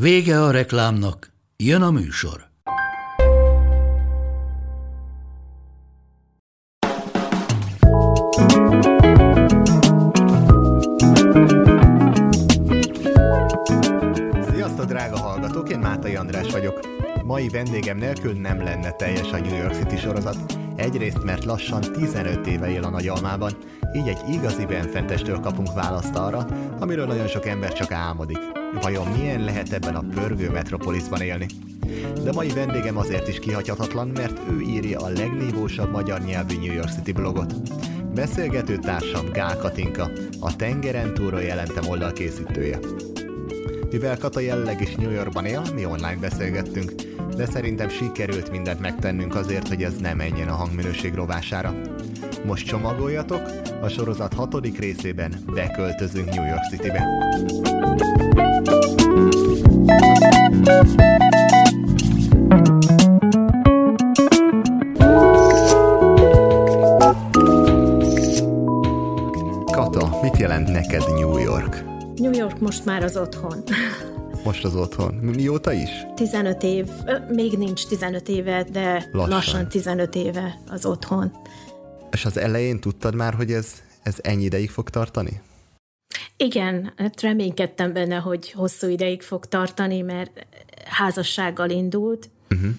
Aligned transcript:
Vége 0.00 0.42
a 0.42 0.50
reklámnak, 0.50 1.32
jön 1.56 1.82
a 1.82 1.90
műsor. 1.90 2.48
Sziasztok, 14.50 14.84
drága 14.84 15.18
hallgatók! 15.18 15.68
Én 15.70 15.78
Mátai 15.78 16.14
András 16.16 16.50
vagyok. 16.50 16.80
Mai 17.24 17.48
vendégem 17.48 17.96
nélkül 17.96 18.32
nem 18.32 18.62
lenne 18.62 18.90
teljes 18.90 19.32
a 19.32 19.38
New 19.38 19.56
York 19.56 19.74
City 19.74 19.96
sorozat. 19.96 20.58
Egyrészt, 20.76 21.24
mert 21.24 21.44
lassan 21.44 21.80
15 21.80 22.46
éve 22.46 22.70
él 22.70 22.84
a 22.84 22.90
Nagyalmában, 22.90 23.52
így 23.94 24.08
egy 24.08 24.28
igazi 24.28 24.66
benfentestől 24.66 25.40
kapunk 25.40 25.72
választ 25.74 26.16
arra, 26.16 26.46
amiről 26.80 27.06
nagyon 27.06 27.26
sok 27.26 27.46
ember 27.46 27.72
csak 27.72 27.92
álmodik. 27.92 28.65
Vajon 28.82 29.06
milyen 29.06 29.44
lehet 29.44 29.72
ebben 29.72 29.94
a 29.94 30.04
pörgő 30.14 30.50
metropolisban 30.50 31.20
élni? 31.20 31.46
De 32.22 32.32
mai 32.32 32.48
vendégem 32.48 32.96
azért 32.96 33.28
is 33.28 33.38
kihagyhatatlan, 33.38 34.08
mert 34.08 34.40
ő 34.50 34.60
írja 34.60 35.00
a 35.00 35.08
legnívósabb 35.08 35.90
magyar 35.90 36.20
nyelvű 36.20 36.58
New 36.58 36.72
York 36.72 36.90
City 36.90 37.12
blogot. 37.12 37.54
Beszélgető 38.14 38.76
társam 38.76 39.32
Gál 39.32 39.56
Katinka, 39.56 40.10
a 40.40 40.56
Tengeren 40.56 41.14
túlról 41.14 41.42
jelentem 41.42 41.88
oldal 41.88 42.12
készítője. 42.12 42.78
Mivel 43.90 44.18
Kata 44.18 44.40
jelenleg 44.40 44.80
is 44.80 44.94
New 44.94 45.10
Yorkban 45.10 45.44
él, 45.44 45.62
mi 45.74 45.84
online 45.84 46.16
beszélgettünk, 46.20 46.92
de 47.36 47.46
szerintem 47.46 47.88
sikerült 47.88 48.50
mindent 48.50 48.80
megtennünk 48.80 49.34
azért, 49.34 49.68
hogy 49.68 49.82
ez 49.82 49.96
ne 49.96 50.14
menjen 50.14 50.48
a 50.48 50.54
hangminőség 50.54 51.14
rovására. 51.14 51.74
Most 52.44 52.66
csomagoljatok, 52.66 53.42
a 53.80 53.88
sorozat 53.88 54.34
hatodik 54.34 54.78
részében 54.78 55.32
beköltözünk 55.54 56.34
New 56.34 56.46
York 56.46 56.64
Citybe. 56.70 57.04
Kata, 60.56 60.78
mit 70.22 70.36
jelent 70.36 70.68
neked 70.68 71.02
New 71.14 71.38
York? 71.38 71.84
New 72.14 72.32
York 72.32 72.60
most 72.60 72.84
már 72.84 73.02
az 73.02 73.16
otthon. 73.16 73.62
Most 74.44 74.64
az 74.64 74.74
otthon. 74.74 75.14
Mióta 75.14 75.72
is? 75.72 75.90
15 76.14 76.62
év, 76.62 76.86
még 77.28 77.58
nincs 77.58 77.86
15 77.86 78.28
éve, 78.28 78.62
de 78.72 79.08
lassan, 79.12 79.28
lassan 79.30 79.68
15 79.68 80.14
éve 80.14 80.58
az 80.70 80.86
otthon. 80.86 81.32
És 82.10 82.24
az 82.24 82.36
elején 82.38 82.80
tudtad 82.80 83.14
már, 83.14 83.34
hogy 83.34 83.52
ez, 83.52 83.66
ez 84.02 84.16
ennyi 84.20 84.44
ideig 84.44 84.70
fog 84.70 84.90
tartani? 84.90 85.40
Igen, 86.36 86.92
hát 86.96 87.20
reménykedtem 87.20 87.92
benne, 87.92 88.16
hogy 88.16 88.50
hosszú 88.50 88.88
ideig 88.88 89.22
fog 89.22 89.46
tartani, 89.46 90.00
mert 90.00 90.46
házassággal 90.84 91.70
indult, 91.70 92.30
uh-huh. 92.50 92.70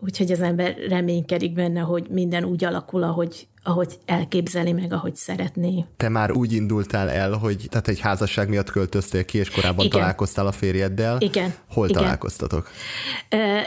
úgyhogy 0.00 0.32
az 0.32 0.40
ember 0.40 0.76
reménykedik 0.88 1.52
benne, 1.52 1.80
hogy 1.80 2.06
minden 2.10 2.44
úgy 2.44 2.64
alakul, 2.64 3.02
ahogy, 3.02 3.46
ahogy 3.62 3.98
elképzeli 4.04 4.72
meg, 4.72 4.92
ahogy 4.92 5.16
szeretné. 5.16 5.84
Te 5.96 6.08
már 6.08 6.32
úgy 6.32 6.52
indultál 6.52 7.10
el, 7.10 7.32
hogy 7.32 7.66
tehát 7.70 7.88
egy 7.88 8.00
házasság 8.00 8.48
miatt 8.48 8.70
költöztél 8.70 9.24
ki, 9.24 9.38
és 9.38 9.50
korábban 9.50 9.84
Igen. 9.84 10.00
találkoztál 10.00 10.46
a 10.46 10.52
férjeddel. 10.52 11.20
Igen. 11.20 11.54
Hol 11.68 11.88
Igen. 11.88 12.02
találkoztatok? 12.02 12.68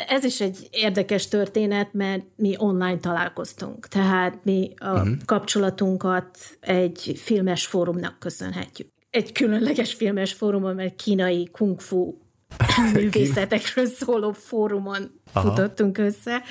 Ez 0.07 0.23
is 0.23 0.41
egy 0.41 0.67
érdekes 0.71 1.27
történet, 1.27 1.93
mert 1.93 2.23
mi 2.35 2.55
online 2.57 2.97
találkoztunk. 2.97 3.87
Tehát 3.87 4.39
mi 4.43 4.73
a 4.77 4.89
uh-huh. 4.89 5.17
kapcsolatunkat 5.25 6.37
egy 6.59 7.19
filmes 7.23 7.65
fórumnak 7.65 8.19
köszönhetjük. 8.19 8.93
Egy 9.15 9.31
különleges 9.31 9.93
filmes 9.93 10.33
fórumon, 10.33 10.75
mert 10.75 10.95
kínai 10.95 11.49
kung 11.51 11.79
fu 11.79 12.13
művészetekről 12.93 13.85
szóló 13.85 14.31
fórumon 14.31 15.21
Aha. 15.33 15.49
Futottunk 15.49 15.97
össze, 15.97 16.41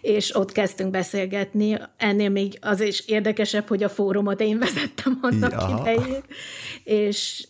és 0.00 0.34
ott 0.36 0.52
kezdtünk 0.52 0.90
beszélgetni. 0.90 1.78
Ennél 1.96 2.28
még 2.28 2.58
az 2.60 2.80
is 2.80 3.06
érdekesebb, 3.06 3.68
hogy 3.68 3.82
a 3.82 3.88
fórumot 3.88 4.40
én 4.40 4.58
vezettem 4.58 5.18
annak 5.20 5.52
Aha. 5.52 5.80
idején, 5.80 6.22
és 6.84 7.46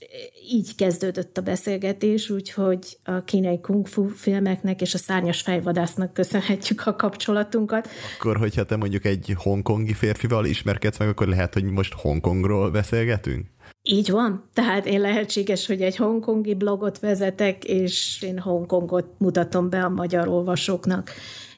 így 0.51 0.75
kezdődött 0.75 1.39
a 1.39 1.43
beszélgetés, 1.43 2.31
úgyhogy 2.31 2.99
a 3.05 3.25
kínai 3.25 3.61
kung 3.61 3.87
fu 3.87 4.09
filmeknek 4.09 4.81
és 4.81 4.95
a 4.95 4.99
szárnyas 4.99 5.41
fejvadásznak 5.41 6.13
köszönhetjük 6.13 6.87
a 6.87 6.97
kapcsolatunkat. 6.97 7.89
Akkor, 8.19 8.37
hogyha 8.37 8.65
te 8.65 8.77
mondjuk 8.77 9.05
egy 9.05 9.35
hongkongi 9.37 9.95
férfival 9.95 10.45
ismerkedsz 10.45 10.99
meg, 10.99 11.09
akkor 11.09 11.29
lehet, 11.29 11.55
hogy 11.55 11.65
most 11.65 11.93
Hongkongról 11.93 12.71
beszélgetünk? 12.71 13.47
Így 13.93 14.11
van. 14.11 14.49
Tehát 14.53 14.87
én 14.87 15.01
lehetséges, 15.01 15.67
hogy 15.67 15.83
egy 15.83 15.97
hongkongi 15.97 16.55
blogot 16.55 16.99
vezetek, 16.99 17.65
és 17.65 18.23
én 18.23 18.39
Hongkongot 18.39 19.07
mutatom 19.19 19.71
be 19.71 19.85
a 19.85 19.89
magyar 19.89 20.29
olvasóknak. 20.29 21.11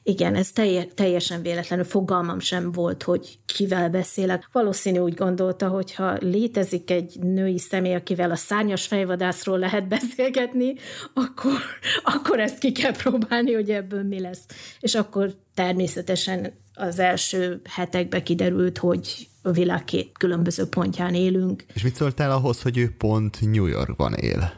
Igen, 0.03 0.35
ez 0.35 0.51
telje, 0.51 0.85
teljesen 0.85 1.41
véletlenül 1.41 1.85
fogalmam 1.85 2.39
sem 2.39 2.71
volt, 2.71 3.03
hogy 3.03 3.37
kivel 3.45 3.89
beszélek. 3.89 4.49
Valószínű 4.51 4.99
úgy 4.99 5.13
gondolta, 5.13 5.67
hogy 5.67 5.95
ha 5.95 6.17
létezik 6.19 6.91
egy 6.91 7.19
női 7.19 7.57
személy, 7.57 7.95
akivel 7.95 8.31
a 8.31 8.35
szárnyas 8.35 8.87
fejvadászról 8.87 9.59
lehet 9.59 9.87
beszélgetni, 9.87 10.73
akkor, 11.13 11.59
akkor 12.03 12.39
ezt 12.39 12.57
ki 12.57 12.71
kell 12.71 12.93
próbálni, 12.95 13.53
hogy 13.53 13.69
ebből 13.69 14.03
mi 14.03 14.19
lesz. 14.19 14.45
És 14.79 14.95
akkor 14.95 15.33
természetesen 15.53 16.53
az 16.73 16.99
első 16.99 17.61
hetekben 17.69 18.23
kiderült, 18.23 18.77
hogy 18.77 19.27
világ 19.51 19.83
két 19.83 20.17
különböző 20.17 20.65
pontján 20.65 21.13
élünk. 21.13 21.65
És 21.73 21.83
mit 21.83 21.95
szóltál 21.95 22.31
ahhoz, 22.31 22.61
hogy 22.61 22.77
ő 22.77 22.95
pont 22.97 23.41
New 23.41 23.65
Yorkban 23.65 24.13
él? 24.13 24.53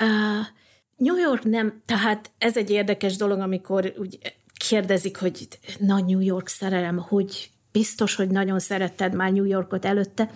Uh, 0.00 0.46
New 0.96 1.16
York 1.16 1.44
nem, 1.44 1.82
tehát 1.86 2.30
ez 2.38 2.56
egy 2.56 2.70
érdekes 2.70 3.16
dolog, 3.16 3.40
amikor 3.40 3.92
úgy 3.98 4.18
kérdezik, 4.68 5.16
hogy 5.16 5.48
na 5.78 6.00
New 6.00 6.20
York 6.20 6.48
szerelem, 6.48 6.96
hogy 6.96 7.50
biztos, 7.72 8.14
hogy 8.14 8.28
nagyon 8.28 8.58
szeretted 8.58 9.14
már 9.14 9.32
New 9.32 9.44
Yorkot 9.44 9.84
előtte. 9.84 10.30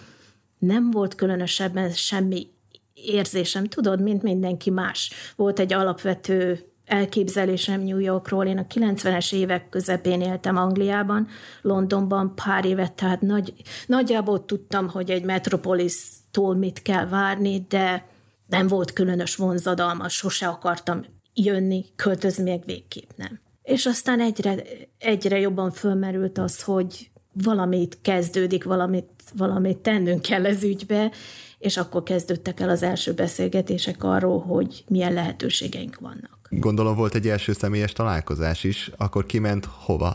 Nem 0.59 0.91
volt 0.91 1.15
különösebben 1.15 1.91
semmi 1.91 2.51
érzésem, 2.95 3.65
tudod, 3.65 4.03
mint 4.03 4.23
mindenki 4.23 4.71
más. 4.71 5.13
Volt 5.37 5.59
egy 5.59 5.73
alapvető 5.73 6.72
elképzelésem 6.85 7.81
New 7.81 7.99
Yorkról. 7.99 8.47
Én 8.47 8.59
a 8.59 8.67
90-es 8.75 9.35
évek 9.35 9.69
közepén 9.69 10.21
éltem 10.21 10.57
Angliában, 10.57 11.29
Londonban 11.63 12.35
pár 12.35 12.65
évet, 12.65 12.93
tehát 12.93 13.21
nagy, 13.21 13.53
nagyjából 13.87 14.45
tudtam, 14.45 14.89
hogy 14.89 15.11
egy 15.11 15.25
metropolisztól 15.25 16.55
mit 16.55 16.83
kell 16.83 17.07
várni, 17.07 17.67
de 17.69 18.07
nem 18.47 18.67
volt 18.67 18.93
különös 18.93 19.37
vonzadalma, 19.37 20.09
sose 20.09 20.47
akartam 20.47 21.05
jönni, 21.35 21.85
költözni 21.97 22.43
még 22.43 22.63
végképp 22.65 23.11
nem. 23.17 23.41
És 23.63 23.87
aztán 23.87 24.21
egyre, 24.21 24.63
egyre 24.99 25.39
jobban 25.39 25.71
fölmerült 25.71 26.39
az, 26.39 26.63
hogy 26.63 27.11
valamit 27.33 27.99
kezdődik, 28.03 28.65
valamit, 28.65 29.09
valamit 29.37 29.79
tennünk 29.79 30.23
kell 30.23 30.47
ez 30.47 30.63
ügybe, 30.63 31.11
és 31.59 31.77
akkor 31.77 32.03
kezdődtek 32.03 32.61
el 32.61 32.69
az 32.69 32.83
első 32.83 33.13
beszélgetések 33.13 34.05
arról, 34.05 34.41
hogy 34.41 34.85
milyen 34.89 35.13
lehetőségeink 35.13 36.01
vannak. 36.01 36.32
Gondolom 36.61 36.97
volt 36.97 37.15
egy 37.15 37.29
első 37.29 37.53
személyes 37.53 37.93
találkozás 37.93 38.65
is, 38.65 38.91
akkor 38.97 39.27
kiment 39.27 39.65
hova? 39.65 40.15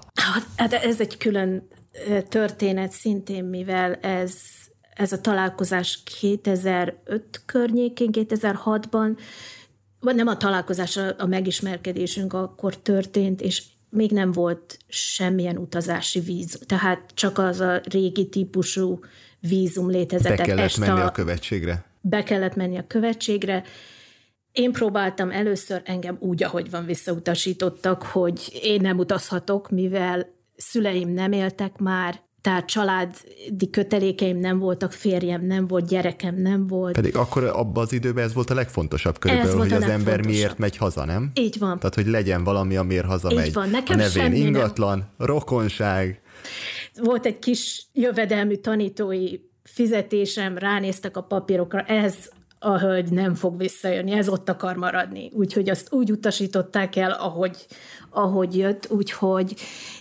Hát 0.56 0.74
ez 0.74 1.02
egy 1.02 1.18
külön 1.18 1.68
történet 2.30 2.92
szintén, 2.92 3.46
mivel 3.46 3.94
ez, 3.94 4.34
ez 4.94 5.12
a 5.12 5.22
találkozás 5.22 6.04
2005 6.20 7.42
környékén, 7.46 8.10
2006-ban, 8.14 9.18
vagy 10.00 10.16
nem 10.16 10.28
a 10.28 10.38
találkozás, 10.38 10.98
a 11.18 11.26
megismerkedésünk 11.26 12.34
akkor 12.34 12.78
történt, 12.78 13.42
és 13.42 13.64
még 13.90 14.12
nem 14.12 14.32
volt 14.32 14.78
semmilyen 14.88 15.58
utazási 15.58 16.20
vízum, 16.20 16.62
tehát 16.66 17.12
csak 17.14 17.38
az 17.38 17.60
a 17.60 17.82
régi 17.84 18.30
típusú 18.30 19.00
vízum 19.40 19.90
létezett. 19.90 20.38
Be 20.38 20.44
kellett 20.44 20.78
menni 20.78 21.00
a, 21.00 21.06
a 21.06 21.12
követségre? 21.12 21.86
Be 22.02 22.24
kellett 22.24 22.56
menni 22.56 22.78
a 22.78 22.88
követségre. 22.88 23.64
Én 24.58 24.72
próbáltam 24.72 25.32
először, 25.32 25.82
engem 25.86 26.18
úgy, 26.20 26.44
ahogy 26.44 26.70
van 26.70 26.86
visszautasítottak, 26.86 28.04
hogy 28.04 28.60
én 28.64 28.82
nem 28.82 28.98
utazhatok, 28.98 29.70
mivel 29.70 30.28
szüleim 30.56 31.10
nem 31.10 31.32
éltek 31.32 31.78
már 31.78 32.26
tehát 32.42 32.66
családi 32.66 33.70
kötelékeim 33.72 34.38
nem 34.38 34.60
voltak, 34.60 34.92
férjem 34.92 35.46
nem 35.46 35.68
volt, 35.68 35.88
gyerekem 35.88 36.36
nem 36.36 36.68
volt. 36.68 36.94
Pedig 36.94 37.16
akkor 37.16 37.44
abban 37.44 37.84
az 37.84 37.94
időben 37.94 38.24
ez 38.24 38.34
volt 38.34 38.50
a 38.50 38.54
legfontosabb 38.54 39.20
körülbelül, 39.20 39.58
hogy 39.58 39.74
az 39.74 39.84
ember 39.84 40.26
miért 40.26 40.58
megy 40.58 40.78
haza, 40.78 41.06
nem? 41.06 41.32
Így 41.34 41.58
van. 41.60 41.80
Tehát, 41.80 41.96
hogy 41.96 42.08
legyen 42.08 42.44
valami, 42.44 42.76
amiért 42.76 43.06
hazamegy. 43.06 43.46
Így 43.46 43.54
van. 43.54 43.70
Nekem 43.70 44.00
a 44.00 44.02
nevén 44.02 44.34
ingatlan, 44.34 44.98
nem. 44.98 45.28
rokonság. 45.28 46.22
Volt 46.96 47.26
egy 47.26 47.40
kis 47.40 47.88
jövedelmű 47.94 48.56
tanítói 48.56 49.38
fizetésem, 49.64 50.58
ránéztek 50.58 51.18
a 51.18 51.22
papírokra, 51.22 51.82
ez 51.82 52.30
a 52.60 52.80
hölgy 52.80 53.12
nem 53.12 53.34
fog 53.34 53.58
visszajönni, 53.58 54.12
ez 54.12 54.30
ott 54.30 54.50
akar 54.50 54.76
maradni. 54.76 55.32
Úgyhogy 55.34 55.70
azt 55.70 55.94
úgy 55.94 56.12
utasították 56.12 56.96
el, 56.96 57.12
ahogy, 57.12 57.66
ahogy 58.10 58.58
jött, 58.58 58.92
úgyhogy 58.92 59.56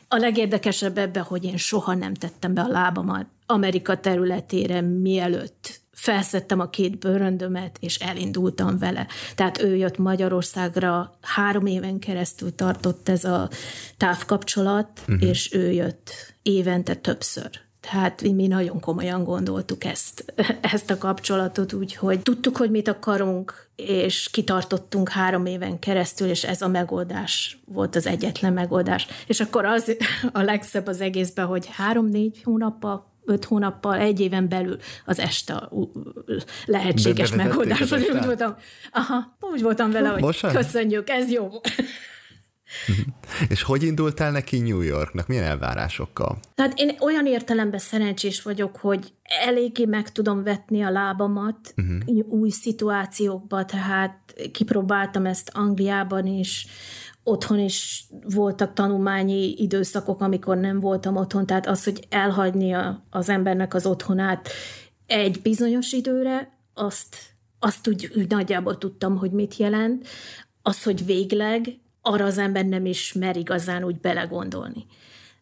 a 0.09 0.17
legérdekesebb 0.17 0.99
ebben, 0.99 1.23
hogy 1.23 1.45
én 1.45 1.57
soha 1.57 1.95
nem 1.95 2.15
tettem 2.15 2.55
be 2.55 2.61
a 2.61 2.69
lábamat 2.69 3.27
Amerika 3.47 4.01
területére, 4.01 4.81
mielőtt 4.81 5.81
felszettem 5.93 6.61
a 6.61 6.71
két 6.71 6.99
bőröndömet, 6.99 7.77
és 7.81 7.97
elindultam 7.99 8.79
vele. 8.79 9.07
Tehát 9.35 9.63
ő 9.63 9.77
jött 9.77 9.99
Magyarországra, 9.99 11.19
három 11.21 11.67
éven 11.67 11.99
keresztül 11.99 12.55
tartott 12.55 13.09
ez 13.09 13.25
a 13.25 13.49
távkapcsolat, 13.97 15.01
uh-huh. 15.01 15.29
és 15.29 15.55
ő 15.55 15.73
jött 15.73 16.11
évente 16.43 16.95
többször. 16.95 17.66
Tehát 17.91 18.23
mi 18.23 18.47
nagyon 18.47 18.81
komolyan 18.81 19.25
gondoltuk 19.25 19.85
ezt, 19.85 20.35
ezt 20.73 20.91
a 20.91 20.99
kapcsolatot, 20.99 21.73
úgyhogy 21.73 22.21
tudtuk, 22.21 22.57
hogy 22.57 22.71
mit 22.71 22.89
akarunk, 22.89 23.69
és 23.77 24.29
kitartottunk 24.31 25.09
három 25.09 25.47
éven 25.47 25.79
keresztül, 25.79 26.29
és 26.29 26.45
ez 26.45 26.63
a 26.63 26.69
megoldás 26.69 27.59
volt 27.65 27.97
az 27.97 28.07
egyetlen 28.07 28.53
megoldás. 28.53 29.07
És 29.27 29.41
akkor 29.41 29.65
az 29.65 29.97
a 30.33 30.41
legszebb 30.43 30.87
az 30.87 31.01
egészben, 31.01 31.47
hogy 31.47 31.69
három-négy 31.73 32.41
hónappal 32.43 33.15
öt 33.29 33.45
hónappal, 33.45 33.99
egy 33.99 34.21
éven 34.21 34.49
belül 34.49 34.77
az 35.05 35.19
este 35.19 35.69
lehetséges 36.67 37.35
megoldás. 37.35 37.93
Úgy 37.93 38.25
voltam, 38.25 38.57
aha, 38.93 39.37
úgy 39.41 39.63
voltam 39.63 39.91
vele, 39.91 40.09
hogy 40.09 40.23
Most 40.23 40.47
köszönjük, 40.47 41.09
ez 41.09 41.31
jó. 41.31 41.49
És 43.49 43.63
hogy 43.63 43.83
indultál 43.83 44.31
neki 44.31 44.59
New 44.59 44.81
Yorknak? 44.81 45.27
Milyen 45.27 45.45
elvárásokkal? 45.45 46.39
Tehát 46.55 46.79
én 46.79 46.97
olyan 47.01 47.27
értelemben 47.27 47.79
szerencsés 47.79 48.43
vagyok, 48.43 48.77
hogy 48.77 49.13
eléggé 49.23 49.85
meg 49.85 50.13
tudom 50.13 50.43
vetni 50.43 50.83
a 50.83 50.91
lábamat 50.91 51.75
uh-huh. 51.77 52.33
új 52.33 52.51
szituációkba, 52.51 53.65
tehát 53.65 54.35
kipróbáltam 54.53 55.27
ezt 55.27 55.51
Angliában 55.55 56.27
is, 56.27 56.67
otthon 57.23 57.59
is 57.59 58.07
voltak 58.25 58.73
tanulmányi 58.73 59.55
időszakok, 59.57 60.21
amikor 60.21 60.57
nem 60.57 60.81
voltam 60.81 61.17
otthon, 61.17 61.47
tehát 61.47 61.67
az, 61.67 61.85
hogy 61.85 62.07
elhagyni 62.09 62.73
a, 62.73 63.03
az 63.11 63.29
embernek 63.29 63.75
az 63.75 63.87
otthonát 63.87 64.49
egy 65.07 65.41
bizonyos 65.43 65.93
időre, 65.93 66.59
azt, 66.75 67.17
azt 67.59 67.89
úgy, 67.89 68.11
úgy 68.17 68.31
nagyjából 68.31 68.79
tudtam, 68.79 69.17
hogy 69.17 69.31
mit 69.31 69.57
jelent. 69.57 70.07
Az, 70.63 70.83
hogy 70.83 71.05
végleg 71.05 71.79
arra 72.07 72.25
az 72.25 72.39
ember 72.39 72.65
nem 72.65 72.87
is 72.87 73.13
mer 73.13 73.37
igazán 73.37 73.85
úgy 73.85 74.01
belegondolni. 74.01 74.87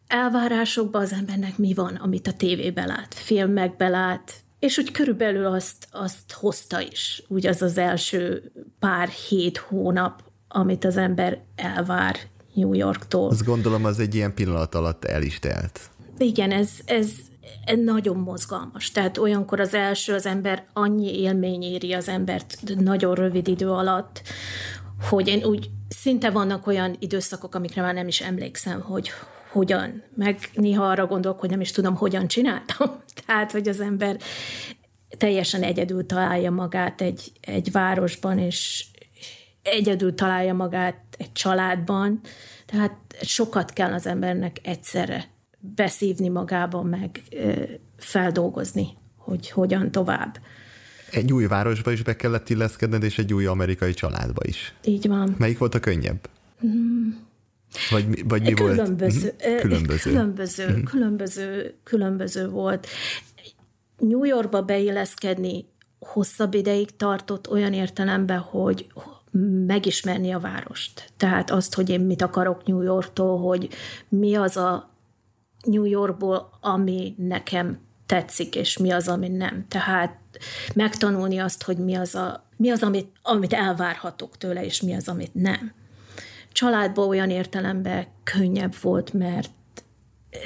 Elvárásokban 0.07 1.01
az 1.01 1.13
embernek 1.13 1.57
mi 1.57 1.73
van, 1.73 1.95
amit 1.95 2.27
a 2.27 2.33
tévébe 2.33 2.85
lát, 2.85 3.13
filmekbe 3.13 3.87
lát, 3.87 4.33
és 4.59 4.77
úgy 4.77 4.91
körülbelül 4.91 5.45
azt, 5.45 5.87
azt 5.91 6.31
hozta 6.31 6.81
is, 6.81 7.23
úgy 7.27 7.47
az 7.47 7.61
az 7.61 7.77
első 7.77 8.51
pár 8.79 9.07
hét 9.07 9.57
hónap, 9.57 10.23
amit 10.47 10.85
az 10.85 10.97
ember 10.97 11.43
elvár 11.55 12.15
New 12.53 12.73
Yorktól. 12.73 13.29
Azt 13.29 13.45
gondolom, 13.45 13.85
az 13.85 13.99
egy 13.99 14.15
ilyen 14.15 14.33
pillanat 14.33 14.75
alatt 14.75 15.05
el 15.05 15.21
is 15.21 15.39
telt. 15.39 15.79
Igen, 16.17 16.51
ez, 16.51 16.69
ez, 16.85 17.11
ez 17.65 17.77
nagyon 17.83 18.17
mozgalmas. 18.17 18.91
Tehát 18.91 19.17
olyankor 19.17 19.59
az 19.59 19.73
első 19.73 20.13
az 20.13 20.25
ember 20.25 20.65
annyi 20.73 21.19
élmény 21.19 21.63
éri 21.63 21.93
az 21.93 22.07
embert 22.07 22.57
nagyon 22.79 23.15
rövid 23.15 23.47
idő 23.47 23.69
alatt, 23.69 24.21
hogy 25.01 25.27
én 25.27 25.43
úgy 25.43 25.69
szinte 25.87 26.29
vannak 26.29 26.67
olyan 26.67 26.95
időszakok, 26.99 27.55
amikre 27.55 27.81
már 27.81 27.93
nem 27.93 28.07
is 28.07 28.21
emlékszem, 28.21 28.81
hogy 28.81 29.09
hogyan, 29.51 30.03
meg 30.15 30.49
néha 30.53 30.89
arra 30.89 31.05
gondolok, 31.05 31.39
hogy 31.39 31.49
nem 31.49 31.61
is 31.61 31.71
tudom, 31.71 31.95
hogyan 31.95 32.27
csináltam. 32.27 33.03
Tehát, 33.25 33.51
hogy 33.51 33.67
az 33.67 33.79
ember 33.79 34.17
teljesen 35.17 35.63
egyedül 35.63 36.05
találja 36.05 36.51
magát 36.51 37.01
egy, 37.01 37.31
egy 37.41 37.71
városban, 37.71 38.39
és 38.39 38.85
egyedül 39.61 40.15
találja 40.15 40.53
magát 40.53 41.01
egy 41.17 41.31
családban, 41.31 42.21
tehát 42.65 42.95
sokat 43.21 43.73
kell 43.73 43.93
az 43.93 44.07
embernek 44.07 44.59
egyszerre 44.63 45.25
beszívni 45.59 46.27
magában, 46.27 46.85
meg 46.85 47.21
feldolgozni, 47.97 48.97
hogy 49.17 49.49
hogyan 49.49 49.91
tovább 49.91 50.37
egy 51.15 51.33
új 51.33 51.45
városba 51.47 51.91
is 51.91 52.03
be 52.03 52.15
kellett 52.15 52.49
illeszkedned, 52.49 53.03
és 53.03 53.17
egy 53.17 53.33
új 53.33 53.45
amerikai 53.45 53.93
családba 53.93 54.41
is. 54.45 54.73
Így 54.83 55.07
van. 55.07 55.35
Melyik 55.37 55.57
volt 55.57 55.75
a 55.75 55.79
könnyebb? 55.79 56.29
Mm. 56.65 57.09
Vagy, 57.89 58.27
vagy 58.27 58.41
mi 58.41 58.53
különböző, 58.53 59.33
volt? 59.43 59.61
Különböző. 59.61 60.11
Különböző, 60.11 60.77
mm. 60.77 60.83
különböző, 60.83 61.73
különböző 61.83 62.49
volt. 62.49 62.87
New 63.97 64.23
Yorkba 64.23 64.61
beilleszkedni 64.61 65.65
hosszabb 65.99 66.53
ideig 66.53 66.95
tartott 66.95 67.49
olyan 67.49 67.73
értelemben, 67.73 68.39
hogy 68.39 68.87
megismerni 69.65 70.31
a 70.31 70.39
várost. 70.39 71.11
Tehát 71.17 71.51
azt, 71.51 71.75
hogy 71.75 71.89
én 71.89 72.01
mit 72.01 72.21
akarok 72.21 72.65
New 72.65 72.81
Yorktól, 72.81 73.39
hogy 73.39 73.69
mi 74.09 74.35
az 74.35 74.57
a 74.57 74.89
New 75.61 75.83
Yorkból, 75.83 76.49
ami 76.61 77.15
nekem 77.17 77.79
tetszik, 78.05 78.55
és 78.55 78.77
mi 78.77 78.91
az, 78.91 79.07
ami 79.07 79.27
nem. 79.27 79.65
Tehát 79.67 80.17
megtanulni 80.73 81.37
azt, 81.37 81.63
hogy 81.63 81.77
mi 81.77 81.95
az, 81.95 82.15
a, 82.15 82.45
mi 82.57 82.69
az 82.69 82.83
amit, 82.83 83.11
amit 83.21 83.53
elvárhatok 83.53 84.37
tőle, 84.37 84.65
és 84.65 84.81
mi 84.81 84.93
az, 84.93 85.07
amit 85.07 85.33
nem. 85.33 85.73
Családban 86.51 87.07
olyan 87.07 87.29
értelemben 87.29 88.05
könnyebb 88.23 88.75
volt, 88.81 89.13
mert 89.13 89.49
eh, 90.29 90.39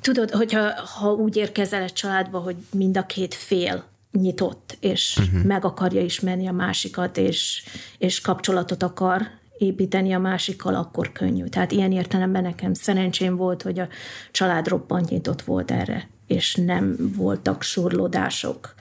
tudod, 0.00 0.30
hogyha 0.30 0.72
ha 0.84 1.12
úgy 1.12 1.36
érkezel 1.36 1.82
egy 1.82 1.92
családba, 1.92 2.38
hogy 2.38 2.56
mind 2.70 2.96
a 2.96 3.06
két 3.06 3.34
fél 3.34 3.84
nyitott, 4.12 4.76
és 4.80 5.16
uh-huh. 5.18 5.42
meg 5.42 5.64
akarja 5.64 6.00
ismerni 6.00 6.46
a 6.46 6.52
másikat, 6.52 7.16
és, 7.16 7.64
és 7.98 8.20
kapcsolatot 8.20 8.82
akar 8.82 9.28
építeni 9.58 10.12
a 10.12 10.18
másikkal, 10.18 10.74
akkor 10.74 11.12
könnyű. 11.12 11.44
Tehát 11.44 11.72
ilyen 11.72 11.92
értelemben 11.92 12.42
nekem 12.42 12.74
szerencsém 12.74 13.36
volt, 13.36 13.62
hogy 13.62 13.78
a 13.78 13.88
család 14.30 14.68
roppant 14.68 15.10
nyitott 15.10 15.42
volt 15.42 15.70
erre 15.70 16.08
és 16.26 16.54
nem 16.54 17.12
voltak 17.16 17.62
surlódások. 17.62 18.74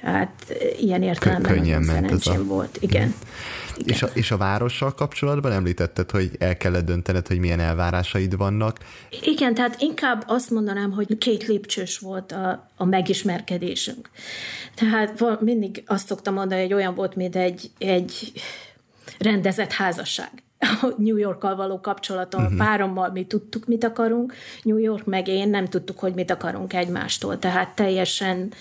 Tehát 0.00 0.32
eh, 0.48 0.82
ilyen 0.82 1.02
értelemben 1.02 1.52
Könnyen 1.52 1.82
ment 1.82 2.10
ez 2.10 2.26
a... 2.26 2.44
volt. 2.44 2.78
Igen. 2.80 3.14
Igen. 3.78 3.94
És, 3.94 4.02
a, 4.02 4.06
és 4.14 4.30
a 4.30 4.36
várossal 4.36 4.94
kapcsolatban 4.94 5.52
említetted, 5.52 6.10
hogy 6.10 6.30
el 6.38 6.56
kellett 6.56 6.84
döntened, 6.84 7.26
hogy 7.26 7.38
milyen 7.38 7.60
elvárásaid 7.60 8.36
vannak. 8.36 8.78
Igen, 9.22 9.54
tehát 9.54 9.76
inkább 9.80 10.24
azt 10.26 10.50
mondanám, 10.50 10.90
hogy 10.92 11.18
két 11.18 11.46
lépcsős 11.46 11.98
volt 11.98 12.32
a, 12.32 12.68
a 12.76 12.84
megismerkedésünk. 12.84 14.10
Tehát 14.74 15.40
mindig 15.40 15.82
azt 15.86 16.06
szoktam 16.06 16.34
mondani, 16.34 16.60
hogy 16.62 16.72
olyan 16.72 16.94
volt, 16.94 17.14
mint 17.14 17.36
egy, 17.36 17.70
egy 17.78 18.32
rendezett 19.18 19.72
házasság 19.72 20.30
a 20.82 20.94
New 20.96 21.16
Yorkkal 21.16 21.56
való 21.56 21.80
kapcsolatom, 21.80 22.42
uh-huh. 22.42 22.58
párommal 22.58 23.10
mi 23.10 23.24
tudtuk, 23.24 23.66
mit 23.66 23.84
akarunk, 23.84 24.34
New 24.62 24.76
York 24.76 25.04
meg 25.04 25.28
én 25.28 25.48
nem 25.48 25.64
tudtuk, 25.64 25.98
hogy 25.98 26.14
mit 26.14 26.30
akarunk 26.30 26.72
egymástól, 26.72 27.38
tehát 27.38 27.74
teljesen 27.74 28.52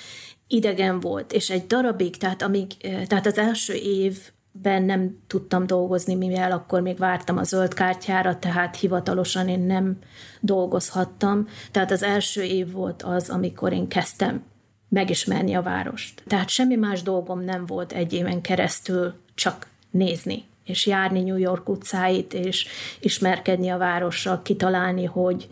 idegen 0.48 1.00
volt, 1.00 1.34
és 1.34 1.50
egy 1.50 1.68
darabig, 1.68 2.18
tehát, 2.18 2.42
amíg, 2.42 2.68
tehát 3.08 3.26
az 3.26 3.38
első 3.38 3.74
évben 3.74 4.84
nem 4.84 5.18
tudtam 5.28 5.68
dolgozni, 5.68 6.16
mivel 6.16 6.52
akkor 6.52 6.82
még 6.82 6.98
vártam 6.98 7.38
a 7.38 7.44
zöld 7.44 7.74
kártyára, 7.74 8.40
tehát 8.40 8.76
hivatalosan 8.76 9.48
én 9.48 9.60
nem 9.60 9.98
dolgozhattam. 10.40 11.48
Tehát 11.72 11.92
az 11.92 12.04
első 12.04 12.44
év 12.44 12.72
volt 12.72 13.04
az, 13.04 13.30
amikor 13.30 13.74
én 13.74 13.88
kezdtem 13.88 14.44
megismerni 14.90 15.54
a 15.54 15.62
várost. 15.62 16.24
Tehát 16.28 16.50
semmi 16.50 16.76
más 16.76 17.02
dolgom 17.02 17.44
nem 17.44 17.66
volt 17.66 17.92
egy 17.92 18.14
éven 18.14 18.42
keresztül, 18.42 19.14
csak 19.36 19.68
nézni 19.92 20.44
és 20.66 20.86
járni 20.86 21.22
New 21.22 21.38
York 21.38 21.70
utcáit, 21.70 22.34
és 22.34 22.68
ismerkedni 23.00 23.70
a 23.70 23.78
várossal, 23.78 24.42
kitalálni, 24.42 25.06
hogy, 25.06 25.48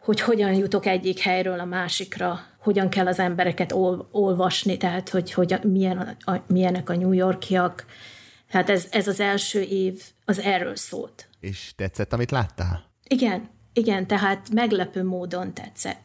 hogy 0.00 0.20
hogyan 0.20 0.52
jutok 0.52 0.86
egyik 0.86 1.18
helyről 1.18 1.60
a 1.60 1.64
másikra, 1.64 2.40
hogyan 2.58 2.88
kell 2.88 3.06
az 3.06 3.18
embereket 3.18 3.72
ol, 3.72 4.08
olvasni, 4.10 4.76
tehát 4.76 5.08
hogy, 5.08 5.32
hogy 5.32 5.58
milyen 5.62 5.98
a, 5.98 6.30
a, 6.32 6.42
milyenek 6.46 6.90
a 6.90 6.96
New 6.96 7.12
Yorkiak. 7.12 7.84
Hát 8.48 8.70
ez, 8.70 8.86
ez 8.90 9.08
az 9.08 9.20
első 9.20 9.60
év, 9.60 10.02
az 10.24 10.38
erről 10.38 10.76
szólt. 10.76 11.28
És 11.40 11.72
tetszett, 11.76 12.12
amit 12.12 12.30
láttál? 12.30 12.90
Igen, 13.08 13.48
igen, 13.72 14.06
tehát 14.06 14.48
meglepő 14.52 15.04
módon 15.04 15.54
tetszett. 15.54 16.00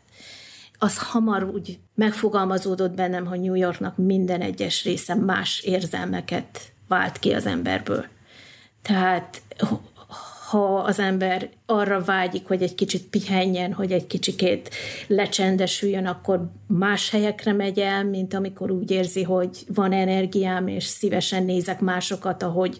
Az 0.77 0.98
hamar 0.98 1.44
úgy 1.44 1.79
megfogalmazódott 1.96 2.91
bennem, 2.91 3.25
hogy 3.25 3.39
New 3.39 3.53
Yorknak 3.53 3.98
minden 3.98 4.41
egyes 4.41 4.84
része 4.84 5.15
más 5.15 5.60
érzelmeket 5.60 6.74
vált 6.88 7.20
ki 7.20 7.34
az 7.34 7.46
emberből. 7.46 8.06
Tehát 8.81 9.41
ha 10.50 10.75
az 10.75 11.00
ember 11.00 11.50
arra 11.65 12.01
vágyik, 12.01 12.48
hogy 12.48 12.62
egy 12.62 12.75
kicsit 12.75 13.03
pihenjen, 13.03 13.74
hogy 13.74 13.91
egy 13.91 14.07
kicsikét 14.07 14.69
lecsendesüljön, 15.07 16.05
akkor 16.05 16.50
más 16.67 17.09
helyekre 17.09 17.53
megy 17.53 17.79
el, 17.79 18.05
mint 18.05 18.33
amikor 18.33 18.71
úgy 18.71 18.91
érzi, 18.91 19.24
hogy 19.24 19.65
van 19.74 19.91
energiám, 19.91 20.67
és 20.67 20.83
szívesen 20.83 21.43
nézek 21.43 21.79
másokat, 21.79 22.43
ahogy, 22.43 22.77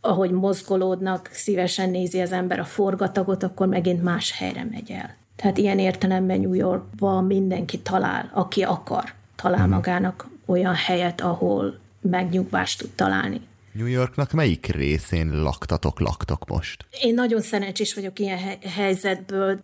ahogy 0.00 0.30
mozgolódnak, 0.30 1.28
szívesen 1.32 1.90
nézi 1.90 2.20
az 2.20 2.32
ember 2.32 2.58
a 2.58 2.64
forgatagot, 2.64 3.42
akkor 3.42 3.66
megint 3.66 4.02
más 4.02 4.32
helyre 4.38 4.68
megy 4.70 4.90
el. 4.90 5.14
Tehát 5.36 5.58
ilyen 5.58 5.78
értelemben 5.78 6.40
New 6.40 6.54
Yorkban 6.54 7.24
mindenki 7.24 7.78
talál, 7.78 8.30
aki 8.34 8.62
akar, 8.62 9.12
talál 9.36 9.66
mhm. 9.66 9.74
magának 9.74 10.28
olyan 10.46 10.74
helyet, 10.74 11.20
ahol 11.20 11.78
megnyugvást 12.00 12.78
tud 12.78 12.90
találni. 12.90 13.40
New 13.76 13.86
Yorknak 13.86 14.32
melyik 14.32 14.66
részén 14.66 15.42
laktatok, 15.42 16.00
laktok 16.00 16.48
most? 16.48 16.86
Én 17.02 17.14
nagyon 17.14 17.40
szerencsés 17.40 17.94
vagyok 17.94 18.18
ilyen 18.18 18.38
helyzetből, 18.74 19.58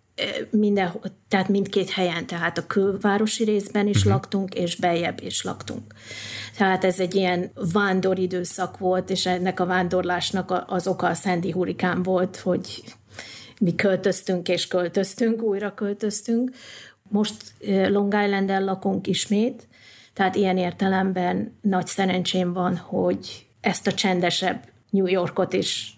minden, 0.51 0.93
tehát 1.29 1.49
mindkét 1.49 1.91
helyen, 1.91 2.27
tehát 2.27 2.59
a 2.59 2.67
külvárosi 2.67 3.45
részben 3.45 3.87
is 3.87 3.97
uh-huh. 3.97 4.13
laktunk, 4.13 4.55
és 4.55 4.77
beljebb 4.77 5.21
is 5.23 5.43
laktunk. 5.43 5.95
Tehát 6.57 6.85
ez 6.85 7.01
egy 7.01 7.15
ilyen 7.15 7.51
vándoridőszak 7.73 8.79
volt, 8.79 9.11
és 9.11 9.27
ennek 9.27 9.61
a 9.61 9.67
vándorlásnak 9.67 10.65
az 10.67 10.87
oka 10.87 11.07
a 11.07 11.15
Sandy 11.15 11.51
hurikán 11.51 12.03
volt, 12.03 12.37
hogy 12.37 12.85
mi 13.61 13.75
költöztünk 13.75 14.49
és 14.49 14.67
költöztünk, 14.67 15.43
újra 15.43 15.75
költöztünk. 15.75 16.51
Most 17.09 17.37
Long 17.89 18.15
Island-en 18.25 18.65
lakunk 18.65 19.07
ismét, 19.07 19.69
tehát 20.13 20.35
ilyen 20.35 20.59
értelemben 20.59 21.59
nagy 21.61 21.87
szerencsém 21.87 22.53
van, 22.53 22.77
hogy 22.77 23.47
ezt 23.63 23.87
a 23.87 23.93
csendesebb 23.93 24.69
New 24.91 25.07
Yorkot 25.07 25.53
is 25.53 25.97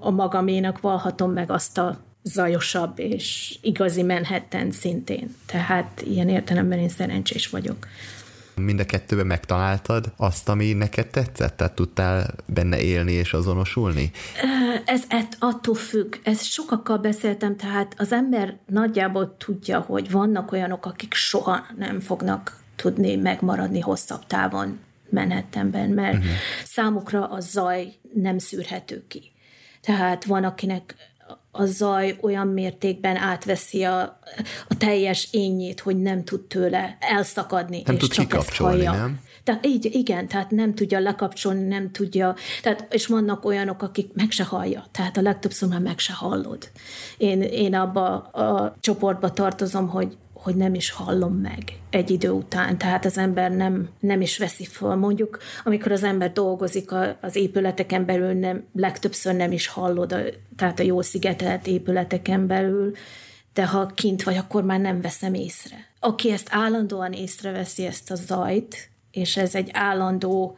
a 0.00 0.10
magaménak 0.10 0.80
valhatom 0.80 1.32
meg 1.32 1.50
azt 1.50 1.78
a 1.78 2.00
zajosabb 2.22 2.98
és 2.98 3.58
igazi 3.62 4.02
Manhattan 4.02 4.70
szintén. 4.70 5.34
Tehát 5.46 6.02
ilyen 6.04 6.28
értelemben 6.28 6.78
én 6.78 6.88
szerencsés 6.88 7.48
vagyok. 7.48 7.86
Mind 8.54 8.80
a 8.80 8.84
kettőben 8.84 9.26
megtaláltad 9.26 10.12
azt, 10.16 10.48
ami 10.48 10.72
neked 10.72 11.06
tetszett? 11.06 11.56
Tehát 11.56 11.74
tudtál 11.74 12.34
benne 12.46 12.80
élni 12.80 13.12
és 13.12 13.32
azonosulni? 13.32 14.10
Ez, 14.84 15.02
ez 15.08 15.24
attól 15.38 15.74
függ. 15.74 16.16
Ez 16.22 16.42
sokakkal 16.42 16.98
beszéltem, 16.98 17.56
tehát 17.56 17.94
az 17.98 18.12
ember 18.12 18.56
nagyjából 18.66 19.36
tudja, 19.36 19.80
hogy 19.80 20.10
vannak 20.10 20.52
olyanok, 20.52 20.86
akik 20.86 21.14
soha 21.14 21.66
nem 21.78 22.00
fognak 22.00 22.60
tudni 22.76 23.16
megmaradni 23.16 23.80
hosszabb 23.80 24.26
távon 24.26 24.78
Manhattanben, 25.12 25.88
mert 25.88 26.16
uh-huh. 26.16 26.30
számukra 26.64 27.26
a 27.26 27.40
zaj 27.40 27.92
nem 28.14 28.38
szűrhető 28.38 29.04
ki. 29.08 29.32
Tehát 29.80 30.24
van, 30.24 30.44
akinek 30.44 30.94
a 31.50 31.64
zaj 31.64 32.18
olyan 32.20 32.48
mértékben 32.48 33.16
átveszi 33.16 33.84
a, 33.84 34.00
a 34.68 34.76
teljes 34.78 35.28
ényét, 35.30 35.80
hogy 35.80 35.96
nem 35.96 36.24
tud 36.24 36.40
tőle 36.40 36.96
elszakadni, 37.00 37.82
nem 37.86 37.94
és 37.94 38.00
tud 38.00 38.10
csak 38.10 38.44
hallja. 38.56 38.92
Nem? 38.92 39.20
Tehát 39.44 39.66
így, 39.66 39.84
igen, 39.92 40.28
tehát 40.28 40.50
nem 40.50 40.74
tudja 40.74 40.98
lekapcsolni, 40.98 41.62
nem 41.62 41.90
tudja, 41.90 42.34
tehát, 42.62 42.86
és 42.90 43.06
vannak 43.06 43.44
olyanok, 43.44 43.82
akik 43.82 44.12
meg 44.14 44.30
se 44.30 44.44
hallja, 44.44 44.84
tehát 44.90 45.16
a 45.16 45.20
legtöbbször 45.20 45.68
már 45.68 45.80
meg 45.80 45.98
se 45.98 46.12
hallod. 46.12 46.70
Én, 47.16 47.42
én 47.42 47.74
abba 47.74 48.18
a 48.18 48.76
csoportba 48.80 49.30
tartozom, 49.30 49.88
hogy 49.88 50.16
hogy 50.42 50.54
nem 50.54 50.74
is 50.74 50.90
hallom 50.90 51.34
meg 51.34 51.78
egy 51.90 52.10
idő 52.10 52.30
után, 52.30 52.78
tehát 52.78 53.04
az 53.04 53.18
ember 53.18 53.50
nem, 53.50 53.88
nem 54.00 54.20
is 54.20 54.38
veszi 54.38 54.64
föl. 54.64 54.94
Mondjuk, 54.94 55.38
amikor 55.64 55.92
az 55.92 56.02
ember 56.02 56.32
dolgozik 56.32 56.92
a, 56.92 57.16
az 57.20 57.36
épületeken 57.36 58.04
belül, 58.04 58.32
nem, 58.32 58.64
legtöbbször 58.74 59.34
nem 59.34 59.52
is 59.52 59.66
hallod, 59.66 60.12
a, 60.12 60.20
tehát 60.56 60.80
a 60.80 60.82
jó 60.82 61.02
szigetelt 61.02 61.66
épületeken 61.66 62.46
belül, 62.46 62.92
de 63.54 63.66
ha 63.66 63.86
kint 63.86 64.22
vagy, 64.22 64.36
akkor 64.36 64.64
már 64.64 64.80
nem 64.80 65.00
veszem 65.00 65.34
észre. 65.34 65.76
Aki 66.00 66.30
ezt 66.30 66.48
állandóan 66.50 67.12
észreveszi, 67.12 67.84
ezt 67.84 68.10
a 68.10 68.14
zajt, 68.14 68.90
és 69.10 69.36
ez 69.36 69.54
egy 69.54 69.70
állandó, 69.72 70.56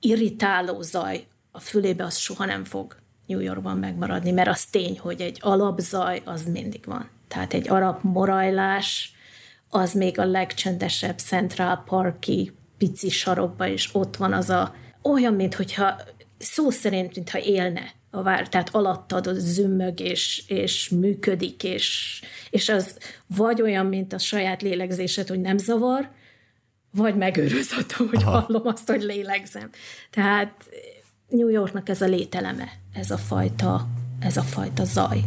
irritáló 0.00 0.80
zaj 0.80 1.24
a 1.50 1.60
fülébe, 1.60 2.04
az 2.04 2.16
soha 2.16 2.44
nem 2.44 2.64
fog 2.64 2.96
New 3.26 3.40
Yorkban 3.40 3.76
megmaradni, 3.76 4.30
mert 4.30 4.48
az 4.48 4.64
tény, 4.64 4.98
hogy 4.98 5.20
egy 5.20 5.38
alapzaj 5.40 6.22
az 6.24 6.44
mindig 6.44 6.84
van. 6.86 7.08
Tehát 7.28 7.52
egy 7.52 7.68
arab 7.68 7.98
morajlás, 8.02 9.11
az 9.74 9.92
még 9.92 10.18
a 10.18 10.24
legcsendesebb 10.24 11.18
Central 11.18 11.82
Parki 11.86 12.52
pici 12.78 13.08
sarokba, 13.08 13.68
és 13.68 13.88
ott 13.92 14.16
van 14.16 14.32
az 14.32 14.50
a, 14.50 14.74
olyan, 15.02 15.34
mintha 15.34 16.00
szó 16.38 16.70
szerint, 16.70 17.14
mintha 17.14 17.38
élne 17.38 17.92
a 18.10 18.22
vár, 18.22 18.48
tehát 18.48 18.74
alattad 18.74 19.26
az 19.26 19.52
zümmög, 19.52 20.00
és, 20.00 20.42
és 20.46 20.88
működik, 20.88 21.64
és, 21.64 22.20
és 22.50 22.68
az 22.68 22.98
vagy 23.26 23.62
olyan, 23.62 23.86
mint 23.86 24.12
a 24.12 24.18
saját 24.18 24.62
lélegzésed, 24.62 25.28
hogy 25.28 25.40
nem 25.40 25.58
zavar, 25.58 26.10
vagy 26.90 27.16
megőrözhető, 27.16 28.06
hogy 28.10 28.22
Aha. 28.22 28.40
hallom 28.40 28.66
azt, 28.66 28.88
hogy 28.88 29.02
lélegzem. 29.02 29.70
Tehát 30.10 30.64
New 31.28 31.48
Yorknak 31.48 31.88
ez 31.88 32.00
a 32.00 32.06
lételeme, 32.06 32.68
ez 32.94 33.10
a 33.10 33.18
fajta, 33.18 33.86
ez 34.20 34.36
a 34.36 34.42
fajta 34.42 34.84
zaj. 34.84 35.20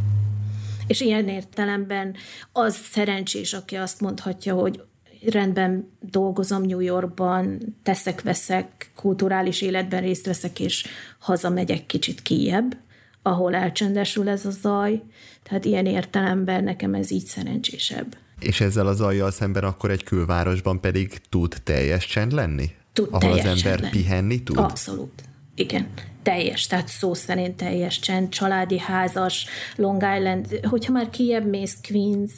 És 0.88 1.02
ilyen 1.02 1.28
értelemben 1.28 2.16
az 2.52 2.76
szerencsés, 2.76 3.54
aki 3.54 3.76
azt 3.76 4.02
mondhatja, 4.02 4.54
hogy 4.54 4.84
rendben 5.32 5.92
dolgozom 6.00 6.62
New 6.62 6.80
Yorkban, 6.80 7.76
teszek-veszek, 7.84 8.92
kulturális 8.96 9.62
életben 9.62 10.02
részt 10.02 10.26
veszek, 10.26 10.60
és 10.60 10.86
hazamegyek 11.20 11.86
kicsit 11.86 12.22
kijebb, 12.22 12.78
ahol 13.22 13.56
elcsendesül 13.56 14.30
ez 14.30 14.46
a 14.46 14.52
zaj. 14.52 15.02
Tehát 15.44 15.66
ilyen 15.66 15.86
értelemben 15.86 16.64
nekem 16.64 16.94
ez 16.94 17.12
így 17.12 17.26
szerencsésebb. 17.26 18.18
És 18.40 18.62
ezzel 18.62 18.88
a 18.88 18.94
zajjal 18.94 19.32
szemben 19.32 19.64
akkor 19.64 19.92
egy 19.92 20.04
külvárosban 20.04 20.80
pedig 20.80 21.22
tud 21.30 21.56
teljes 21.64 22.06
csend 22.06 22.32
lenni? 22.32 22.70
Tud 22.94 23.08
Ahol 23.12 23.32
az 23.32 23.38
ember 23.38 23.80
csend 23.80 23.90
pihenni 23.90 24.44
tud? 24.44 24.58
Abszolút. 24.58 25.24
Igen 25.56 25.88
teljes, 26.26 26.68
tehát 26.68 26.88
szó 26.88 27.14
szerint 27.14 27.56
teljes 27.56 28.00
csend, 28.00 28.30
családi 28.30 28.80
házas, 28.80 29.46
Long 29.76 30.04
Island, 30.18 30.60
hogyha 30.70 30.92
már 30.92 31.10
kiebb 31.10 31.46
mész 31.50 31.78
Queens, 31.88 32.32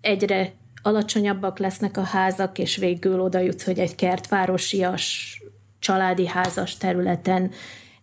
egyre 0.00 0.52
alacsonyabbak 0.82 1.58
lesznek 1.58 1.96
a 1.96 2.02
házak, 2.02 2.58
és 2.58 2.76
végül 2.76 3.20
oda 3.20 3.38
jutsz, 3.38 3.64
hogy 3.64 3.78
egy 3.78 3.94
kertvárosias, 3.94 5.40
családi 5.78 6.26
házas 6.26 6.76
területen 6.76 7.50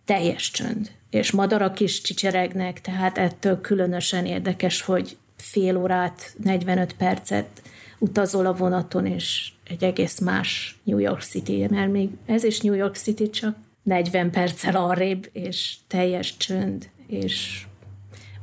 teljes 0.04 0.50
csönd. 0.50 0.90
És 1.10 1.30
madarak 1.30 1.80
is 1.80 2.00
csicseregnek, 2.00 2.80
tehát 2.80 3.18
ettől 3.18 3.60
különösen 3.60 4.26
érdekes, 4.26 4.82
hogy 4.82 5.16
fél 5.36 5.76
órát, 5.76 6.34
45 6.42 6.92
percet 6.92 7.62
utazol 7.98 8.46
a 8.46 8.54
vonaton, 8.54 9.06
és 9.06 9.52
egy 9.64 9.84
egész 9.84 10.18
más 10.18 10.78
New 10.82 10.98
York 10.98 11.22
City, 11.22 11.66
mert 11.70 11.92
még 11.92 12.08
ez 12.26 12.44
is 12.44 12.60
New 12.60 12.74
York 12.74 12.96
City, 12.96 13.30
csak 13.30 13.56
40 13.84 14.30
perccel 14.30 14.76
arrébb, 14.76 15.28
és 15.32 15.74
teljes 15.86 16.36
csönd, 16.36 16.90
és 17.06 17.64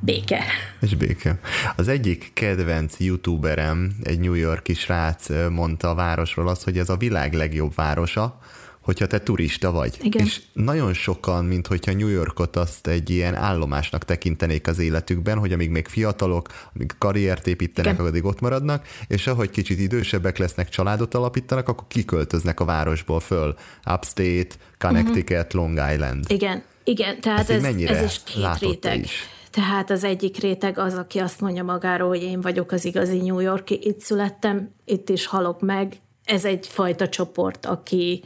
béke. 0.00 0.42
És 0.80 0.94
béke. 0.94 1.40
Az 1.76 1.88
egyik 1.88 2.30
kedvenc 2.32 2.98
youtuberem, 2.98 3.92
egy 4.02 4.20
New 4.20 4.34
Yorki 4.34 4.74
srác 4.74 5.28
mondta 5.50 5.90
a 5.90 5.94
városról 5.94 6.48
azt, 6.48 6.64
hogy 6.64 6.78
ez 6.78 6.88
a 6.88 6.96
világ 6.96 7.32
legjobb 7.32 7.74
városa, 7.74 8.38
hogyha 8.82 9.06
te 9.06 9.20
turista 9.20 9.70
vagy. 9.70 9.98
Igen. 10.02 10.24
És 10.24 10.40
nagyon 10.52 10.92
sokan, 10.92 11.44
mint 11.44 11.66
hogyha 11.66 11.92
New 11.92 12.08
Yorkot 12.08 12.56
azt 12.56 12.86
egy 12.86 13.10
ilyen 13.10 13.34
állomásnak 13.34 14.04
tekintenék 14.04 14.66
az 14.66 14.78
életükben, 14.78 15.38
hogy 15.38 15.52
amíg 15.52 15.70
még 15.70 15.88
fiatalok, 15.88 16.48
amíg 16.74 16.92
karriert 16.98 17.46
építenek, 17.46 17.92
Igen. 17.92 18.06
addig 18.06 18.24
ott 18.24 18.40
maradnak, 18.40 18.86
és 19.06 19.26
ahogy 19.26 19.50
kicsit 19.50 19.78
idősebbek 19.78 20.38
lesznek, 20.38 20.68
családot 20.68 21.14
alapítanak, 21.14 21.68
akkor 21.68 21.86
kiköltöznek 21.88 22.60
a 22.60 22.64
városból 22.64 23.20
föl. 23.20 23.54
Upstate, 23.86 24.54
Connecticut, 24.78 25.30
uh-huh. 25.30 25.54
Long 25.54 25.92
Island. 25.92 26.24
Igen, 26.28 26.62
igen, 26.84 27.20
tehát 27.20 27.50
ez, 27.50 27.64
ez 27.64 28.02
is 28.02 28.20
két 28.24 28.58
réteg. 28.58 28.98
Is? 28.98 29.28
Tehát 29.50 29.90
az 29.90 30.04
egyik 30.04 30.36
réteg 30.36 30.78
az, 30.78 30.94
aki 30.94 31.18
azt 31.18 31.40
mondja 31.40 31.62
magáról, 31.62 32.08
hogy 32.08 32.22
én 32.22 32.40
vagyok 32.40 32.72
az 32.72 32.84
igazi 32.84 33.16
New 33.16 33.38
Yorki, 33.38 33.78
itt 33.82 34.00
születtem, 34.00 34.74
itt 34.84 35.08
is 35.08 35.26
halok 35.26 35.60
meg. 35.60 35.96
Ez 36.24 36.44
egy 36.44 36.66
fajta 36.66 37.08
csoport, 37.08 37.66
aki 37.66 38.22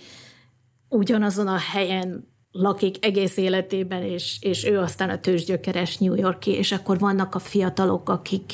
ugyanazon 0.97 1.47
a 1.47 1.59
helyen 1.59 2.35
lakik 2.51 3.05
egész 3.05 3.37
életében, 3.37 4.03
és, 4.03 4.39
és 4.41 4.65
ő 4.65 4.79
aztán 4.79 5.11
a 5.11 5.21
tőzsgyökeres 5.21 5.99
New 5.99 6.15
Yorki, 6.15 6.51
és 6.51 6.73
akkor 6.73 6.99
vannak 6.99 7.35
a 7.35 7.39
fiatalok, 7.39 8.09
akik 8.09 8.53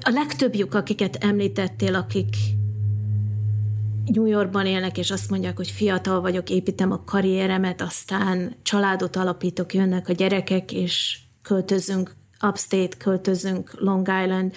a 0.00 0.10
legtöbbjük, 0.10 0.74
akiket 0.74 1.16
említettél, 1.16 1.94
akik 1.94 2.36
New 4.06 4.24
Yorkban 4.24 4.66
élnek, 4.66 4.98
és 4.98 5.10
azt 5.10 5.30
mondják, 5.30 5.56
hogy 5.56 5.70
fiatal 5.70 6.20
vagyok, 6.20 6.50
építem 6.50 6.92
a 6.92 7.04
karrieremet, 7.04 7.80
aztán 7.80 8.56
családot 8.62 9.16
alapítok, 9.16 9.74
jönnek 9.74 10.08
a 10.08 10.12
gyerekek, 10.12 10.72
és 10.72 11.18
költözünk 11.42 12.16
upstate 12.42 12.96
költözünk 12.96 13.70
Long 13.80 14.08
Island 14.22 14.54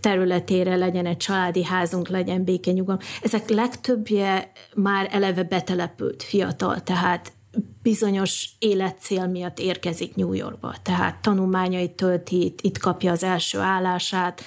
területére, 0.00 0.76
legyen 0.76 1.06
egy 1.06 1.16
családi 1.16 1.64
házunk, 1.64 2.08
legyen 2.08 2.44
békenyugalom. 2.44 3.00
Ezek 3.22 3.48
legtöbbje 3.48 4.52
már 4.74 5.08
eleve 5.10 5.42
betelepült 5.42 6.22
fiatal, 6.22 6.82
tehát 6.82 7.32
bizonyos 7.82 8.48
életcél 8.58 9.26
miatt 9.26 9.58
érkezik 9.58 10.14
New 10.14 10.32
Yorkba. 10.32 10.74
Tehát 10.82 11.22
tanulmányait 11.22 11.90
tölti, 11.90 12.44
itt, 12.44 12.60
itt 12.60 12.78
kapja 12.78 13.12
az 13.12 13.22
első 13.22 13.58
állását, 13.58 14.42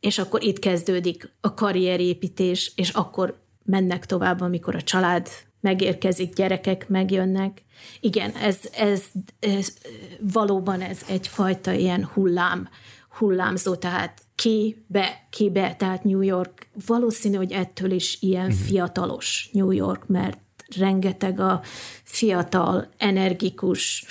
és 0.00 0.18
akkor 0.18 0.42
itt 0.42 0.58
kezdődik 0.58 1.32
a 1.40 1.54
karrierépítés, 1.54 2.72
és 2.76 2.90
akkor 2.90 3.40
mennek 3.64 4.06
tovább, 4.06 4.40
amikor 4.40 4.74
a 4.74 4.82
család 4.82 5.28
megérkezik, 5.60 6.34
gyerekek 6.34 6.88
megjönnek. 6.88 7.62
Igen, 8.00 8.30
ez, 8.30 8.58
ez, 8.72 9.04
ez 9.40 9.74
valóban 10.20 10.80
ez 10.80 11.00
egyfajta 11.08 11.72
ilyen 11.72 12.04
hullám, 12.04 12.68
hullámzó, 13.18 13.74
tehát 13.74 14.22
ki 14.34 14.84
be, 14.86 15.26
ki 15.30 15.50
be, 15.50 15.74
tehát 15.74 16.04
New 16.04 16.20
York 16.20 16.68
valószínű, 16.86 17.36
hogy 17.36 17.52
ettől 17.52 17.90
is 17.90 18.18
ilyen 18.20 18.46
uh-huh. 18.46 18.60
fiatalos 18.60 19.48
New 19.52 19.70
York, 19.70 20.06
mert 20.06 20.38
rengeteg 20.76 21.40
a 21.40 21.60
fiatal, 22.02 22.88
energikus, 22.96 24.04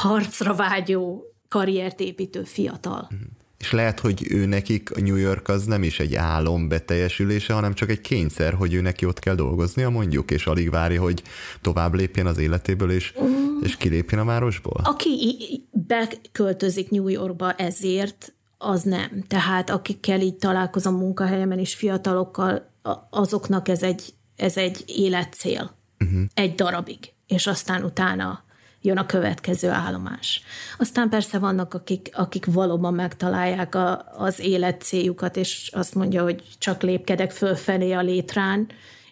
harcra 0.00 0.54
vágyó, 0.54 1.24
karriert 1.48 2.00
építő 2.00 2.44
fiatal. 2.44 3.08
Uh-huh. 3.10 3.20
És 3.60 3.72
lehet, 3.72 4.00
hogy 4.00 4.26
ő 4.30 4.46
nekik 4.46 4.96
a 4.96 5.00
New 5.00 5.16
York 5.16 5.48
az 5.48 5.64
nem 5.64 5.82
is 5.82 6.00
egy 6.00 6.14
álom 6.14 6.68
beteljesülése, 6.68 7.52
hanem 7.52 7.74
csak 7.74 7.90
egy 7.90 8.00
kényszer, 8.00 8.52
hogy 8.52 8.74
ő 8.74 8.80
neki 8.80 9.06
ott 9.06 9.18
kell 9.18 9.34
dolgoznia 9.34 9.90
mondjuk, 9.90 10.30
és 10.30 10.46
alig 10.46 10.70
várja, 10.70 11.00
hogy 11.00 11.22
tovább 11.60 11.94
lépjen 11.94 12.26
az 12.26 12.38
életéből, 12.38 12.90
és, 12.90 13.14
mm. 13.22 13.62
és 13.62 13.76
kilépjen 13.76 14.20
a 14.20 14.24
városból? 14.24 14.80
Aki 14.84 15.68
beköltözik 15.70 16.90
New 16.90 17.08
Yorkba 17.08 17.52
ezért, 17.52 18.32
az 18.58 18.82
nem. 18.82 19.24
Tehát 19.28 19.70
akikkel 19.70 20.20
így 20.20 20.36
találkozom 20.36 20.94
munkahelyemen 20.94 21.58
is 21.58 21.74
fiatalokkal, 21.74 22.70
azoknak 23.10 23.68
ez 23.68 23.82
egy, 23.82 24.14
ez 24.36 24.56
egy 24.56 24.84
életcél. 24.86 25.76
Uh-huh. 26.04 26.22
Egy 26.34 26.54
darabig. 26.54 26.98
És 27.26 27.46
aztán 27.46 27.84
utána 27.84 28.44
jön 28.82 28.96
a 28.96 29.06
következő 29.06 29.68
állomás. 29.68 30.42
Aztán 30.78 31.08
persze 31.08 31.38
vannak, 31.38 31.74
akik, 31.74 32.10
akik 32.12 32.46
valóban 32.46 32.94
megtalálják 32.94 33.74
a, 33.74 34.04
az 34.16 34.40
élet 34.40 34.82
céljukat, 34.82 35.36
és 35.36 35.70
azt 35.74 35.94
mondja, 35.94 36.22
hogy 36.22 36.42
csak 36.58 36.82
lépkedek 36.82 37.30
fölfelé 37.30 37.92
a 37.92 38.00
létrán, 38.00 38.66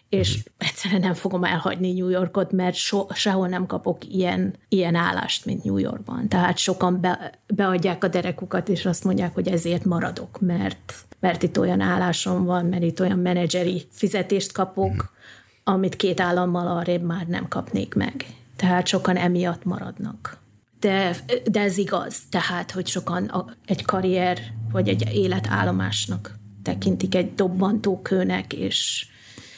és 0.09 0.37
mm. 0.37 0.41
egyszerűen 0.57 1.01
nem 1.01 1.13
fogom 1.13 1.43
elhagyni 1.43 1.93
New 1.93 2.09
Yorkot, 2.09 2.51
mert 2.51 2.75
so, 2.75 3.05
sehol 3.13 3.47
nem 3.47 3.65
kapok 3.65 4.05
ilyen, 4.05 4.55
ilyen 4.69 4.95
állást, 4.95 5.45
mint 5.45 5.63
New 5.63 5.77
Yorkban. 5.77 6.27
Tehát 6.27 6.57
sokan 6.57 7.01
be, 7.01 7.31
beadják 7.47 8.03
a 8.03 8.07
derekukat, 8.07 8.69
és 8.69 8.85
azt 8.85 9.03
mondják, 9.03 9.33
hogy 9.33 9.47
ezért 9.47 9.85
maradok, 9.85 10.39
mert, 10.39 10.93
mert 11.19 11.43
itt 11.43 11.59
olyan 11.59 11.81
állásom 11.81 12.45
van, 12.45 12.65
mert 12.65 12.83
itt 12.83 12.99
olyan 12.99 13.19
menedzseri 13.19 13.87
fizetést 13.91 14.51
kapok, 14.51 14.93
mm. 14.93 15.73
amit 15.73 15.95
két 15.95 16.19
állammal 16.19 16.67
arrébb 16.67 17.03
már 17.03 17.25
nem 17.27 17.47
kapnék 17.47 17.93
meg 17.93 18.25
tehát 18.59 18.87
sokan 18.87 19.15
emiatt 19.15 19.63
maradnak. 19.63 20.37
De, 20.79 21.15
de 21.51 21.59
ez 21.61 21.77
igaz, 21.77 22.21
tehát, 22.29 22.71
hogy 22.71 22.87
sokan 22.87 23.25
a, 23.25 23.45
egy 23.65 23.85
karrier 23.85 24.39
vagy 24.71 24.89
egy 24.89 25.13
életállomásnak 25.13 26.37
tekintik 26.63 27.15
egy 27.15 27.33
dobbantókőnek, 27.33 28.53
és, 28.53 29.07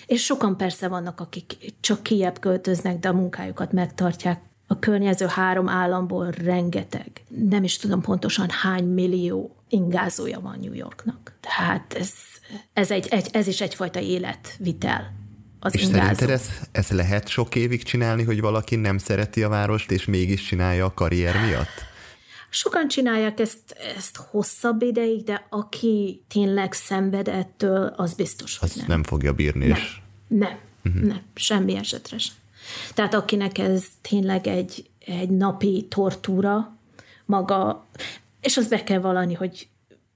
és 0.06 0.24
sokan 0.24 0.58
persze 0.58 0.88
vannak, 0.88 1.20
akik 1.20 1.74
csak 1.80 2.04
kiebb 2.04 2.40
költöznek, 2.40 3.00
de 3.00 3.10
a 3.10 3.14
munkájukat 3.14 3.72
megtartják. 3.72 4.42
A 4.68 4.80
környező 4.80 5.26
három 5.26 5.70
államból 5.70 6.30
rengeteg, 6.30 7.24
nem 7.28 7.64
is 7.64 7.78
tudom 7.78 8.02
pontosan 8.02 8.50
hány 8.50 8.86
millió 8.86 9.56
ingázója 9.70 10.40
van 10.40 10.58
New 10.62 10.74
Yorknak. 10.74 11.34
Tehát 11.40 11.94
ez, 11.94 12.12
ez, 12.74 12.92
egy, 12.92 13.08
egy, 13.08 13.30
ez 13.32 13.48
is 13.48 13.62
egyfajta 13.62 14.00
életvitel 14.00 15.21
az 15.64 15.76
És 15.76 15.82
ingázó. 15.82 15.98
szerinted 15.98 16.30
ez, 16.30 16.50
ez 16.72 16.90
lehet 16.90 17.28
sok 17.28 17.56
évig 17.56 17.84
csinálni, 17.84 18.24
hogy 18.24 18.42
valaki 18.42 18.76
nem 18.76 18.98
szereti 18.98 19.44
a 19.44 19.50
várost, 19.50 19.92
és 19.92 20.06
mégis 20.06 20.44
csinálja 20.44 20.86
a 20.86 20.94
karrier 20.94 21.36
miatt? 21.46 21.90
Sokan 22.50 22.88
csinálják 22.88 23.40
ezt, 23.40 23.72
ezt 23.98 24.18
hosszabb 24.18 24.82
ideig, 24.82 25.24
de 25.24 25.46
aki 25.50 26.24
tényleg 26.28 26.74
szenved 26.74 27.28
ettől, 27.28 27.94
az 27.96 28.14
biztos, 28.14 28.58
hogy 28.58 28.70
az 28.70 28.76
nem. 28.76 28.86
nem 28.88 29.04
fogja 29.04 29.34
bírni. 29.34 29.68
Nem, 29.68 29.78
és... 29.78 30.02
nem, 30.28 30.58
uh-huh. 30.86 31.04
nem, 31.04 31.22
semmi 31.34 31.76
esetre 31.76 32.18
sem. 32.18 32.36
Tehát 32.94 33.14
akinek 33.14 33.58
ez 33.58 33.86
tényleg 34.02 34.48
egy, 34.48 34.90
egy 35.06 35.30
napi 35.30 35.86
tortúra, 35.90 36.78
maga, 37.26 37.86
és 38.42 38.58
az 38.58 38.68
be 38.68 38.84
kell 38.84 39.00
valani, 39.00 39.34
hogy 39.34 39.68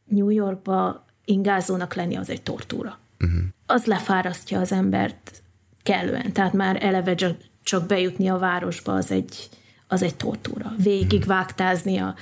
New 0.06 0.30
Yorkba 0.30 1.06
ingázónak 1.26 1.94
lenni 1.94 2.16
az 2.16 2.30
egy 2.30 2.42
tortúra 2.42 3.00
uh-huh. 3.20 3.44
Az 3.66 3.86
lefárasztja 3.86 4.60
az 4.60 4.72
embert 4.72 5.44
kellően. 5.84 6.34
Tehát 6.34 6.54
már 6.54 6.84
eleve 6.84 7.16
csak, 7.16 7.38
csak 7.64 7.86
bejutni 7.86 8.28
a 8.28 8.38
városba 8.38 8.94
az 8.94 9.12
egy, 9.12 9.50
az 9.88 10.02
egy 10.02 10.16
tortúra. 10.16 10.74
Végig 10.78 11.20
uh-huh. 11.20 11.36
vágtázni 11.36 11.98
a 11.98 12.16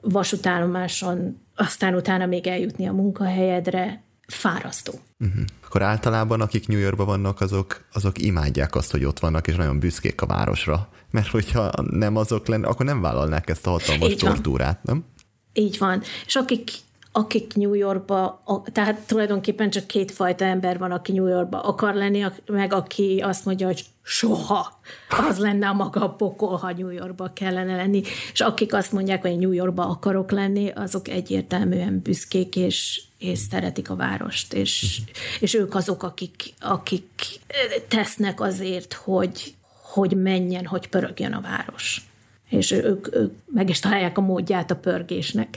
vasútállomáson, 0.00 1.40
aztán 1.56 1.94
utána 1.94 2.26
még 2.26 2.46
eljutni 2.46 2.86
a 2.86 2.92
munkahelyedre, 2.92 4.02
fárasztó. 4.26 4.92
Uh-huh. 5.18 5.42
Akkor 5.64 5.82
általában 5.82 6.40
akik 6.40 6.68
New 6.68 6.78
Yorkban 6.78 7.06
vannak, 7.06 7.40
azok, 7.40 7.84
azok 7.92 8.18
imádják 8.18 8.74
azt, 8.74 8.90
hogy 8.90 9.04
ott 9.04 9.18
vannak, 9.18 9.46
és 9.46 9.54
nagyon 9.54 9.78
büszkék 9.78 10.20
a 10.20 10.26
városra. 10.26 10.88
Mert 11.10 11.28
hogyha 11.28 11.70
nem 11.90 12.16
azok 12.16 12.46
lenne, 12.46 12.66
akkor 12.66 12.86
nem 12.86 13.00
vállalnák 13.00 13.50
ezt 13.50 13.66
a 13.66 13.70
hatalmas 13.70 14.10
Így 14.10 14.18
tortúrát, 14.18 14.80
van. 14.82 14.94
nem? 14.94 15.04
Így 15.52 15.78
van. 15.78 16.02
És 16.26 16.34
akik 16.34 16.70
akik 17.12 17.54
New 17.54 17.74
Yorkba, 17.74 18.42
tehát 18.72 19.00
tulajdonképpen 19.06 19.70
csak 19.70 19.86
kétfajta 19.86 20.44
ember 20.44 20.78
van, 20.78 20.90
aki 20.90 21.12
New 21.12 21.26
Yorkba 21.26 21.60
akar 21.60 21.94
lenni, 21.94 22.24
meg 22.46 22.72
aki 22.72 23.20
azt 23.24 23.44
mondja, 23.44 23.66
hogy 23.66 23.84
soha 24.02 24.80
az 25.28 25.38
lenne 25.38 25.68
a 25.68 25.72
maga 25.72 26.10
pokol, 26.10 26.56
ha 26.56 26.72
New 26.72 26.88
Yorkba 26.88 27.32
kellene 27.32 27.76
lenni. 27.76 28.02
És 28.32 28.40
akik 28.40 28.74
azt 28.74 28.92
mondják, 28.92 29.22
hogy 29.22 29.38
New 29.38 29.52
Yorkba 29.52 29.88
akarok 29.88 30.30
lenni, 30.30 30.70
azok 30.70 31.08
egyértelműen 31.08 32.00
büszkék, 32.02 32.56
és, 32.56 33.02
és 33.18 33.38
szeretik 33.38 33.90
a 33.90 33.96
várost, 33.96 34.52
és, 34.52 35.00
és 35.40 35.54
ők 35.54 35.74
azok, 35.74 36.02
akik, 36.02 36.54
akik 36.60 37.40
tesznek 37.88 38.40
azért, 38.40 38.92
hogy, 38.92 39.54
hogy 39.82 40.16
menjen, 40.16 40.66
hogy 40.66 40.88
pörögjön 40.88 41.32
a 41.32 41.40
város. 41.40 42.06
És 42.48 42.70
ők, 42.70 43.14
ők 43.14 43.32
meg 43.46 43.68
is 43.68 43.80
találják 43.80 44.18
a 44.18 44.20
módját 44.20 44.70
a 44.70 44.76
pörgésnek. 44.76 45.56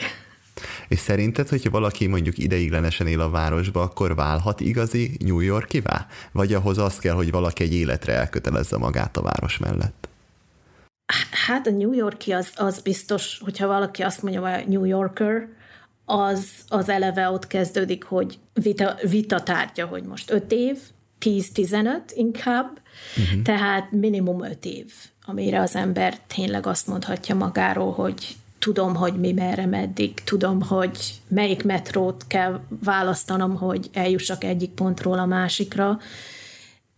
És 0.88 1.00
szerinted, 1.00 1.50
hogyha 1.50 1.70
valaki 1.70 2.08
mondjuk 2.08 2.38
ideiglenesen 2.38 3.08
él 3.08 3.22
a 3.22 3.30
városba, 3.30 3.82
akkor 3.82 4.16
válhat 4.16 4.60
igazi 4.60 5.18
New 5.20 5.40
Yorkivá? 5.40 6.08
Vagy 6.32 6.54
ahhoz 6.54 6.78
az 6.78 6.98
kell, 6.98 7.14
hogy 7.14 7.32
valaki 7.32 7.64
egy 7.64 7.74
életre 7.74 8.14
elkötelezze 8.14 8.78
magát 8.78 9.18
a 9.18 9.22
város 9.22 9.58
mellett? 9.58 10.10
Hát 11.48 11.68
a 11.68 11.72
New 11.72 11.94
Yorki 11.94 12.32
az, 12.32 12.52
az 12.56 12.80
biztos, 12.80 13.40
hogyha 13.44 13.68
valaki 13.68 14.02
azt 14.02 14.22
mondja, 14.22 14.56
hogy 14.56 14.68
New 14.68 14.84
Yorker, 14.84 15.48
az, 16.06 16.50
az 16.68 16.90
eleve 16.90 17.30
ott 17.30 17.48
kezdődik, 17.48 18.04
hogy 18.04 18.40
vita, 18.54 18.96
vita 19.10 19.44
tárgya, 19.44 19.86
hogy 19.86 20.04
most 20.04 20.32
5 20.32 20.52
év, 20.52 20.78
10-15 21.22 22.00
inkább, 22.14 22.82
uh-huh. 23.18 23.42
tehát 23.42 23.92
minimum 23.92 24.44
5 24.44 24.66
év, 24.66 24.94
amire 25.26 25.62
az 25.62 25.76
ember 25.76 26.20
tényleg 26.20 26.66
azt 26.66 26.88
mondhatja 26.88 27.36
magáról, 27.36 27.92
hogy 27.92 28.36
tudom, 28.66 28.96
hogy 28.96 29.20
mi 29.20 29.32
merre 29.32 29.66
meddig, 29.66 30.14
tudom, 30.14 30.62
hogy 30.62 30.98
melyik 31.28 31.64
metrót 31.64 32.28
kell 32.28 32.60
választanom, 32.84 33.56
hogy 33.56 33.90
eljussak 33.94 34.44
egyik 34.44 34.70
pontról 34.70 35.20
a 35.20 35.26
másikra, 35.26 36.00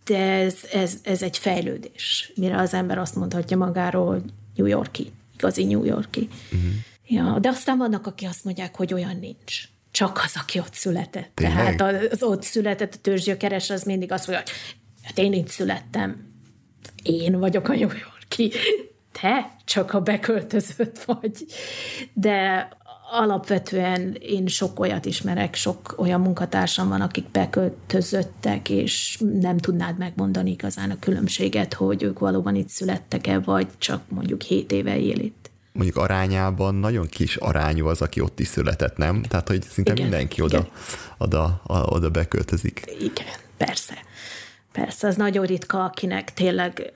de 0.04 0.18
ez, 0.18 0.56
ez, 0.72 0.94
ez 1.04 1.22
egy 1.22 1.38
fejlődés, 1.38 2.32
mire 2.36 2.58
az 2.58 2.74
ember 2.74 2.98
azt 2.98 3.16
mondhatja 3.16 3.58
magáról, 3.58 4.06
hogy 4.06 4.24
New 4.56 4.66
Yorki, 4.66 5.12
igazi 5.38 5.64
New 5.64 5.84
Yorki. 5.84 6.28
Uh-huh. 6.52 6.72
Ja, 7.08 7.40
de 7.40 7.50
aztán 7.50 7.78
vannak, 7.78 8.08
akik 8.08 8.28
azt 8.28 8.44
mondják, 8.44 8.76
hogy 8.76 8.94
olyan 8.94 9.18
nincs. 9.20 9.64
Csak 9.92 10.22
az, 10.24 10.34
aki 10.36 10.60
ott 10.60 10.74
született. 10.74 11.32
Tényleg? 11.34 11.76
Tehát 11.76 12.12
az 12.12 12.24
ott 12.24 12.44
született, 12.44 12.94
a 12.94 12.98
törzsgyökeres, 13.02 13.70
az 13.70 13.84
mindig 13.84 14.12
azt 14.12 14.28
mondja, 14.28 14.46
hogy 14.46 14.56
hát 15.04 15.18
én 15.18 15.34
itt 15.34 15.48
születtem. 15.48 16.34
Én 17.04 17.40
vagyok 17.40 17.70
a 17.70 17.76
New 17.76 17.80
Yorki 17.80 18.52
te 19.22 19.56
csak 19.66 19.94
a 19.94 20.02
beköltözött 20.02 21.04
vagy. 21.04 21.46
De 22.14 22.70
alapvetően 23.12 24.18
én 24.22 24.48
sok 24.48 24.80
olyat 24.80 25.06
ismerek, 25.06 25.56
sok 25.56 25.94
olyan 25.98 26.22
munkatársam 26.22 26.90
van, 26.90 27.02
akik 27.02 27.30
beköltözöttek, 27.32 28.70
és 28.70 29.20
nem 29.40 29.58
tudnád 29.58 29.98
megmondani 29.98 30.52
igazán 30.52 30.92
a 30.92 31.00
különbséget, 31.00 31.74
hogy 31.74 32.04
ők 32.04 32.20
valóban 32.20 32.56
itt 32.56 32.70
születtek-e, 32.70 33.40
vagy 33.40 33.68
csak 33.78 34.02
mondjuk 34.10 34.42
7 34.42 34.72
éve 34.72 34.98
él 34.98 35.20
itt. 35.20 35.50
Mondjuk 35.72 35.98
arányában 35.98 36.76
nagyon 36.76 37.08
kis 37.08 37.36
arányú 37.36 37.88
az, 37.88 38.02
aki 38.02 38.22
ott 38.22 38.40
is 38.40 38.48
született, 38.48 38.98
nem? 38.98 39.22
Tehát, 39.22 39.48
hogy 39.48 39.64
szinte 39.64 39.92
igen, 39.92 40.04
mindenki 40.04 40.42
oda, 40.42 40.58
igen. 40.58 40.70
oda, 41.18 41.62
oda 41.66 42.10
beköltözik. 42.10 42.86
Igen, 43.00 43.36
persze. 43.58 43.94
Persze, 44.72 45.08
az 45.08 45.16
nagyon 45.16 45.46
ritka, 45.46 45.84
akinek 45.84 46.34
tényleg 46.34 46.92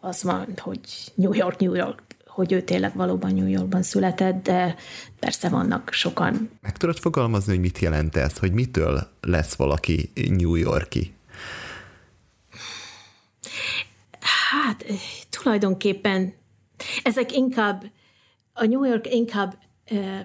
az 0.00 0.22
van, 0.22 0.46
hogy 0.56 0.80
New 1.14 1.32
York, 1.32 1.58
New 1.58 1.74
York, 1.74 2.02
hogy 2.26 2.52
ő 2.52 2.62
tényleg 2.62 2.96
valóban 2.96 3.34
New 3.34 3.46
Yorkban 3.46 3.82
született, 3.82 4.42
de 4.42 4.76
persze 5.18 5.48
vannak 5.48 5.92
sokan. 5.92 6.50
Meg 6.60 6.76
tudod 6.76 6.98
fogalmazni, 6.98 7.52
hogy 7.52 7.60
mit 7.60 7.78
jelent 7.78 8.16
ez, 8.16 8.38
hogy 8.38 8.52
mitől 8.52 9.08
lesz 9.20 9.54
valaki 9.54 10.10
New 10.28 10.54
Yorki? 10.54 11.14
Hát 14.50 14.84
tulajdonképpen 15.30 16.34
ezek 17.02 17.32
inkább, 17.32 17.84
a 18.52 18.64
New 18.64 18.84
York 18.84 19.14
inkább 19.14 19.58
uh, 19.90 20.18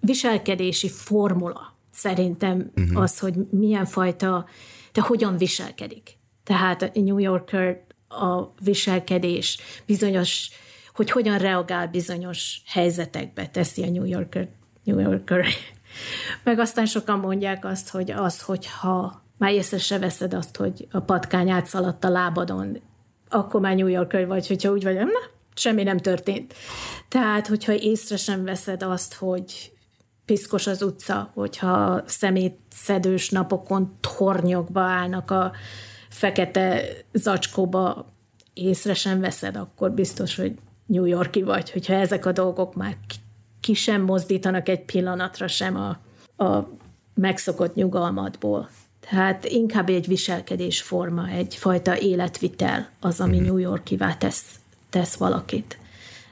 viselkedési 0.00 0.88
formula 0.88 1.76
szerintem 1.92 2.70
uh-huh. 2.76 3.02
az, 3.02 3.18
hogy 3.18 3.34
milyen 3.50 3.84
fajta, 3.84 4.46
de 4.92 5.00
hogyan 5.00 5.36
viselkedik. 5.36 6.18
Tehát 6.44 6.82
a 6.82 6.90
New 6.94 7.18
Yorker 7.18 7.85
a 8.08 8.54
viselkedés 8.60 9.58
bizonyos, 9.86 10.50
hogy 10.94 11.10
hogyan 11.10 11.38
reagál 11.38 11.86
bizonyos 11.88 12.62
helyzetekbe, 12.66 13.48
teszi 13.48 13.82
a 13.82 13.90
New 13.90 14.04
Yorker, 14.04 14.48
New 14.84 14.98
Yorker. 14.98 15.46
Meg 16.44 16.58
aztán 16.58 16.86
sokan 16.86 17.18
mondják 17.18 17.64
azt, 17.64 17.88
hogy 17.88 18.10
az, 18.10 18.40
hogyha 18.40 19.22
már 19.38 19.52
észre 19.52 19.78
se 19.78 19.98
veszed 19.98 20.34
azt, 20.34 20.56
hogy 20.56 20.88
a 20.90 21.00
patkány 21.00 21.50
átszaladt 21.50 22.04
a 22.04 22.08
lábadon, 22.08 22.80
akkor 23.28 23.60
már 23.60 23.74
New 23.74 23.86
Yorker 23.86 24.26
vagy, 24.26 24.46
hogyha 24.46 24.70
úgy 24.70 24.82
vagy, 24.82 24.94
na, 24.94 25.04
semmi 25.54 25.82
nem 25.82 25.98
történt. 25.98 26.54
Tehát, 27.08 27.46
hogyha 27.46 27.72
észre 27.72 28.16
sem 28.16 28.44
veszed 28.44 28.82
azt, 28.82 29.14
hogy 29.14 29.72
piszkos 30.24 30.66
az 30.66 30.82
utca, 30.82 31.30
hogyha 31.34 32.02
szemétszedős 32.06 33.30
napokon 33.30 33.96
tornyokba 34.00 34.80
állnak 34.80 35.30
a 35.30 35.52
fekete 36.16 36.82
zacskóba, 37.12 38.06
észre 38.54 38.94
sem 38.94 39.20
veszed, 39.20 39.56
akkor 39.56 39.92
biztos, 39.92 40.36
hogy 40.36 40.54
New 40.86 41.04
Yorki 41.04 41.42
vagy, 41.42 41.70
hogyha 41.70 41.92
ezek 41.92 42.26
a 42.26 42.32
dolgok 42.32 42.74
már 42.74 42.96
ki 43.60 43.74
sem 43.74 44.02
mozdítanak 44.02 44.68
egy 44.68 44.84
pillanatra 44.84 45.48
sem 45.48 45.76
a, 45.76 45.88
a 46.44 46.68
megszokott 47.14 47.74
nyugalmadból. 47.74 48.68
Tehát 49.10 49.44
inkább 49.44 49.88
egy 49.88 50.06
viselkedésforma, 50.06 51.28
egyfajta 51.28 51.98
életvitel 51.98 52.88
az, 53.00 53.20
ami 53.20 53.36
mhm. 53.36 53.46
New 53.46 53.56
Yorkivá 53.56 54.14
tesz, 54.14 54.44
tesz 54.90 55.16
valakit. 55.16 55.78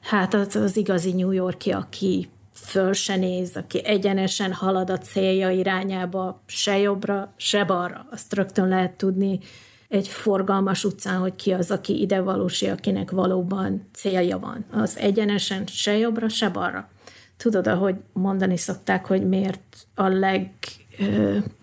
Hát 0.03 0.35
az, 0.35 0.57
az 0.57 0.77
igazi 0.77 1.13
New 1.13 1.31
Yorki, 1.31 1.71
aki 1.71 2.29
föl 2.53 2.93
se 2.93 3.17
néz, 3.17 3.57
aki 3.57 3.85
egyenesen 3.85 4.53
halad 4.53 4.91
a 4.91 4.99
célja 4.99 5.51
irányába, 5.51 6.43
se 6.47 6.79
jobbra, 6.79 7.33
se 7.37 7.65
balra. 7.65 8.07
Azt 8.11 8.35
rögtön 8.35 8.69
lehet 8.69 8.93
tudni 8.93 9.41
egy 9.89 10.09
forgalmas 10.09 10.85
utcán, 10.85 11.19
hogy 11.19 11.37
ki 11.37 11.53
az, 11.53 11.71
aki 11.71 12.01
ide 12.01 12.21
valósi, 12.21 12.67
akinek 12.67 13.11
valóban 13.11 13.89
célja 13.93 14.39
van. 14.39 14.65
Az 14.71 14.99
egyenesen 14.99 15.67
se 15.67 15.97
jobbra, 15.97 16.29
se 16.29 16.49
balra. 16.49 16.89
Tudod, 17.37 17.67
ahogy 17.67 17.95
mondani 18.13 18.57
szokták, 18.57 19.07
hogy 19.07 19.29
miért 19.29 19.87
a 19.95 20.09
leg 20.09 20.51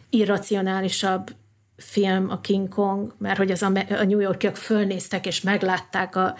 irracionálisabb 0.09 1.31
film 1.77 2.29
a 2.29 2.41
King 2.41 2.69
Kong, 2.69 3.13
mert 3.17 3.37
hogy 3.37 3.51
az 3.51 3.61
a, 3.61 3.71
a 3.89 4.03
New 4.03 4.19
Yorkiak 4.19 4.55
fölnéztek 4.55 5.25
és 5.25 5.41
meglátták 5.41 6.15
a 6.15 6.35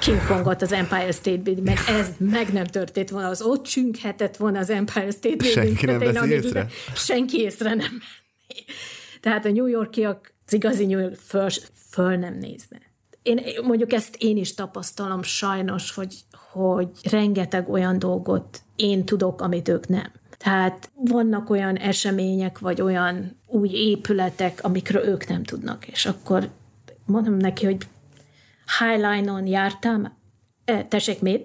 King 0.00 0.26
Kongot 0.26 0.62
az 0.62 0.72
Empire 0.72 1.12
State 1.12 1.42
Building, 1.42 1.66
mert 1.66 1.88
ez 1.88 2.08
meg 2.18 2.52
nem 2.52 2.64
történt 2.64 3.10
volna, 3.10 3.28
az 3.28 3.42
ott 3.42 3.64
csünghetett 3.64 4.36
volna 4.36 4.58
az 4.58 4.70
Empire 4.70 5.10
State 5.10 5.36
Building. 5.36 5.78
Senki 5.78 5.86
nem 5.86 5.98
veszi 5.98 6.30
észre? 6.30 6.66
Senki 6.94 7.40
észre 7.40 7.68
nem 7.68 7.78
menné. 7.78 8.64
Tehát 9.20 9.44
a 9.44 9.50
New 9.50 9.66
Yorkiak 9.66 10.34
az 10.46 10.52
igazi 10.52 10.88
York 10.88 11.14
föl, 11.14 11.48
föl 11.90 12.16
nem 12.16 12.34
nézne. 12.34 12.78
Én, 13.22 13.40
mondjuk 13.62 13.92
ezt 13.92 14.16
én 14.18 14.36
is 14.36 14.54
tapasztalom 14.54 15.22
sajnos, 15.22 15.94
hogy, 15.94 16.14
hogy 16.52 16.88
rengeteg 17.10 17.68
olyan 17.68 17.98
dolgot 17.98 18.62
én 18.76 19.04
tudok, 19.04 19.40
amit 19.40 19.68
ők 19.68 19.88
nem. 19.88 20.12
Tehát 20.38 20.90
vannak 20.94 21.50
olyan 21.50 21.76
események, 21.76 22.58
vagy 22.58 22.80
olyan 22.80 23.40
új 23.46 23.68
épületek, 23.72 24.64
amikről 24.64 25.04
ők 25.04 25.26
nem 25.28 25.42
tudnak, 25.42 25.88
és 25.88 26.06
akkor 26.06 26.48
mondom 27.06 27.36
neki, 27.36 27.64
hogy 27.64 27.86
Highline-on 28.78 29.46
jártam, 29.46 30.16
e, 30.64 30.84
tessék, 30.84 31.20
még 31.20 31.42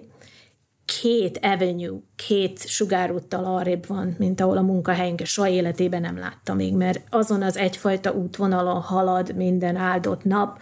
két 1.00 1.38
avenue, 1.42 1.98
két 2.16 2.68
sugárúttal 2.68 3.44
arrébb 3.44 3.86
van, 3.86 4.14
mint 4.18 4.40
ahol 4.40 4.56
a 4.56 4.62
munkahelyünk, 4.62 5.20
és 5.20 5.30
soha 5.30 5.48
életében 5.48 6.00
nem 6.00 6.18
láttam 6.18 6.56
még, 6.56 6.74
mert 6.74 7.00
azon 7.10 7.42
az 7.42 7.56
egyfajta 7.56 8.12
útvonalon 8.12 8.80
halad 8.80 9.36
minden 9.36 9.76
áldott 9.76 10.24
nap, 10.24 10.58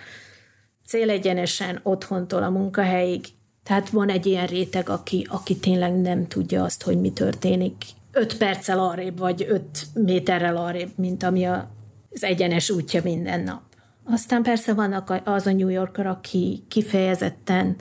célegyenesen 0.86 1.80
otthontól 1.82 2.42
a 2.42 2.50
munkahelyig, 2.50 3.24
tehát 3.62 3.90
van 3.90 4.08
egy 4.08 4.26
ilyen 4.26 4.46
réteg, 4.46 4.88
aki, 4.88 5.26
aki 5.30 5.56
tényleg 5.56 6.00
nem 6.00 6.26
tudja 6.26 6.64
azt, 6.64 6.82
hogy 6.82 7.00
mi 7.00 7.12
történik. 7.12 7.74
Öt 8.12 8.36
perccel 8.36 8.78
arrébb, 8.78 9.18
vagy 9.18 9.46
öt 9.48 9.86
méterrel 9.94 10.56
arrébb, 10.56 10.90
mint 10.96 11.22
ami 11.22 11.44
a, 11.44 11.70
az 12.10 12.24
egyenes 12.24 12.70
útja 12.70 13.00
minden 13.04 13.40
nap. 13.40 13.62
Aztán 14.04 14.42
persze 14.42 14.74
vannak 14.74 15.20
az 15.24 15.46
a 15.46 15.52
New 15.52 15.68
Yorker, 15.68 16.06
aki 16.06 16.64
kifejezetten 16.68 17.76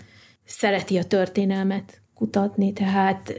szereti 0.45 0.97
a 0.97 1.03
történelmet 1.03 2.01
kutatni, 2.19 2.73
tehát 2.73 3.33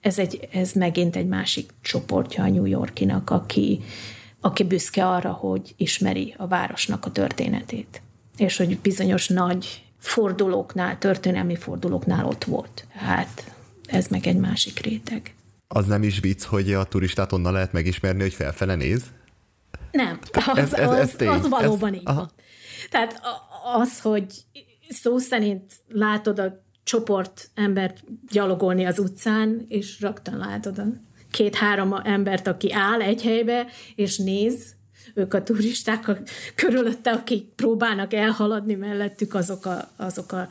ez, 0.00 0.18
egy, 0.18 0.48
ez 0.52 0.72
megint 0.72 1.16
egy 1.16 1.26
másik 1.26 1.70
csoportja 1.80 2.44
a 2.44 2.48
New 2.48 2.64
Yorkinak, 2.64 3.30
aki, 3.30 3.80
aki 4.40 4.64
büszke 4.64 5.08
arra, 5.08 5.32
hogy 5.32 5.74
ismeri 5.76 6.34
a 6.36 6.46
városnak 6.46 7.04
a 7.04 7.10
történetét, 7.10 8.02
és 8.36 8.56
hogy 8.56 8.78
bizonyos 8.78 9.28
nagy 9.28 9.82
fordulóknál, 9.98 10.98
történelmi 10.98 11.56
fordulóknál 11.56 12.26
ott 12.26 12.44
volt. 12.44 12.86
Hát 12.90 13.54
ez 13.86 14.06
meg 14.06 14.26
egy 14.26 14.36
másik 14.36 14.78
réteg. 14.78 15.34
Az 15.68 15.86
nem 15.86 16.02
is 16.02 16.20
vicc, 16.20 16.44
hogy 16.44 16.72
a 16.72 16.84
turistát 16.84 17.32
onnan 17.32 17.52
lehet 17.52 17.72
megismerni, 17.72 18.20
hogy 18.20 18.34
felfele 18.34 18.74
néz? 18.74 19.02
Nem, 19.90 20.18
az, 20.32 20.58
ez, 20.58 20.72
ez, 20.72 20.92
ez 20.92 21.14
az, 21.18 21.44
az 21.44 21.48
valóban 21.48 21.92
ez, 21.92 21.98
így 21.98 22.04
van. 22.04 22.30
Tehát 22.90 23.20
az, 23.74 24.00
hogy 24.00 24.26
szó 24.88 25.18
szerint 25.18 25.72
látod 25.88 26.38
a 26.38 26.66
csoport 26.88 27.50
embert 27.54 28.04
gyalogolni 28.30 28.84
az 28.84 28.98
utcán, 28.98 29.64
és 29.68 30.00
rögtön 30.00 30.38
látod 30.38 30.78
a 30.78 30.84
két-három 31.30 31.94
embert, 32.04 32.46
aki 32.46 32.72
áll 32.72 33.00
egy 33.00 33.22
helybe, 33.22 33.66
és 33.94 34.18
néz, 34.18 34.74
ők 35.14 35.34
a 35.34 35.42
turisták 35.42 36.08
a, 36.08 36.16
körülötte, 36.54 37.10
akik 37.10 37.44
próbálnak 37.44 38.14
elhaladni 38.14 38.74
mellettük, 38.74 39.34
azok, 39.34 39.66
a, 39.66 39.90
azok 39.96 40.32
a, 40.32 40.48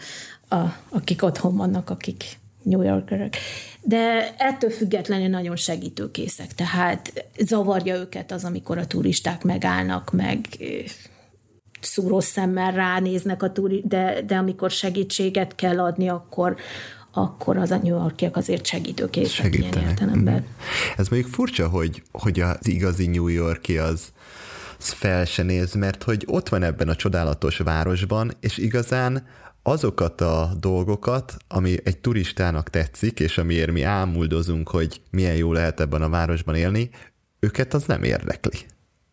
a, 0.55 0.75
akik 0.89 1.23
otthon 1.23 1.55
vannak, 1.55 1.89
akik 1.89 2.23
New 2.63 2.81
Yorkerek. 2.81 3.37
De 3.81 4.35
ettől 4.37 4.69
függetlenül 4.69 5.27
nagyon 5.27 5.55
segítőkészek, 5.55 6.53
tehát 6.53 7.29
zavarja 7.39 7.95
őket 7.95 8.31
az, 8.31 8.43
amikor 8.43 8.77
a 8.77 8.87
turisták 8.87 9.43
megállnak, 9.43 10.11
meg 10.11 10.47
szúró 11.79 12.19
szemmel 12.19 12.71
ránéznek 12.71 13.43
a 13.43 13.51
turi, 13.51 13.83
de, 13.85 14.21
de 14.21 14.35
amikor 14.35 14.71
segítséget 14.71 15.55
kell 15.55 15.79
adni, 15.79 16.09
akkor, 16.09 16.55
akkor 17.13 17.57
az 17.57 17.71
a 17.71 17.77
New 17.83 17.95
Yorkiak 17.95 18.35
azért 18.35 18.65
segítőkészek 18.65 19.55
ilyen 19.55 19.73
értelemben. 19.73 20.33
Mhm. 20.33 20.43
Ez 20.97 21.07
mondjuk 21.07 21.31
furcsa, 21.31 21.67
hogy, 21.67 22.03
hogy 22.11 22.39
az 22.39 22.67
igazi 22.67 23.07
New 23.07 23.27
Yorki 23.27 23.77
az, 23.77 24.11
az 24.79 24.89
fel 24.89 25.25
se 25.25 25.43
néz, 25.43 25.73
mert 25.73 26.03
hogy 26.03 26.23
ott 26.27 26.49
van 26.49 26.63
ebben 26.63 26.89
a 26.89 26.95
csodálatos 26.95 27.57
városban, 27.57 28.31
és 28.39 28.57
igazán 28.57 29.25
azokat 29.63 30.21
a 30.21 30.51
dolgokat, 30.59 31.37
ami 31.47 31.77
egy 31.83 31.97
turistának 31.97 32.69
tetszik, 32.69 33.19
és 33.19 33.37
amiért 33.37 33.71
mi 33.71 33.81
ámuldozunk, 33.81 34.69
hogy 34.69 35.01
milyen 35.09 35.35
jó 35.35 35.53
lehet 35.53 35.79
ebben 35.79 36.01
a 36.01 36.09
városban 36.09 36.55
élni, 36.55 36.89
őket 37.39 37.73
az 37.73 37.83
nem 37.85 38.03
érdekli. 38.03 38.57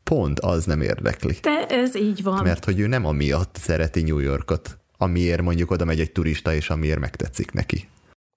Pont 0.05 0.40
az 0.40 0.64
nem 0.64 0.81
érdekli. 0.81 1.37
De 1.43 1.67
ez 1.67 1.97
így 1.97 2.23
van. 2.23 2.43
Mert 2.43 2.64
hogy 2.64 2.81
ő 2.81 2.87
nem 2.87 3.07
amiatt 3.07 3.57
szereti 3.61 4.03
New 4.03 4.19
Yorkot, 4.19 4.79
amiért 4.99 5.43
mondjuk 5.43 5.71
oda 5.71 5.85
megy 5.85 6.01
egy 6.01 6.12
turista, 6.12 6.55
és 6.55 6.71
amiért 6.71 6.99
megtetszik 6.99 7.53
neki. 7.53 7.88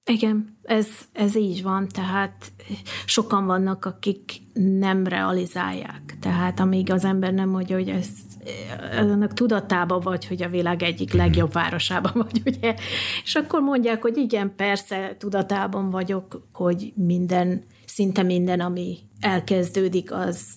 Igen, 0.10 0.58
ez, 0.64 0.88
ez 1.14 1.36
így 1.36 1.64
van, 1.64 1.88
tehát 1.88 2.52
sokan 3.06 3.46
vannak, 3.46 3.86
akik 3.86 4.32
nem 4.54 5.08
realizálják. 5.08 6.18
Tehát 6.20 6.60
amíg 6.60 6.92
az 6.92 7.06
ember 7.06 7.34
nem 7.34 7.50
mondja, 7.50 7.76
hogy 7.76 7.90
ez 7.90 8.08
ennek 8.92 9.34
tudatában 9.34 10.00
vagy, 10.00 10.28
hogy 10.28 10.44
a 10.44 10.50
világ 10.50 10.84
egyik 10.84 11.08
mhm. 11.10 11.18
legjobb 11.18 11.54
városában 11.54 12.12
vagy, 12.16 12.42
ugye? 12.46 12.76
És 13.24 13.36
akkor 13.36 13.62
mondják, 13.62 14.02
hogy 14.02 14.18
igen, 14.18 14.56
persze 14.56 15.16
tudatában 15.18 15.90
vagyok, 15.90 16.48
hogy 16.54 16.94
minden, 16.96 17.64
szinte 17.86 18.24
minden, 18.24 18.60
ami 18.60 18.98
elkezdődik, 19.20 20.12
az 20.12 20.57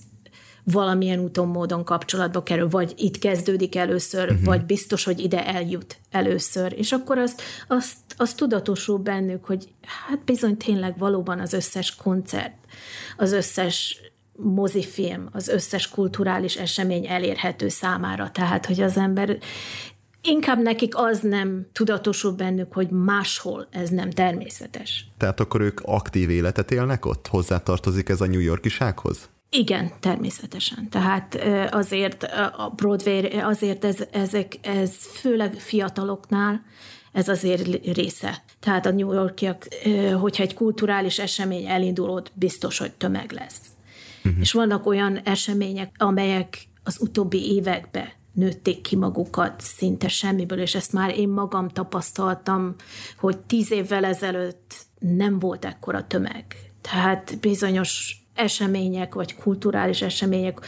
valamilyen 0.71 1.19
úton, 1.19 1.49
módon 1.49 1.85
kapcsolatba 1.85 2.43
kerül, 2.43 2.69
vagy 2.69 2.95
itt 2.97 3.19
kezdődik 3.19 3.77
először, 3.77 4.31
uh-huh. 4.31 4.45
vagy 4.45 4.65
biztos, 4.65 5.05
hogy 5.05 5.21
ide 5.21 5.47
eljut 5.47 5.97
először. 6.11 6.75
És 6.77 6.93
akkor 6.93 7.19
azt, 7.19 7.43
azt, 7.69 7.97
azt 8.17 8.37
tudatosul 8.37 8.99
bennük, 8.99 9.45
hogy 9.45 9.69
hát 10.09 10.25
bizony 10.25 10.57
tényleg 10.57 10.99
valóban 10.99 11.41
az 11.41 11.53
összes 11.53 11.95
koncert, 11.97 12.55
az 13.17 13.33
összes 13.33 14.01
mozifilm, 14.33 15.29
az 15.33 15.49
összes 15.49 15.89
kulturális 15.89 16.57
esemény 16.57 17.07
elérhető 17.07 17.69
számára. 17.69 18.31
Tehát, 18.31 18.67
hogy 18.67 18.81
az 18.81 18.97
ember 18.97 19.39
inkább 20.23 20.63
nekik 20.63 20.97
az 20.97 21.21
nem 21.21 21.67
tudatosul 21.73 22.33
bennük, 22.33 22.73
hogy 22.73 22.91
máshol 22.91 23.69
ez 23.71 23.89
nem 23.89 24.11
természetes. 24.11 25.09
Tehát 25.17 25.41
akkor 25.41 25.61
ők 25.61 25.81
aktív 25.85 26.31
életet 26.31 26.71
élnek 26.71 27.07
ott? 27.07 27.27
Hozzátartozik 27.27 28.09
ez 28.09 28.21
a 28.21 28.27
New 28.27 28.41
Yorkisághoz? 28.41 29.29
Igen, 29.51 29.93
természetesen. 30.01 30.89
Tehát 30.89 31.39
azért 31.71 32.23
a 32.57 32.73
Broadway, 32.77 33.41
azért 33.41 33.85
ez, 33.85 33.97
ezek, 34.11 34.59
ez 34.63 34.93
főleg 34.97 35.55
fiataloknál 35.55 36.63
ez 37.13 37.29
azért 37.29 37.95
része. 37.95 38.43
Tehát 38.61 38.87
a 38.87 38.91
New 38.91 39.13
Yorkiak, 39.13 39.69
hogyha 40.21 40.43
egy 40.43 40.55
kulturális 40.55 41.19
esemény 41.19 41.67
elindul, 41.67 42.11
ott 42.11 42.33
biztos, 42.35 42.79
hogy 42.79 42.93
tömeg 42.93 43.33
lesz. 43.33 43.61
Uh-huh. 44.25 44.41
És 44.41 44.53
vannak 44.53 44.87
olyan 44.87 45.19
események, 45.25 45.95
amelyek 45.99 46.69
az 46.85 47.01
utóbbi 47.01 47.55
években 47.55 48.09
nőtték 48.33 48.81
ki 48.81 48.97
magukat 48.97 49.61
szinte 49.61 50.09
semmiből, 50.09 50.61
és 50.61 50.75
ezt 50.75 50.93
már 50.93 51.19
én 51.19 51.29
magam 51.29 51.69
tapasztaltam, 51.69 52.75
hogy 53.19 53.39
tíz 53.39 53.71
évvel 53.71 54.05
ezelőtt 54.05 54.75
nem 54.99 55.39
volt 55.39 55.65
ekkora 55.65 56.07
tömeg. 56.07 56.45
Tehát 56.81 57.39
bizonyos 57.41 58.25
események, 58.41 59.15
vagy 59.15 59.35
kulturális 59.35 60.03
események 60.03 60.61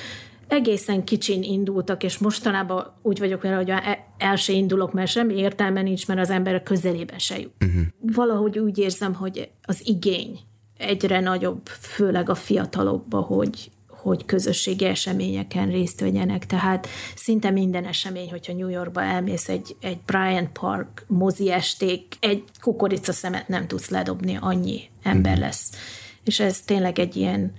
egészen 0.52 1.04
kicsin 1.04 1.42
indultak, 1.42 2.02
és 2.02 2.18
mostanában 2.18 2.92
úgy 3.02 3.18
vagyok 3.18 3.42
vele, 3.42 3.56
hogy 3.56 3.70
e- 3.70 4.06
el 4.18 4.36
se 4.36 4.52
indulok, 4.52 4.92
mert 4.92 5.10
semmi 5.10 5.34
értelme 5.34 5.82
nincs, 5.82 6.06
mert 6.06 6.20
az 6.20 6.30
ember 6.30 6.62
közelében 6.62 7.18
se 7.18 7.38
jut. 7.38 7.52
Uh-huh. 7.64 7.82
Valahogy 8.00 8.58
úgy 8.58 8.78
érzem, 8.78 9.14
hogy 9.14 9.50
az 9.62 9.80
igény 9.84 10.38
egyre 10.76 11.20
nagyobb, 11.20 11.66
főleg 11.66 12.28
a 12.28 12.34
fiatalokba, 12.34 13.20
hogy, 13.20 13.70
hogy 13.88 14.24
közösségi 14.24 14.84
eseményeken 14.84 15.70
részt 15.70 16.00
vegyenek. 16.00 16.46
Tehát 16.46 16.86
szinte 17.14 17.50
minden 17.50 17.84
esemény, 17.84 18.30
hogyha 18.30 18.52
New 18.52 18.68
Yorkba 18.68 19.02
elmész 19.02 19.48
egy, 19.48 19.76
egy 19.80 19.98
Bryant 20.06 20.52
Park 20.52 21.04
mozi 21.06 21.50
esték, 21.50 22.04
egy 22.20 22.44
kukorica 22.60 23.12
szemet 23.12 23.48
nem 23.48 23.66
tudsz 23.66 23.88
ledobni, 23.88 24.38
annyi 24.40 24.80
ember 25.02 25.32
mhm. 25.32 25.40
lesz. 25.40 25.70
És 26.24 26.40
ez 26.40 26.60
tényleg 26.60 26.98
egy 26.98 27.16
ilyen 27.16 27.52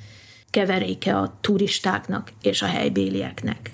keveréke 0.49 1.17
a 1.17 1.37
turistáknak 1.41 2.31
és 2.41 2.61
a 2.61 2.65
helybélieknek. 2.65 3.71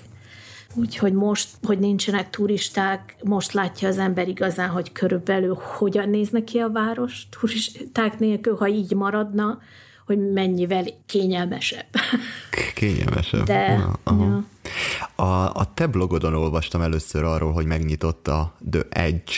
Úgyhogy 0.74 1.12
most, 1.12 1.48
hogy 1.62 1.78
nincsenek 1.78 2.30
turisták, 2.30 3.16
most 3.24 3.52
látja 3.52 3.88
az 3.88 3.98
ember 3.98 4.28
igazán, 4.28 4.68
hogy 4.68 4.92
körülbelül 4.92 5.58
hogyan 5.78 6.08
néznek 6.08 6.44
ki 6.44 6.58
a 6.58 6.70
város 6.70 7.28
turisták 7.40 8.18
nélkül, 8.18 8.56
ha 8.56 8.68
így 8.68 8.94
maradna, 8.94 9.58
hogy 10.06 10.32
mennyivel 10.32 10.84
kényelmesebb. 11.06 11.86
Kényelmesebb. 12.74 13.44
De, 13.44 13.86
Aha. 14.02 14.24
Ja. 14.24 15.24
A, 15.24 15.54
a 15.54 15.74
te 15.74 15.86
blogodon 15.86 16.34
olvastam 16.34 16.80
először 16.80 17.24
arról, 17.24 17.52
hogy 17.52 17.66
megnyitotta 17.66 18.56
The 18.70 18.82
Edge 18.88 19.32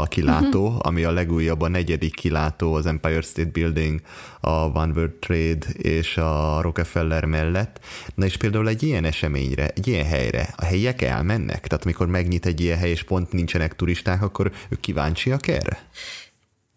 a 0.00 0.06
kilátó, 0.06 0.66
uh-huh. 0.66 0.80
ami 0.82 1.04
a 1.04 1.10
legújabb, 1.10 1.60
a 1.60 1.68
negyedik 1.68 2.14
kilátó 2.14 2.74
az 2.74 2.86
Empire 2.86 3.20
State 3.20 3.50
Building, 3.50 4.00
a 4.40 4.50
One 4.50 4.92
World 4.92 5.12
Trade 5.12 5.66
és 5.72 6.16
a 6.16 6.60
Rockefeller 6.60 7.24
mellett. 7.24 7.80
Na 8.14 8.24
és 8.24 8.36
például 8.36 8.68
egy 8.68 8.82
ilyen 8.82 9.04
eseményre, 9.04 9.68
egy 9.68 9.86
ilyen 9.86 10.06
helyre 10.06 10.54
a 10.56 10.64
helyiek 10.64 11.02
elmennek? 11.02 11.66
Tehát 11.66 11.84
amikor 11.84 12.06
megnyit 12.06 12.46
egy 12.46 12.60
ilyen 12.60 12.78
hely, 12.78 12.90
és 12.90 13.02
pont 13.02 13.32
nincsenek 13.32 13.76
turisták, 13.76 14.22
akkor 14.22 14.52
ők 14.68 14.80
kíváncsiak 14.80 15.48
erre? 15.48 15.88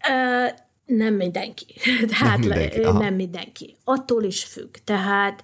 Uh, 0.10 0.64
nem 0.86 1.14
mindenki. 1.14 1.66
Tehát 2.20 2.38
nem 2.38 2.40
mindenki. 2.40 2.80
nem 2.80 3.16
mindenki. 3.16 3.76
Attól 3.84 4.24
is 4.24 4.44
függ. 4.44 4.76
Tehát 4.84 5.44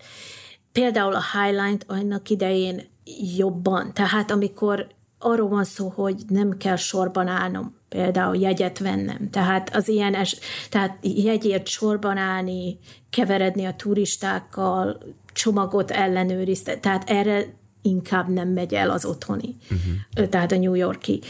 például 0.72 1.16
a 1.16 1.24
Highline-t 1.34 1.86
annak 1.88 2.30
idején 2.30 2.90
jobban. 3.38 3.94
Tehát 3.94 4.32
amikor 4.32 4.88
arról 5.24 5.50
van 5.50 5.64
szó, 5.64 5.92
hogy 5.96 6.16
nem 6.28 6.58
kell 6.58 6.76
sorban 6.76 7.28
állnom, 7.28 7.76
például 7.90 8.38
jegyet 8.38 8.80
vennem. 8.80 9.30
Tehát 9.30 9.76
az 9.76 9.88
ilyen, 9.88 10.14
es, 10.14 10.38
tehát 10.70 10.98
jegyért 11.02 11.68
sorban 11.68 12.18
állni, 12.18 12.80
keveredni 13.10 13.66
a 13.66 13.76
turistákkal, 13.76 14.98
csomagot 15.34 15.92
ellenőrizte, 15.92 16.78
tehát 16.78 17.10
erre 17.10 17.60
inkább 17.82 18.30
nem 18.30 18.48
megy 18.48 18.74
el 18.74 18.90
az 18.90 19.06
otthoni, 19.06 19.56
uh-huh. 19.64 20.30
tehát 20.30 20.52
a 20.52 20.58
New 20.58 20.74
Yorki. 20.74 21.22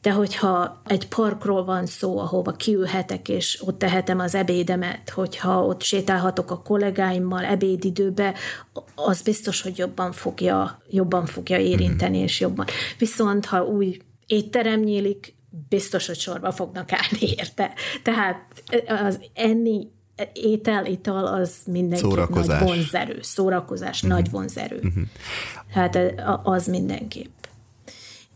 De 0.00 0.12
hogyha 0.12 0.82
egy 0.86 1.08
parkról 1.08 1.64
van 1.64 1.86
szó, 1.86 2.18
ahova 2.18 2.52
kiülhetek, 2.52 3.28
és 3.28 3.62
ott 3.64 3.78
tehetem 3.78 4.18
az 4.18 4.34
ebédemet, 4.34 5.10
hogyha 5.10 5.64
ott 5.64 5.82
sétálhatok 5.82 6.50
a 6.50 6.62
kollégáimmal 6.62 7.44
ebédidőbe, 7.44 8.34
az 8.94 9.22
biztos, 9.22 9.62
hogy 9.62 9.78
jobban 9.78 10.12
fogja, 10.12 10.82
jobban 10.90 11.26
fogja 11.26 11.58
érinteni, 11.58 12.12
uh-huh. 12.12 12.30
és 12.30 12.40
jobban. 12.40 12.66
Viszont, 12.98 13.44
ha 13.44 13.64
új 13.64 13.98
étterem 14.26 14.80
nyílik, 14.80 15.34
biztos, 15.68 16.06
hogy 16.06 16.18
sorba 16.18 16.52
fognak 16.52 16.92
állni 16.92 17.34
érte. 17.36 17.72
Tehát 18.02 18.62
az 18.86 19.20
enni 19.34 19.88
étel, 20.32 20.86
ital 20.86 21.26
az 21.26 21.54
mindenki 21.66 22.06
nagy 22.06 22.58
vonzerő, 22.60 23.18
szórakozás, 23.22 24.02
uh-huh. 24.02 24.18
nagy 24.18 24.30
vonzerő. 24.30 24.76
Uh-huh. 24.76 25.02
Hát 25.70 25.98
az 26.42 26.66
mindenképp. 26.66 27.44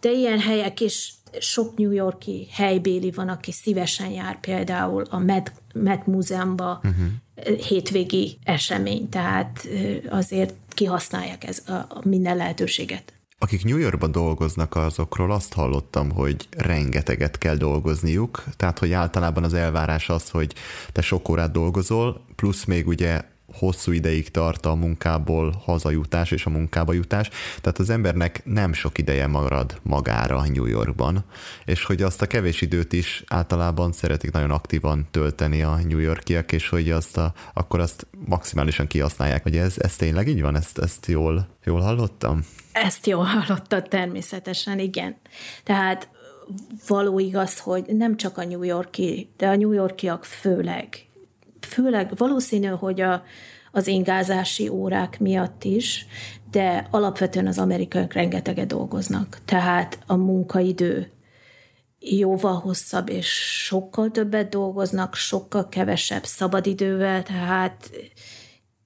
De 0.01 0.11
ilyen 0.11 0.41
helyek 0.41 0.81
is, 0.81 1.15
sok 1.39 1.77
New 1.77 1.91
Yorki 1.91 2.49
helybéli 2.51 3.11
van, 3.11 3.29
aki 3.29 3.53
szívesen 3.53 4.11
jár 4.11 4.41
például 4.41 5.05
a 5.11 5.19
Met, 5.19 5.53
Met 5.73 6.07
Múzeumba 6.07 6.81
uh-huh. 6.85 7.59
hétvégi 7.59 8.39
esemény, 8.45 9.09
tehát 9.09 9.69
azért 10.09 10.55
kihasználják 10.69 11.45
ez 11.45 11.63
a, 11.67 11.73
a 11.73 12.01
minden 12.05 12.37
lehetőséget. 12.37 13.13
Akik 13.43 13.65
New 13.65 13.77
Yorkban 13.77 14.13
dolgoznak, 14.13 14.77
azokról 14.77 15.33
azt 15.33 15.53
hallottam, 15.53 16.11
hogy 16.11 16.49
rengeteget 16.57 17.39
kell 17.39 17.57
dolgozniuk, 17.57 18.45
tehát 18.57 18.79
hogy 18.79 18.93
általában 18.93 19.45
az 19.45 19.55
elvárás 19.55 20.09
az, 20.09 20.31
hogy 20.31 20.55
te 20.93 21.01
sok 21.01 21.29
órát 21.29 21.53
dolgozol, 21.53 22.25
plusz 22.37 22.65
még 22.65 22.87
ugye 22.87 23.21
hosszú 23.53 23.93
ideig 23.93 24.31
tart 24.31 24.67
a 24.67 24.75
munkából 24.75 25.63
hazajutás 25.65 26.31
és 26.31 26.47
a 26.47 26.51
munkába 26.51 26.93
jutás, 26.93 27.31
tehát 27.61 27.79
az 27.79 27.91
embernek 27.91 28.41
nem 28.45 28.73
sok 28.73 28.99
ideje 28.99 29.27
marad 29.27 29.81
magára 29.83 30.45
New 30.49 30.67
Yorkban, 30.67 31.25
és 31.65 31.85
hogy 31.85 32.03
azt 32.03 32.23
a 32.23 32.27
kevés 32.27 32.61
időt 32.61 32.93
is 32.93 33.25
általában 33.27 33.93
szeretik 33.93 34.31
nagyon 34.31 34.51
aktívan 34.51 35.09
tölteni 35.11 35.63
a 35.63 35.81
New 35.89 35.99
Yorkiak, 35.99 36.53
és 36.53 36.69
hogy 36.69 36.91
azt 36.91 37.17
a, 37.17 37.33
akkor 37.53 37.81
azt 37.81 38.07
maximálisan 38.27 38.87
kihasználják. 38.87 39.43
Hogy 39.43 39.57
ez, 39.57 39.75
ez 39.79 39.97
tényleg 39.97 40.29
így 40.29 40.41
van? 40.41 40.57
Ezt, 40.57 40.79
ezt 40.79 41.07
jól, 41.07 41.49
jól 41.65 41.81
hallottam? 41.81 42.45
Ezt 42.73 43.07
jól 43.07 43.25
hallottad 43.25 43.89
természetesen, 43.89 44.79
igen. 44.79 45.17
Tehát 45.65 46.09
való 46.87 47.19
igaz, 47.19 47.59
hogy 47.59 47.85
nem 47.85 48.17
csak 48.17 48.39
a 48.39 48.45
New 48.45 48.63
Yorki, 48.63 49.31
de 49.37 49.49
a 49.49 49.57
New 49.57 49.73
Yorkiak 49.73 50.25
főleg, 50.25 51.07
főleg 51.61 52.17
valószínű, 52.17 52.67
hogy 52.67 53.01
a, 53.01 53.23
az 53.73 53.87
ingázási 53.87 54.69
órák 54.69 55.21
miatt 55.21 55.65
is, 55.65 56.07
de 56.51 56.89
alapvetően 56.91 57.47
az 57.47 57.59
amerikaiak 57.59 58.13
rengeteget 58.13 58.67
dolgoznak. 58.67 59.39
Tehát 59.45 59.99
a 60.07 60.15
munkaidő 60.15 61.13
jóval 61.99 62.55
hosszabb, 62.55 63.09
és 63.09 63.27
sokkal 63.65 64.11
többet 64.11 64.49
dolgoznak, 64.49 65.15
sokkal 65.15 65.69
kevesebb 65.69 66.25
szabadidővel, 66.25 67.23
tehát 67.23 67.91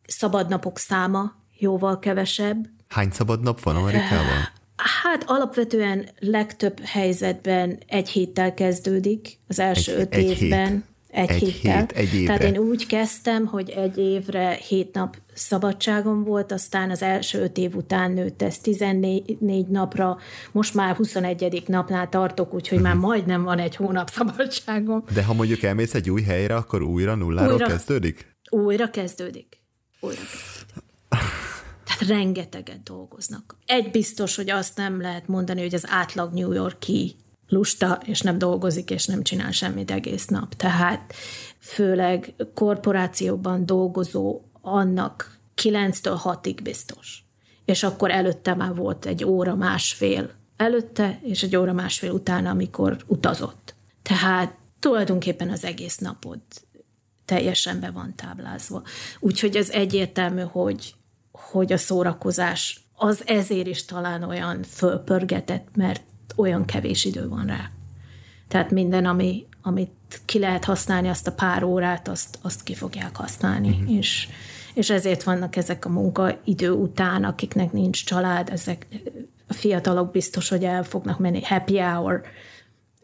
szabadnapok 0.07 0.79
száma 0.79 1.33
jóval 1.59 1.99
kevesebb, 1.99 2.67
Hány 2.89 3.11
szabad 3.11 3.43
nap 3.43 3.63
van 3.63 3.77
Amerikában? 3.77 4.49
Hát 4.77 5.25
alapvetően 5.27 6.09
legtöbb 6.19 6.81
helyzetben 6.81 7.79
egy 7.87 8.09
héttel 8.09 8.55
kezdődik, 8.55 9.39
az 9.49 9.59
első 9.59 9.93
egy, 9.93 10.01
öt 10.01 10.15
egy 10.15 10.43
évben. 10.43 10.71
Hét. 10.73 10.83
Egy, 11.09 11.31
egy 11.31 11.43
héttel. 11.43 11.79
Hét, 11.79 11.93
egy 11.93 12.15
évre. 12.15 12.37
Tehát 12.37 12.55
én 12.55 12.61
úgy 12.61 12.87
kezdtem, 12.87 13.47
hogy 13.47 13.71
egy 13.71 13.99
évre 13.99 14.51
hét 14.51 14.95
nap 14.95 15.17
szabadságom 15.35 16.25
volt, 16.25 16.53
aztán 16.53 16.91
az 16.91 17.03
első 17.03 17.43
öt 17.43 17.57
év 17.57 17.77
után 17.77 18.13
nőtt 18.13 18.43
ez 18.43 18.59
14 18.59 19.69
napra, 19.69 20.19
most 20.53 20.75
már 20.75 20.97
21. 20.97 21.63
napnál 21.67 22.09
tartok, 22.09 22.55
úgyhogy 22.55 22.81
már 22.81 22.95
mhm. 22.95 23.05
majdnem 23.05 23.43
van 23.43 23.59
egy 23.59 23.77
hónap 23.77 24.11
szabadságom. 24.11 25.05
De 25.15 25.25
ha 25.25 25.35
mondjuk 25.35 25.63
elmész 25.63 25.95
egy 25.95 26.11
új 26.11 26.23
helyre, 26.23 26.55
akkor 26.55 26.83
újra 26.83 27.15
nulláról 27.15 27.53
újra, 27.53 27.67
kezdődik? 27.67 28.37
Újra 28.51 28.91
kezdődik. 28.91 29.63
Újra 30.01 30.21
kezdődik. 30.21 30.64
Tehát 31.85 32.17
rengeteget 32.17 32.83
dolgoznak. 32.83 33.57
Egy 33.67 33.91
biztos, 33.91 34.37
hogy 34.37 34.51
azt 34.51 34.77
nem 34.77 35.01
lehet 35.01 35.29
mondani, 35.29 35.61
hogy 35.61 35.75
az 35.75 35.85
átlag 35.89 36.33
New 36.33 36.53
Yorki 36.53 37.17
lusta, 37.49 38.01
és 38.05 38.21
nem 38.21 38.39
dolgozik, 38.39 38.91
és 38.91 39.07
nem 39.07 39.23
csinál 39.23 39.51
semmit 39.51 39.91
egész 39.91 40.27
nap. 40.27 40.55
Tehát 40.55 41.15
főleg 41.59 42.35
korporációban 42.55 43.67
dolgozó 43.67 44.41
annak 44.61 45.39
9-től 45.63 46.21
6-ig 46.25 46.59
biztos. 46.63 47.25
És 47.65 47.83
akkor 47.83 48.11
előtte 48.11 48.55
már 48.55 48.75
volt 48.75 49.07
egy 49.07 49.25
óra 49.25 49.55
másfél 49.55 50.31
előtte, 50.57 51.21
és 51.23 51.43
egy 51.43 51.57
óra 51.57 51.73
másfél 51.73 52.11
utána, 52.11 52.51
amikor 52.51 52.97
utazott. 53.07 53.75
Tehát 54.03 54.55
tulajdonképpen 54.81 55.51
az 55.51 55.65
egész 55.65 55.99
napod 55.99 56.39
teljesen 57.25 57.81
be 57.81 57.91
van 57.91 58.15
táblázva. 58.17 58.83
Úgyhogy 59.21 59.57
ez 59.57 59.71
egyértelmű, 59.71 60.43
hogy 60.43 60.95
hogy 61.35 61.73
a 61.73 61.77
szórakozás 61.77 62.85
az 62.97 63.23
ezért 63.27 63.67
is 63.67 63.85
talán 63.85 64.23
olyan 64.23 64.63
fölpörgetett, 64.63 65.69
mert 65.77 66.03
olyan 66.37 66.65
kevés 66.65 67.05
idő 67.05 67.29
van 67.29 67.47
rá. 67.47 67.71
Tehát 68.49 68.71
minden, 68.71 69.05
ami, 69.07 69.47
amit 69.63 69.91
ki 70.25 70.39
lehet 70.39 70.65
használni, 70.65 71.09
azt 71.09 71.27
a 71.27 71.33
pár 71.33 71.63
órát, 71.63 72.09
azt, 72.09 72.39
azt 72.43 72.63
ki 72.63 72.75
fogják 72.75 73.17
használni. 73.17 73.69
Uh-huh. 73.69 73.97
És, 73.97 74.29
és 74.75 74.91
ezért 74.91 75.23
vannak 75.23 75.57
ezek 75.57 75.85
a 75.85 75.89
munkaidő 75.89 76.71
után, 76.71 77.25
akiknek 77.25 77.73
nincs 77.73 78.05
család, 78.05 78.49
ezek 78.49 78.87
a 79.49 79.53
fiatalok 79.53 80.11
biztos, 80.11 80.49
hogy 80.49 80.65
el 80.65 80.85
fognak 80.85 81.19
menni 81.19 81.43
happy 81.43 81.79
hour, 81.79 82.23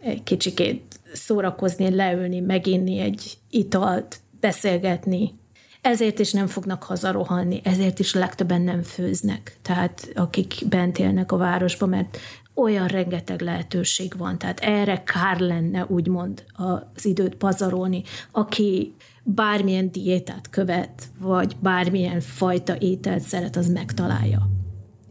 egy 0.00 0.22
kicsikét 0.22 1.00
szórakozni, 1.12 1.94
leülni, 1.94 2.40
meginni 2.40 2.98
egy 2.98 3.38
italt, 3.50 4.20
beszélgetni. 4.40 5.34
Ezért 5.80 6.18
is 6.18 6.32
nem 6.32 6.46
fognak 6.46 6.82
hazarohanni, 6.82 7.60
ezért 7.64 7.98
is 7.98 8.14
legtöbben 8.14 8.60
nem 8.62 8.82
főznek. 8.82 9.58
Tehát 9.62 10.10
akik 10.14 10.54
bent 10.68 10.98
élnek 10.98 11.32
a 11.32 11.36
városban, 11.36 11.88
mert 11.88 12.18
olyan 12.54 12.86
rengeteg 12.86 13.40
lehetőség 13.40 14.16
van, 14.16 14.38
tehát 14.38 14.60
erre 14.60 15.02
kár 15.02 15.38
lenne 15.38 15.84
úgymond 15.88 16.44
az 16.52 17.04
időt 17.04 17.34
pazarolni, 17.34 18.02
aki 18.32 18.94
bármilyen 19.22 19.90
diétát 19.92 20.50
követ, 20.50 21.08
vagy 21.18 21.56
bármilyen 21.60 22.20
fajta 22.20 22.78
ételt 22.78 23.22
szeret, 23.22 23.56
az 23.56 23.68
megtalálja. 23.68 24.50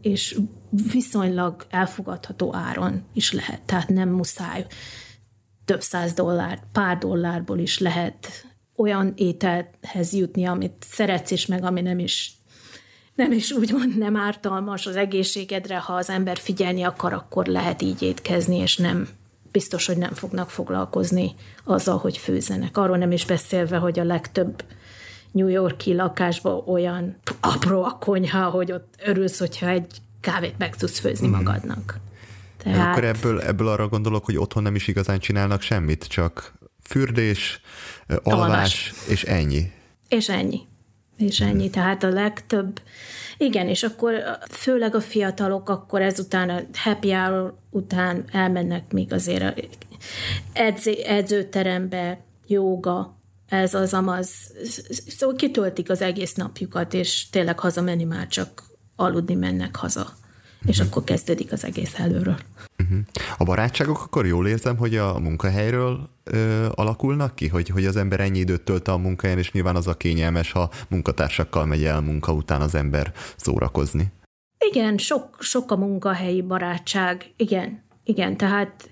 És 0.00 0.38
viszonylag 0.92 1.66
elfogadható 1.70 2.54
áron 2.54 3.02
is 3.12 3.32
lehet, 3.32 3.62
tehát 3.62 3.88
nem 3.88 4.08
muszáj 4.08 4.66
több 5.64 5.80
száz 5.80 6.12
dollár, 6.12 6.62
pár 6.72 6.98
dollárból 6.98 7.58
is 7.58 7.78
lehet 7.78 8.49
olyan 8.80 9.12
ételhez 9.16 10.12
jutni, 10.12 10.44
amit 10.44 10.86
szeretsz, 10.90 11.30
és 11.30 11.46
meg 11.46 11.64
ami 11.64 11.80
nem 11.80 11.98
is 11.98 12.32
nem 13.14 13.32
is 13.32 13.52
úgymond 13.52 13.98
nem 13.98 14.16
ártalmas 14.16 14.86
az 14.86 14.96
egészségedre, 14.96 15.78
ha 15.78 15.92
az 15.92 16.10
ember 16.10 16.38
figyelni 16.38 16.82
akar, 16.82 17.12
akkor 17.12 17.46
lehet 17.46 17.82
így 17.82 18.02
étkezni, 18.02 18.56
és 18.56 18.76
nem 18.76 19.08
biztos, 19.52 19.86
hogy 19.86 19.96
nem 19.96 20.12
fognak 20.12 20.50
foglalkozni 20.50 21.34
azzal, 21.64 21.98
hogy 21.98 22.16
főzenek. 22.16 22.76
Arról 22.76 22.96
nem 22.96 23.12
is 23.12 23.24
beszélve, 23.24 23.76
hogy 23.76 23.98
a 23.98 24.04
legtöbb 24.04 24.64
New 25.30 25.48
Yorki 25.48 25.94
lakásban 25.94 26.62
olyan 26.66 27.16
apró 27.40 27.82
a 27.82 27.98
konyha, 28.00 28.44
hogy 28.44 28.72
ott 28.72 28.94
örülsz, 29.04 29.38
hogyha 29.38 29.68
egy 29.68 29.96
kávét 30.20 30.58
meg 30.58 30.76
tudsz 30.76 30.98
főzni 30.98 31.28
mm. 31.28 31.30
magadnak. 31.30 31.96
Tehát... 32.62 32.90
Akkor 32.90 33.04
ebből, 33.04 33.40
ebből 33.40 33.68
arra 33.68 33.88
gondolok, 33.88 34.24
hogy 34.24 34.36
otthon 34.36 34.62
nem 34.62 34.74
is 34.74 34.88
igazán 34.88 35.18
csinálnak 35.18 35.60
semmit, 35.60 36.04
csak 36.04 36.52
fürdés, 36.82 37.60
alvás, 38.22 38.46
alvás. 38.46 38.92
és 39.08 39.22
ennyi. 39.22 39.72
És 40.08 40.28
ennyi. 40.28 40.60
És 41.16 41.40
ennyi. 41.40 41.70
Tehát 41.70 42.02
a 42.02 42.08
legtöbb, 42.08 42.80
igen, 43.38 43.68
és 43.68 43.82
akkor 43.82 44.22
főleg 44.50 44.94
a 44.94 45.00
fiatalok 45.00 45.68
akkor 45.68 46.02
ezután 46.02 46.48
a 46.50 46.60
happy 46.72 47.12
hour 47.12 47.54
után 47.70 48.24
elmennek 48.32 48.92
még 48.92 49.12
azért 49.12 49.42
a 49.42 49.54
edző, 50.52 50.92
edzőterembe, 50.92 52.20
jóga, 52.46 53.18
ez 53.48 53.74
az 53.74 53.94
amaz. 53.94 54.28
Szóval 55.06 55.36
kitöltik 55.36 55.90
az 55.90 56.02
egész 56.02 56.34
napjukat, 56.34 56.94
és 56.94 57.30
tényleg 57.30 57.58
hazamenni 57.58 58.04
már 58.04 58.26
csak 58.26 58.64
aludni 58.96 59.34
mennek 59.34 59.76
haza 59.76 60.18
és 60.66 60.78
uh-huh. 60.78 60.86
akkor 60.86 61.04
kezdődik 61.04 61.52
az 61.52 61.64
egész 61.64 61.98
előről. 61.98 62.38
Uh-huh. 62.82 62.98
A 63.38 63.44
barátságok 63.44 64.02
akkor 64.02 64.26
jól 64.26 64.48
érzem, 64.48 64.76
hogy 64.76 64.96
a 64.96 65.18
munkahelyről 65.18 66.08
ö, 66.24 66.66
alakulnak 66.74 67.34
ki, 67.34 67.48
hogy, 67.48 67.68
hogy 67.68 67.86
az 67.86 67.96
ember 67.96 68.20
ennyi 68.20 68.38
időt 68.38 68.62
tölt 68.62 68.88
a 68.88 68.96
munkahelyen, 68.96 69.38
és 69.38 69.52
nyilván 69.52 69.76
az 69.76 69.86
a 69.86 69.96
kényelmes, 69.96 70.52
ha 70.52 70.70
munkatársakkal 70.88 71.66
megy 71.66 71.84
el 71.84 72.00
munka 72.00 72.32
után 72.32 72.60
az 72.60 72.74
ember 72.74 73.12
szórakozni. 73.36 74.12
Igen, 74.70 74.98
sok, 74.98 75.36
sok 75.38 75.70
a 75.70 75.76
munkahelyi 75.76 76.42
barátság, 76.42 77.32
igen, 77.36 77.82
igen, 78.04 78.36
tehát 78.36 78.90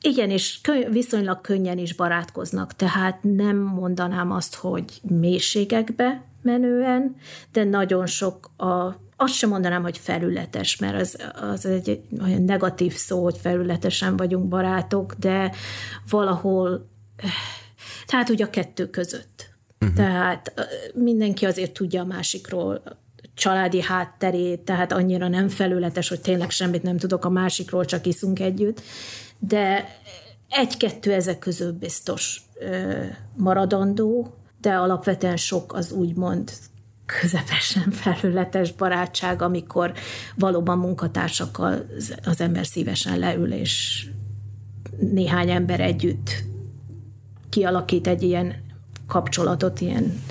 igen, 0.00 0.30
és 0.30 0.60
kö, 0.60 0.90
viszonylag 0.90 1.40
könnyen 1.40 1.78
is 1.78 1.94
barátkoznak, 1.94 2.76
tehát 2.76 3.18
nem 3.22 3.56
mondanám 3.56 4.32
azt, 4.32 4.54
hogy 4.54 5.00
mélységekbe 5.02 6.24
menően, 6.42 7.16
de 7.52 7.64
nagyon 7.64 8.06
sok 8.06 8.50
a 8.56 9.01
azt 9.22 9.34
sem 9.34 9.48
mondanám, 9.48 9.82
hogy 9.82 9.98
felületes, 9.98 10.76
mert 10.76 11.00
az, 11.00 11.16
az 11.52 11.66
egy 11.66 12.00
olyan 12.22 12.42
negatív 12.42 12.94
szó, 12.94 13.22
hogy 13.22 13.38
felületesen 13.42 14.16
vagyunk 14.16 14.48
barátok, 14.48 15.14
de 15.14 15.52
valahol, 16.10 16.90
tehát 18.06 18.28
ugye 18.28 18.44
a 18.44 18.50
kettő 18.50 18.90
között. 18.90 19.50
Uh-huh. 19.80 19.96
Tehát 19.96 20.52
mindenki 20.94 21.46
azért 21.46 21.72
tudja 21.72 22.02
a 22.02 22.04
másikról 22.04 22.82
családi 23.34 23.80
hátterét, 23.80 24.60
tehát 24.60 24.92
annyira 24.92 25.28
nem 25.28 25.48
felületes, 25.48 26.08
hogy 26.08 26.20
tényleg 26.20 26.50
semmit 26.50 26.82
nem 26.82 26.96
tudok 26.96 27.24
a 27.24 27.30
másikról, 27.30 27.84
csak 27.84 28.06
iszunk 28.06 28.40
együtt, 28.40 28.80
de 29.38 29.88
egy-kettő 30.48 31.12
ezek 31.12 31.38
közül 31.38 31.72
biztos 31.72 32.42
maradandó, 33.36 34.34
de 34.60 34.74
alapvetően 34.74 35.36
sok 35.36 35.72
az 35.74 35.92
úgymond 35.92 36.52
közepesen 37.06 37.90
felületes 37.90 38.72
barátság, 38.72 39.42
amikor 39.42 39.92
valóban 40.34 40.78
munkatársakkal 40.78 41.86
az 42.24 42.40
ember 42.40 42.66
szívesen 42.66 43.18
leül, 43.18 43.52
és 43.52 44.06
néhány 44.98 45.50
ember 45.50 45.80
együtt 45.80 46.44
kialakít 47.48 48.06
egy 48.06 48.22
ilyen 48.22 48.54
kapcsolatot, 49.06 49.80
ilyen 49.80 50.22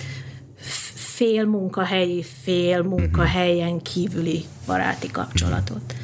fél 0.95 1.45
munkahelyi, 1.45 2.23
fél 2.43 2.81
munkahelyen 2.81 3.81
kívüli 3.81 4.43
baráti 4.65 5.11
kapcsolatot. 5.11 5.95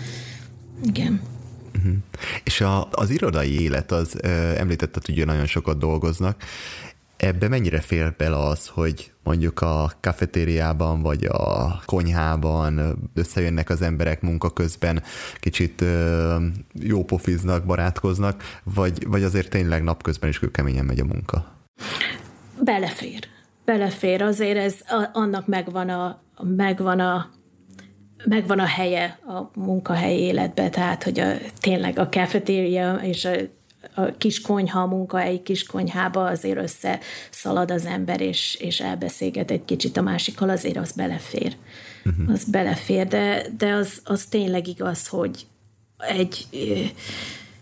Igen. 0.83 1.21
Uh-huh. 1.75 1.93
És 2.43 2.61
a, 2.61 2.87
az 2.91 3.09
irodai 3.09 3.61
élet, 3.61 3.91
az 3.91 4.23
említetted, 4.57 5.05
hogy 5.05 5.25
nagyon 5.25 5.45
sokat 5.45 5.77
dolgoznak, 5.77 6.43
Ebbe 7.17 7.47
mennyire 7.47 7.79
fér 7.79 8.13
bele 8.17 8.37
az, 8.37 8.67
hogy 8.67 9.11
mondjuk 9.23 9.61
a 9.61 9.91
kafetériában 10.01 11.01
vagy 11.01 11.25
a 11.25 11.81
konyhában 11.85 12.97
összejönnek 13.13 13.69
az 13.69 13.81
emberek 13.81 14.21
munka 14.21 14.49
közben, 14.49 15.03
kicsit 15.39 15.83
jó 16.73 17.03
pofiznak, 17.03 17.65
barátkoznak, 17.65 18.43
vagy, 18.63 19.07
vagy 19.07 19.23
azért 19.23 19.49
tényleg 19.49 19.83
napközben 19.83 20.29
is 20.29 20.39
kőkeményen 20.39 20.85
megy 20.85 20.99
a 20.99 21.05
munka? 21.05 21.45
Belefér. 22.63 23.27
Belefér. 23.65 24.21
Azért 24.21 24.57
ez 24.57 24.75
annak 25.13 25.47
megvan 25.47 25.89
a, 25.89 26.21
megvan 26.43 26.99
a 26.99 27.29
megvan 28.25 28.59
a 28.59 28.65
helye 28.65 29.19
a 29.27 29.59
munkahelyi 29.59 30.19
életbe, 30.19 30.69
tehát 30.69 31.03
hogy 31.03 31.19
a, 31.19 31.33
tényleg 31.59 31.99
a 31.99 32.09
kafetéria 32.09 32.93
és 32.93 33.25
a 33.25 33.31
a 33.97 34.17
kis 34.17 34.41
konyha, 34.41 34.79
a 34.81 34.85
munkahelyi 34.85 35.41
kis 35.41 35.63
konyhába 35.63 36.25
azért 36.25 36.57
össze 36.57 36.99
szalad 37.29 37.71
az 37.71 37.85
ember, 37.85 38.21
és, 38.21 38.55
és 38.59 38.79
elbeszélget 38.79 39.51
egy 39.51 39.65
kicsit 39.65 39.97
a 39.97 40.01
másikkal, 40.01 40.49
azért 40.49 40.77
az 40.77 40.91
belefér. 40.91 41.55
Uh-huh. 42.05 42.31
Az 42.31 42.43
belefér, 42.43 43.07
de, 43.07 43.45
de 43.57 43.73
az, 43.73 44.01
az 44.03 44.25
tényleg 44.25 44.67
igaz, 44.67 45.07
hogy 45.07 45.45
egy 45.97 46.47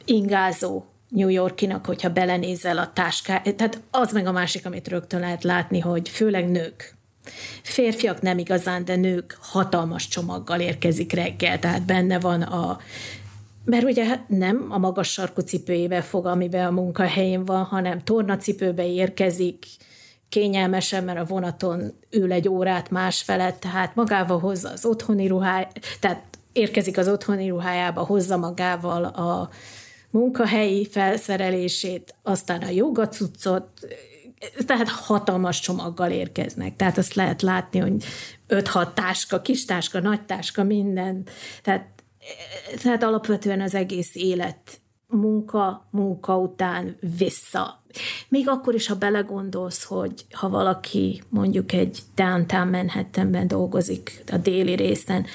ingázó 0.06 0.84
New 1.10 1.30
Yorkinak, 1.30 1.86
hogyha 1.86 2.10
belenézel 2.10 2.78
a 2.78 2.92
táská, 2.94 3.38
tehát 3.38 3.82
az 3.92 4.12
meg 4.12 4.28
a 4.28 4.32
másik, 4.32 4.66
amit 4.66 4.88
rögtön 4.88 5.20
lehet 5.20 5.44
látni, 5.44 5.80
hogy 5.80 6.10
főleg 6.10 6.50
nők, 6.50 6.96
Férfiak 7.62 8.22
nem 8.22 8.38
igazán, 8.38 8.86
de 8.86 8.96
nők 8.96 9.38
hatalmas 9.42 10.08
csomaggal 10.08 10.60
érkezik 10.60 11.12
reggel, 11.12 11.60
tehát 11.60 11.82
benne 11.82 12.20
van 12.20 12.42
a 12.42 12.80
mert 13.66 13.84
ugye 13.84 14.20
nem 14.28 14.68
a 14.70 14.78
magas 14.78 15.12
sarkú 15.12 15.42
cipőjébe 15.42 16.02
fog, 16.02 16.26
amiben 16.26 16.66
a 16.66 16.72
munkahelyén 16.72 17.46
van, 17.46 17.64
hanem 17.64 18.04
tornacipőbe 18.04 18.88
érkezik, 18.88 19.66
kényelmesen, 20.30 21.04
mert 21.04 21.20
a 21.20 21.26
vonaton 21.26 21.94
ül 22.10 22.32
egy 22.32 22.48
órát 22.50 22.90
más 22.90 23.22
felett, 23.22 23.60
tehát 23.60 23.96
magával 23.96 24.40
hozza 24.40 24.70
az 24.70 24.86
otthoni 24.86 25.28
ruháját, 25.28 25.80
tehát 26.00 26.24
érkezik 26.52 26.98
az 26.98 27.08
otthoni 27.08 27.50
ruhájába, 27.50 28.02
hozza 28.02 28.38
magával 28.38 29.04
a 29.04 29.50
munkahelyi 30.10 30.88
felszerelését, 30.88 32.16
aztán 32.24 32.62
a 32.62 32.70
jogacuccot, 32.70 33.68
tehát 34.66 34.90
hatalmas 34.90 35.60
csomaggal 35.60 36.12
érkeznek. 36.12 36.76
Tehát 36.76 36.98
azt 36.98 37.14
lehet 37.14 37.42
látni, 37.42 37.80
hogy 37.80 38.04
5-6 38.48 38.94
táska, 38.94 39.42
kis 39.42 39.66
táska, 39.66 40.00
nagy 40.00 40.26
táska, 40.26 40.64
minden. 40.64 41.28
Tehát 41.64 41.95
tehát 42.84 43.04
alapvetően 43.04 43.62
az 43.62 43.76
egész 43.76 44.16
élet 44.16 44.80
munka, 45.08 45.88
munka 45.92 46.38
után 46.38 46.98
vissza. 47.18 47.84
Még 48.28 48.50
akkor 48.50 48.74
is, 48.74 48.88
ha 48.88 48.96
belegondolsz, 48.96 49.84
hogy 49.84 50.26
ha 50.32 50.50
valaki 50.50 51.24
mondjuk 51.30 51.72
egy 51.72 52.00
downtown 52.16 52.68
Manhattanben 52.68 53.48
dolgozik 53.48 54.24
a 54.32 54.38
déli 54.38 54.76
részen, 54.76 55.26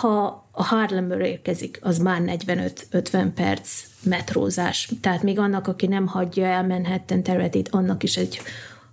ha 0.00 0.46
a 0.50 0.64
Harlemről 0.64 1.24
érkezik, 1.24 1.78
az 1.82 1.98
már 1.98 2.22
45-50 2.24 3.30
perc 3.34 3.84
metrózás. 4.02 4.90
Tehát 5.00 5.22
még 5.22 5.38
annak, 5.38 5.66
aki 5.66 5.86
nem 5.86 6.06
hagyja 6.06 6.46
el 6.46 6.66
Manhattan 6.66 7.22
területét, 7.22 7.68
annak 7.68 8.02
is 8.02 8.16
egy 8.16 8.40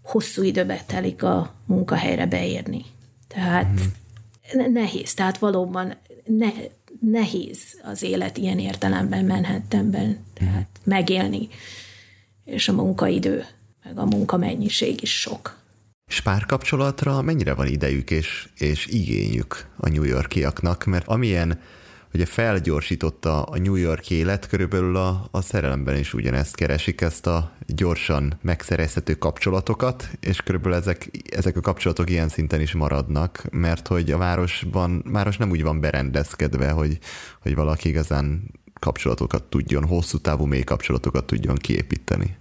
hosszú 0.03 0.43
időbe 0.43 0.83
telik 0.87 1.23
a 1.23 1.53
munkahelyre 1.65 2.25
beérni. 2.25 2.85
Tehát 3.27 3.79
mm. 4.57 4.73
nehéz. 4.73 5.13
Tehát 5.13 5.37
valóban 5.37 5.95
ne, 6.25 6.49
nehéz 6.99 7.79
az 7.83 8.03
élet 8.03 8.37
ilyen 8.37 8.59
értelemben 8.59 9.25
Manhattanben, 9.25 10.25
tehát 10.33 10.67
megélni, 10.83 11.47
és 12.45 12.67
a 12.67 12.73
munkaidő, 12.73 13.45
meg 13.83 13.97
a 13.97 14.05
munkamennyiség 14.05 15.01
is 15.01 15.19
sok. 15.19 15.57
És 16.07 16.21
párkapcsolatra 16.21 17.21
mennyire 17.21 17.53
van 17.53 17.67
idejük 17.67 18.11
és, 18.11 18.49
és 18.57 18.87
igényük 18.87 19.67
a 19.77 19.89
New 19.89 20.03
Yorkiaknak, 20.03 20.85
mert 20.85 21.07
amilyen 21.07 21.59
hogy 22.11 22.29
felgyorsította 22.29 23.43
a 23.43 23.57
New 23.57 23.75
York 23.75 24.09
élet, 24.09 24.47
körülbelül 24.47 24.95
a, 24.95 25.27
a 25.31 25.41
szerelemben 25.41 25.97
is 25.97 26.13
ugyanezt 26.13 26.55
keresik, 26.55 27.01
ezt 27.01 27.27
a 27.27 27.51
gyorsan 27.67 28.39
megszerezhető 28.41 29.13
kapcsolatokat, 29.13 30.09
és 30.19 30.41
körülbelül 30.41 30.77
ezek, 30.77 31.09
ezek 31.31 31.57
a 31.57 31.61
kapcsolatok 31.61 32.09
ilyen 32.09 32.29
szinten 32.29 32.61
is 32.61 32.73
maradnak, 32.73 33.43
mert 33.51 33.87
hogy 33.87 34.11
a 34.11 34.17
városban, 34.17 35.03
város 35.05 35.37
nem 35.37 35.49
úgy 35.49 35.63
van 35.63 35.79
berendezkedve, 35.79 36.69
hogy, 36.69 36.97
hogy 37.41 37.55
valaki 37.55 37.89
igazán 37.89 38.51
kapcsolatokat 38.79 39.43
tudjon, 39.43 39.85
hosszú 39.85 40.17
távú 40.17 40.45
mély 40.45 40.63
kapcsolatokat 40.63 41.25
tudjon 41.25 41.55
kiépíteni. 41.55 42.37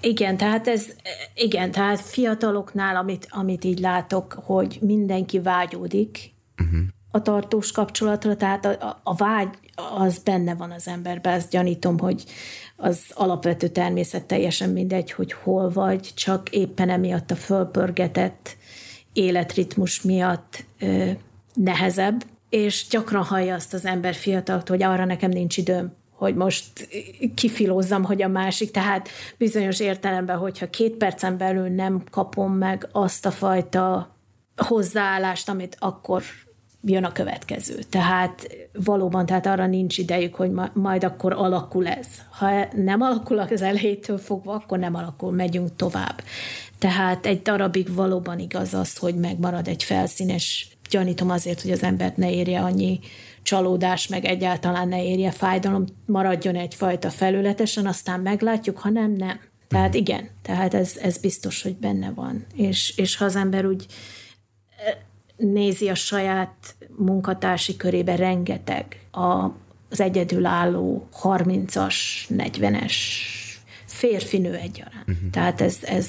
Igen, 0.00 0.36
tehát 0.36 0.68
ez, 0.68 0.86
igen, 1.34 1.70
tehát 1.70 2.00
fiataloknál, 2.00 2.96
amit, 2.96 3.26
amit 3.30 3.64
így 3.64 3.78
látok, 3.78 4.32
hogy 4.32 4.78
mindenki 4.80 5.40
vágyódik 5.40 6.30
uh-huh. 6.58 6.80
A 7.14 7.22
tartós 7.22 7.72
kapcsolatra, 7.72 8.36
tehát 8.36 8.64
a, 8.64 9.00
a 9.02 9.14
vágy 9.14 9.48
az 9.96 10.18
benne 10.18 10.54
van 10.54 10.70
az 10.70 10.88
emberben, 10.88 11.32
ezt 11.32 11.50
gyanítom, 11.50 11.98
hogy 11.98 12.24
az 12.76 13.00
alapvető 13.14 13.68
természet 13.68 14.24
teljesen 14.24 14.70
mindegy, 14.70 15.12
hogy 15.12 15.32
hol 15.32 15.70
vagy, 15.70 16.12
csak 16.14 16.48
éppen 16.50 16.90
emiatt 16.90 17.30
a 17.30 17.36
fölpörgetett 17.36 18.56
életritmus 19.12 20.02
miatt 20.02 20.64
ö, 20.78 21.10
nehezebb, 21.54 22.24
és 22.48 22.86
gyakran 22.90 23.24
hallja 23.24 23.54
azt 23.54 23.74
az 23.74 23.84
ember 23.84 24.14
fiatalt, 24.14 24.68
hogy 24.68 24.82
arra 24.82 25.04
nekem 25.04 25.30
nincs 25.30 25.56
időm, 25.56 25.92
hogy 26.10 26.34
most 26.34 26.88
kifilózzam, 27.34 28.04
hogy 28.04 28.22
a 28.22 28.28
másik, 28.28 28.70
tehát 28.70 29.08
bizonyos 29.38 29.80
értelemben, 29.80 30.36
hogyha 30.36 30.70
két 30.70 30.92
percen 30.92 31.36
belül 31.36 31.68
nem 31.68 32.04
kapom 32.10 32.52
meg 32.52 32.88
azt 32.92 33.26
a 33.26 33.30
fajta 33.30 34.16
hozzáállást, 34.56 35.48
amit 35.48 35.76
akkor 35.78 36.22
jön 36.84 37.04
a 37.04 37.12
következő. 37.12 37.78
Tehát 37.90 38.46
valóban, 38.72 39.26
tehát 39.26 39.46
arra 39.46 39.66
nincs 39.66 39.98
idejük, 39.98 40.34
hogy 40.34 40.50
majd 40.72 41.04
akkor 41.04 41.32
alakul 41.32 41.86
ez. 41.86 42.06
Ha 42.30 42.68
nem 42.74 43.00
alakul 43.00 43.38
az 43.38 43.62
elejétől 43.62 44.18
fogva, 44.18 44.52
akkor 44.52 44.78
nem 44.78 44.94
alakul, 44.94 45.32
megyünk 45.32 45.76
tovább. 45.76 46.22
Tehát 46.78 47.26
egy 47.26 47.42
darabig 47.42 47.94
valóban 47.94 48.38
igaz 48.38 48.74
az, 48.74 48.96
hogy 48.96 49.14
megmarad 49.14 49.68
egy 49.68 49.82
felszínes, 49.82 50.76
gyanítom 50.90 51.30
azért, 51.30 51.62
hogy 51.62 51.70
az 51.70 51.82
embert 51.82 52.16
ne 52.16 52.32
érje 52.32 52.60
annyi 52.60 53.00
csalódás, 53.42 54.08
meg 54.08 54.24
egyáltalán 54.24 54.88
ne 54.88 55.04
érje 55.04 55.30
fájdalom, 55.30 55.84
maradjon 56.06 56.54
egyfajta 56.54 57.10
felületesen, 57.10 57.86
aztán 57.86 58.20
meglátjuk, 58.20 58.78
ha 58.78 58.90
nem, 58.90 59.12
nem. 59.12 59.40
Tehát 59.68 59.94
igen, 59.94 60.28
tehát 60.42 60.74
ez, 60.74 60.96
ez 61.02 61.18
biztos, 61.18 61.62
hogy 61.62 61.76
benne 61.76 62.10
van. 62.14 62.46
És, 62.54 62.96
és 62.96 63.16
ha 63.16 63.24
az 63.24 63.36
ember 63.36 63.66
úgy 63.66 63.86
nézi 65.42 65.88
a 65.88 65.94
saját 65.94 66.74
munkatársi 66.96 67.76
körébe 67.76 68.16
rengeteg 68.16 69.06
a, 69.10 69.50
az 69.90 70.00
egyedülálló 70.00 71.08
30-as, 71.22 71.94
40-es 72.28 72.94
férfinő 73.86 74.54
egyaránt. 74.54 75.08
Uh-huh. 75.08 75.30
Tehát 75.30 75.60
ez, 75.60 75.76
ez, 75.82 76.08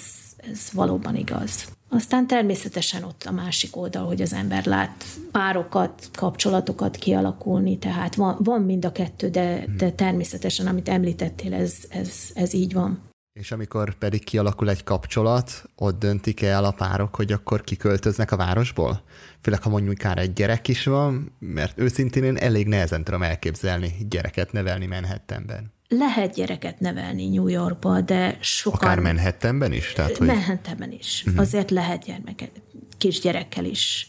ez 0.52 0.70
valóban 0.74 1.16
igaz. 1.16 1.66
Aztán 1.90 2.28
természetesen 2.28 3.04
ott 3.04 3.24
a 3.24 3.32
másik 3.32 3.76
oldal, 3.76 4.06
hogy 4.06 4.22
az 4.22 4.34
ember 4.34 4.66
lát 4.66 5.06
párokat, 5.32 6.10
kapcsolatokat 6.14 6.96
kialakulni, 6.96 7.78
tehát 7.78 8.16
van, 8.16 8.38
van 8.40 8.62
mind 8.62 8.86
a 8.86 8.92
kettő, 8.92 9.30
de, 9.30 9.66
de 9.78 9.92
természetesen, 9.92 10.68
amit 10.68 10.90
említettél, 10.90 11.54
ez, 11.54 11.76
ez, 11.90 12.32
ez 12.34 12.54
így 12.54 12.74
van. 12.74 13.00
És 13.40 13.52
amikor 13.52 13.94
pedig 13.94 14.24
kialakul 14.24 14.70
egy 14.70 14.84
kapcsolat, 14.84 15.70
ott 15.76 16.00
döntik 16.00 16.42
el 16.42 16.64
a 16.64 16.72
párok, 16.72 17.16
hogy 17.16 17.32
akkor 17.32 17.64
kiköltöznek 17.64 18.32
a 18.32 18.36
városból? 18.36 19.02
Főleg, 19.44 19.62
ha 19.62 19.70
mondjuk 19.70 20.00
akár 20.00 20.18
egy 20.18 20.34
gyerek 20.34 20.68
is 20.68 20.86
van, 20.86 21.36
mert 21.40 21.80
őszintén 21.80 22.24
én 22.24 22.38
elég 22.38 22.68
nehezen 22.68 23.04
tudom 23.04 23.22
elképzelni 23.22 23.96
gyereket 24.10 24.52
nevelni 24.52 24.86
Manhattanben 24.86 25.72
lehet 25.98 26.34
gyereket 26.34 26.80
nevelni 26.80 27.30
New 27.30 27.48
Yorkba, 27.48 28.02
de 28.02 28.38
sokan... 28.40 28.80
Akár 28.80 29.00
Manhattanben 29.00 29.74
is? 29.74 29.94
Tehát, 29.94 30.18
hogy... 30.18 30.28
Manhattanben 30.28 30.92
is. 30.92 31.24
Uh-huh. 31.26 31.42
Azért 31.42 31.72
lehet 31.72 32.04
gyermeket, 32.04 32.52
kisgyerekkel 32.98 33.66
is. 33.66 34.08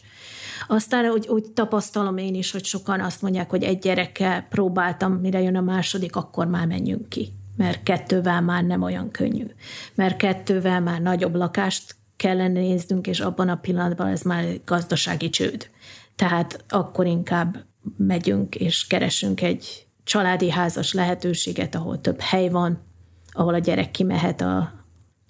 Aztán 0.67 1.05
úgy, 1.05 1.27
úgy 1.27 1.51
tapasztalom 1.53 2.17
én 2.17 2.35
is, 2.35 2.51
hogy 2.51 2.65
sokan 2.65 2.99
azt 2.99 3.21
mondják, 3.21 3.49
hogy 3.49 3.63
egy 3.63 3.79
gyerekkel 3.79 4.41
próbáltam, 4.49 5.13
mire 5.13 5.41
jön 5.41 5.55
a 5.55 5.61
második, 5.61 6.15
akkor 6.15 6.47
már 6.47 6.67
menjünk 6.67 7.09
ki. 7.09 7.33
Mert 7.57 7.83
kettővel 7.83 8.41
már 8.41 8.63
nem 8.63 8.81
olyan 8.81 9.11
könnyű. 9.11 9.45
Mert 9.95 10.17
kettővel 10.17 10.81
már 10.81 11.01
nagyobb 11.01 11.35
lakást 11.35 11.95
kellene 12.17 12.59
néznünk, 12.59 13.07
és 13.07 13.19
abban 13.19 13.49
a 13.49 13.55
pillanatban 13.55 14.07
ez 14.07 14.21
már 14.21 14.45
gazdasági 14.65 15.29
csőd. 15.29 15.69
Tehát 16.15 16.63
akkor 16.69 17.05
inkább 17.05 17.65
megyünk 17.97 18.55
és 18.55 18.87
keresünk 18.87 19.41
egy 19.41 19.87
családi 20.03 20.49
házas 20.49 20.93
lehetőséget, 20.93 21.75
ahol 21.75 22.01
több 22.01 22.19
hely 22.19 22.49
van, 22.49 22.81
ahol 23.31 23.53
a 23.53 23.59
gyerek 23.59 23.91
kimehet 23.91 24.41
a 24.41 24.73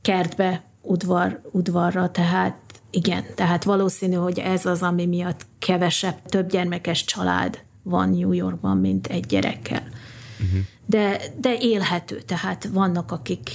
kertbe, 0.02 0.64
udvar, 0.82 1.42
udvarra, 1.52 2.12
tehát 2.12 2.58
igen, 2.90 3.24
tehát 3.36 3.64
valószínű, 3.64 4.16
hogy 4.16 4.40
ez 4.40 4.66
az, 4.66 4.82
ami 4.82 5.06
miatt 5.06 5.46
kevesebb, 5.60 6.22
több 6.26 6.50
gyermekes 6.50 7.04
család 7.04 7.64
van 7.84 8.10
New 8.10 8.32
Yorkban, 8.32 8.78
mint 8.78 9.08
egy 9.08 9.26
gyerekkel. 9.26 9.84
Uh-huh. 10.40 10.60
De, 10.86 11.22
de 11.40 11.58
élhető, 11.60 12.22
tehát 12.22 12.66
vannak, 12.66 13.12
akik 13.12 13.50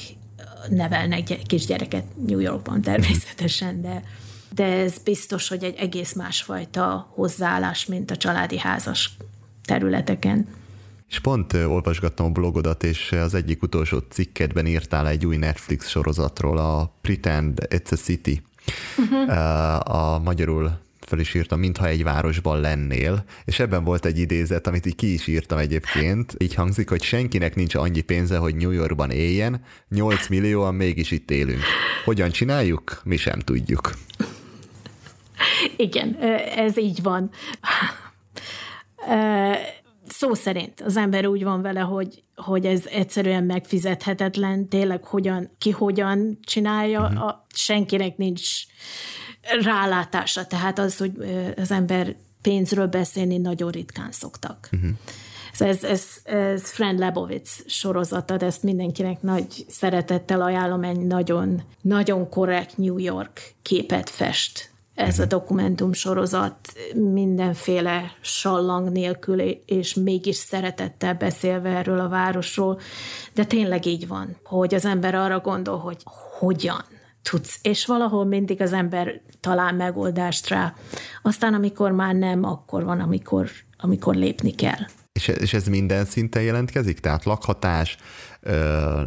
nevelnek 0.69 1.23
kisgyereket 1.47 2.05
New 2.27 2.39
Yorkban 2.39 2.83
természetesen, 2.91 3.83
de, 3.83 4.03
de 4.55 4.65
ez 4.65 4.99
biztos, 4.99 5.49
hogy 5.49 5.65
egy 5.65 5.77
egész 5.79 6.13
másfajta 6.13 7.13
hozzáállás, 7.15 7.87
mint 7.87 8.11
a 8.11 8.17
családi 8.17 8.59
házas 8.59 9.17
területeken. 9.65 10.47
És 11.09 11.21
pont 11.21 11.53
olvasgattam 11.53 12.27
a 12.27 12.31
blogodat, 12.31 12.85
és 12.85 13.13
az 13.13 13.35
egyik 13.35 13.63
utolsó 13.63 13.99
cikkedben 13.99 14.67
írtál 14.67 15.09
egy 15.09 15.27
új 15.27 15.37
Netflix 15.37 15.89
sorozatról, 15.89 16.59
a 16.59 16.93
Pretend 17.01 17.67
It's 17.69 17.93
a 17.93 17.97
City. 17.97 18.43
Uh-huh. 18.99 19.95
A 19.95 20.19
magyarul 20.19 20.79
fel 21.11 21.19
is 21.19 21.35
írtam, 21.35 21.59
mintha 21.59 21.87
egy 21.87 22.03
városban 22.03 22.61
lennél, 22.61 23.25
és 23.45 23.59
ebben 23.59 23.85
volt 23.85 24.05
egy 24.05 24.19
idézet, 24.19 24.67
amit 24.67 24.87
így 24.87 24.95
ki 24.95 25.13
is 25.13 25.27
írtam 25.27 25.59
egyébként. 25.59 26.35
Így 26.39 26.55
hangzik, 26.55 26.89
hogy 26.89 27.03
senkinek 27.03 27.55
nincs 27.55 27.75
annyi 27.75 28.01
pénze, 28.01 28.37
hogy 28.37 28.55
New 28.55 28.71
Yorkban 28.71 29.11
éljen, 29.11 29.63
8 29.89 30.29
millióan 30.29 30.75
mégis 30.75 31.11
itt 31.11 31.31
élünk. 31.31 31.63
Hogyan 32.05 32.31
csináljuk? 32.31 33.01
Mi 33.05 33.17
sem 33.17 33.39
tudjuk. 33.39 33.91
Igen, 35.77 36.17
ez 36.57 36.79
így 36.79 37.03
van 37.03 37.31
szó 40.21 40.35
szerint 40.35 40.81
az 40.81 40.97
ember 40.97 41.27
úgy 41.27 41.45
van 41.45 41.63
vele, 41.63 41.81
hogy, 41.81 42.23
hogy 42.37 42.67
ez 42.67 42.87
egyszerűen 42.87 43.45
megfizethetetlen, 43.45 44.69
tényleg 44.69 45.05
hogyan, 45.05 45.51
ki 45.59 45.71
hogyan 45.71 46.39
csinálja, 46.43 47.01
uh-huh. 47.01 47.25
a, 47.25 47.47
senkinek 47.55 48.17
nincs 48.17 48.51
rálátása, 49.63 50.47
tehát 50.47 50.79
az, 50.79 50.97
hogy 50.97 51.13
az 51.57 51.71
ember 51.71 52.15
pénzről 52.43 52.87
beszélni 52.87 53.39
nagyon 53.39 53.71
ritkán 53.71 54.13
szoktak. 54.13 54.69
Uh-huh. 54.73 54.91
Ez, 55.59 55.85
ez, 55.85 56.05
ez 56.25 56.71
Fran 56.71 56.97
Lebowitz 56.97 57.63
sorozata, 57.67 58.37
de 58.37 58.47
ezt 58.47 58.63
mindenkinek 58.63 59.23
nagy 59.23 59.65
szeretettel 59.69 60.43
ajánlom, 60.43 60.85
egy 60.85 61.01
nagyon, 61.01 61.63
nagyon 61.81 62.29
korrekt 62.29 62.77
New 62.77 62.99
York 62.99 63.55
képet 63.63 64.11
fest 64.11 64.71
ez 65.01 65.19
a 65.19 65.25
dokumentum 65.25 65.93
sorozat 65.93 66.73
mindenféle 66.95 68.13
sallang 68.21 68.91
nélkül, 68.91 69.41
és 69.67 69.95
mégis 69.95 70.37
szeretettel 70.37 71.15
beszélve 71.15 71.69
erről 71.69 72.01
a 72.01 72.09
városról, 72.09 72.81
de 73.35 73.45
tényleg 73.45 73.87
így 73.87 74.09
van, 74.09 74.37
hogy 74.45 74.75
az 74.75 74.85
ember 74.85 75.15
arra 75.15 75.39
gondol, 75.39 75.79
hogy 75.79 75.97
hogyan 76.39 76.85
tudsz, 77.23 77.59
és 77.63 77.87
valahol 77.87 78.25
mindig 78.25 78.61
az 78.61 78.73
ember 78.73 79.21
talál 79.41 79.73
megoldást 79.73 80.49
rá. 80.49 80.75
Aztán, 81.23 81.55
amikor 81.55 81.91
már 81.91 82.15
nem, 82.15 82.45
akkor 82.45 82.85
van, 82.85 83.01
amikor, 83.01 83.51
amikor 83.77 84.15
lépni 84.15 84.55
kell. 84.55 84.87
És, 85.13 85.29
és 85.29 85.55
ez 85.55 85.67
minden 85.67 86.05
szinten 86.05 86.43
jelentkezik? 86.43 86.99
Tehát 87.01 87.25
lakhatás, 87.25 87.97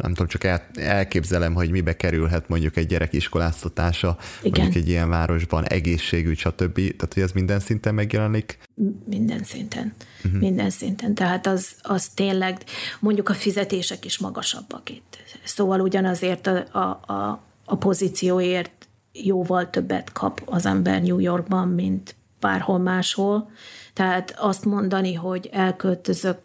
tudom, 0.08 0.26
csak 0.26 0.44
el, 0.44 0.66
elképzelem, 0.74 1.54
hogy 1.54 1.70
mibe 1.70 1.96
kerülhet 1.96 2.48
mondjuk 2.48 2.76
egy 2.76 2.86
gyerek 2.86 3.12
iskoláztatása, 3.12 4.16
Igen. 4.42 4.60
mondjuk 4.62 4.84
egy 4.84 4.90
ilyen 4.90 5.08
városban, 5.08 5.64
egészségügy, 5.64 6.38
stb. 6.38 6.74
Tehát, 6.74 7.14
hogy 7.14 7.22
ez 7.22 7.32
minden 7.32 7.60
szinten 7.60 7.94
megjelenik? 7.94 8.58
Minden 9.06 9.44
szinten. 9.44 9.94
Uh-huh. 10.24 10.40
Minden 10.40 10.70
szinten. 10.70 11.14
Tehát 11.14 11.46
az, 11.46 11.74
az 11.82 12.08
tényleg, 12.08 12.58
mondjuk 13.00 13.28
a 13.28 13.34
fizetések 13.34 14.04
is 14.04 14.18
magasabbak 14.18 14.90
itt. 14.90 15.16
Szóval 15.44 15.80
ugyanazért 15.80 16.46
a, 16.46 16.78
a, 16.78 17.12
a, 17.12 17.42
a 17.64 17.76
pozícióért 17.76 18.88
jóval 19.12 19.70
többet 19.70 20.12
kap 20.12 20.42
az 20.44 20.66
ember 20.66 21.02
New 21.02 21.18
Yorkban, 21.18 21.68
mint 21.68 22.14
bárhol 22.40 22.78
máshol. 22.78 23.50
Tehát 23.92 24.34
azt 24.38 24.64
mondani, 24.64 25.14
hogy 25.14 25.48
elköltözök 25.52 26.40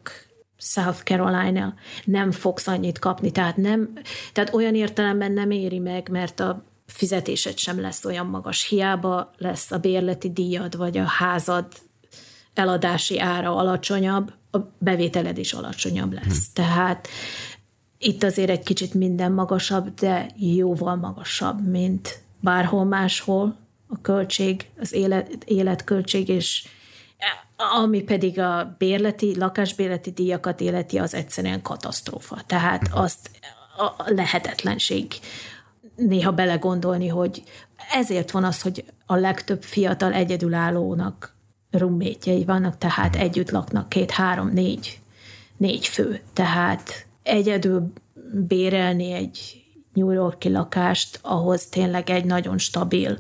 South 0.58 1.04
Carolina, 1.04 1.74
nem 2.04 2.32
fogsz 2.32 2.68
annyit 2.68 3.00
kapni, 3.00 3.32
tehát 3.32 3.58
nem, 3.58 3.94
tehát 4.34 4.54
olyan 4.54 4.76
értelemben 4.76 5.32
nem 5.32 5.52
éri 5.52 5.80
meg, 5.80 6.10
mert 6.10 6.40
a 6.40 6.64
fizetésed 6.86 7.58
sem 7.58 7.82
lesz 7.82 8.06
olyan 8.06 8.26
magas. 8.26 8.68
Hiába 8.68 9.32
lesz 9.38 9.72
a 9.72 9.78
bérleti 9.78 10.32
díjad, 10.32 10.78
vagy 10.78 10.98
a 10.98 11.04
házad 11.04 11.66
eladási 12.54 13.20
ára 13.20 13.56
alacsonyabb, 13.56 14.34
a 14.52 14.58
bevételed 14.78 15.38
is 15.38 15.54
alacsonyabb 15.54 16.14
lesz. 16.14 16.46
Hmm. 16.54 16.66
Tehát 16.66 17.08
itt 18.00 18.24
azért 18.24 18.50
egy 18.50 18.64
kicsit 18.64 18.94
minden 18.94 19.32
magasabb, 19.32 19.94
de 19.94 20.30
jóval 20.36 20.96
magasabb, 20.96 21.68
mint 21.68 22.22
bárhol 22.40 22.84
máshol 22.84 23.56
a 23.88 24.02
költség, 24.02 24.70
az 24.80 24.94
élet, 24.94 25.44
életköltség, 25.46 26.30
és 26.30 26.68
ami 27.82 28.02
pedig 28.02 28.40
a 28.40 28.76
bérleti, 28.78 29.38
lakásbérleti 29.38 30.12
díjakat 30.12 30.62
életi, 30.62 30.98
az 30.98 31.14
egyszerűen 31.14 31.62
katasztrófa. 31.62 32.42
Tehát 32.48 32.90
azt 32.92 33.30
a 33.78 34.04
lehetetlenség 34.06 35.14
néha 35.96 36.32
belegondolni, 36.32 37.08
hogy 37.08 37.44
ezért 37.92 38.32
van 38.32 38.44
az, 38.44 38.62
hogy 38.62 38.86
a 39.06 39.16
legtöbb 39.16 39.64
fiatal 39.64 40.14
egyedülállónak 40.14 41.36
rummétjei 41.72 42.46
vannak, 42.46 42.78
tehát 42.78 43.16
együtt 43.16 43.50
laknak 43.50 43.90
két, 43.90 44.12
három, 44.12 44.50
négy, 44.50 45.00
négy 45.58 45.88
fő. 45.88 46.22
Tehát 46.34 47.08
egyedül 47.30 47.94
bérelni 48.48 49.12
egy 49.12 49.64
New 49.94 50.12
Yorki 50.12 50.50
lakást, 50.50 51.20
ahhoz 51.22 51.66
tényleg 51.66 52.10
egy 52.10 52.26
nagyon 52.26 52.58
stabil, 52.58 53.20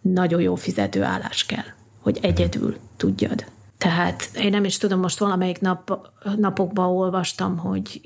nagyon 0.00 0.40
jó 0.40 0.54
fizető 0.54 1.02
állás 1.02 1.46
kell, 1.46 1.64
hogy 2.00 2.18
egyedül 2.22 2.76
tudjad. 2.96 3.44
Tehát 3.78 4.30
én 4.34 4.50
nem 4.50 4.64
is 4.64 4.76
tudom, 4.76 5.00
most 5.00 5.18
valamelyik 5.18 5.60
nap, 5.60 6.10
napokban 6.36 6.86
olvastam, 6.86 7.56
hogy, 7.56 8.00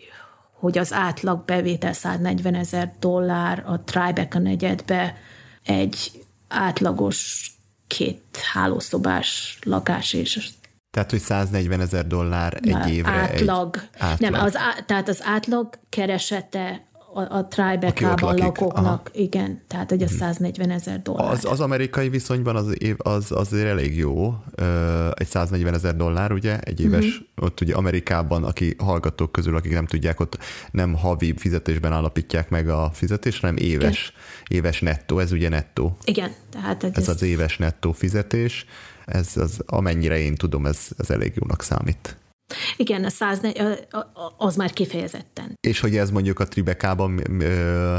hogy 0.52 0.78
az 0.78 0.92
átlag 0.92 1.44
bevétel 1.44 1.92
140 1.92 2.54
ezer 2.54 2.94
dollár 3.00 3.62
a 3.66 3.80
Tribeca 3.80 4.38
negyedbe 4.38 5.16
egy 5.64 6.24
átlagos 6.48 7.50
két 7.86 8.38
hálószobás 8.52 9.58
lakás, 9.62 10.12
és 10.12 10.50
tehát, 10.92 11.10
hogy 11.10 11.20
140 11.20 11.80
ezer 11.80 12.06
dollár 12.06 12.58
egy 12.62 12.70
Na, 12.70 12.88
évre. 12.88 13.10
Átlag. 13.10 13.76
Egy 13.76 13.90
átlag. 13.98 14.30
Nem, 14.30 14.42
az, 14.42 14.56
tehát 14.86 15.08
az 15.08 15.20
átlag 15.24 15.68
keresete 15.88 16.86
a, 17.14 17.20
a 17.20 17.48
Tribeca-ban 17.48 18.36
lakóknak, 18.36 18.84
Aha. 18.84 19.02
igen, 19.12 19.62
tehát 19.66 19.90
hogy 19.90 20.02
a 20.02 20.08
140 20.08 20.66
mhm. 20.66 20.76
ezer 20.76 21.02
dollár. 21.02 21.30
Az, 21.30 21.44
az 21.44 21.60
amerikai 21.60 22.08
viszonyban 22.08 22.56
az, 22.56 22.82
év, 22.82 22.94
az 22.98 23.32
azért 23.32 23.66
elég 23.66 23.96
jó, 23.96 24.34
egy 25.14 25.26
140 25.26 25.74
ezer 25.74 25.96
dollár, 25.96 26.32
ugye, 26.32 26.58
egy 26.58 26.80
éves, 26.80 27.04
uh-huh. 27.04 27.46
ott 27.46 27.60
ugye 27.60 27.74
Amerikában, 27.74 28.44
aki 28.44 28.74
hallgatók 28.78 29.32
közül, 29.32 29.56
akik 29.56 29.72
nem 29.72 29.86
tudják, 29.86 30.20
ott 30.20 30.38
nem 30.70 30.94
havi 30.94 31.34
fizetésben 31.36 31.92
állapítják 31.92 32.50
meg 32.50 32.68
a 32.68 32.90
fizetést, 32.92 33.40
hanem 33.40 33.56
éves, 33.56 34.12
igen. 34.48 34.64
éves 34.64 34.80
nettó, 34.80 35.18
ez 35.18 35.32
ugye 35.32 35.48
nettó. 35.48 35.96
Igen, 36.04 36.32
tehát 36.50 36.84
ez, 36.84 36.90
ez 36.94 37.08
az 37.08 37.22
éves 37.22 37.56
nettó 37.56 37.92
fizetés, 37.92 38.66
ez 39.04 39.36
az, 39.36 39.62
amennyire 39.66 40.18
én 40.18 40.34
tudom, 40.34 40.66
ez, 40.66 40.88
ez 40.98 41.10
elég 41.10 41.32
jónak 41.34 41.62
számít. 41.62 42.16
Igen, 42.76 43.04
a 43.04 43.08
104, 43.08 43.86
az 44.36 44.56
már 44.56 44.72
kifejezetten. 44.72 45.58
És 45.60 45.80
hogy 45.80 45.96
ez 45.96 46.10
mondjuk 46.10 46.38
a 46.38 46.48
Tribekában 46.48 47.10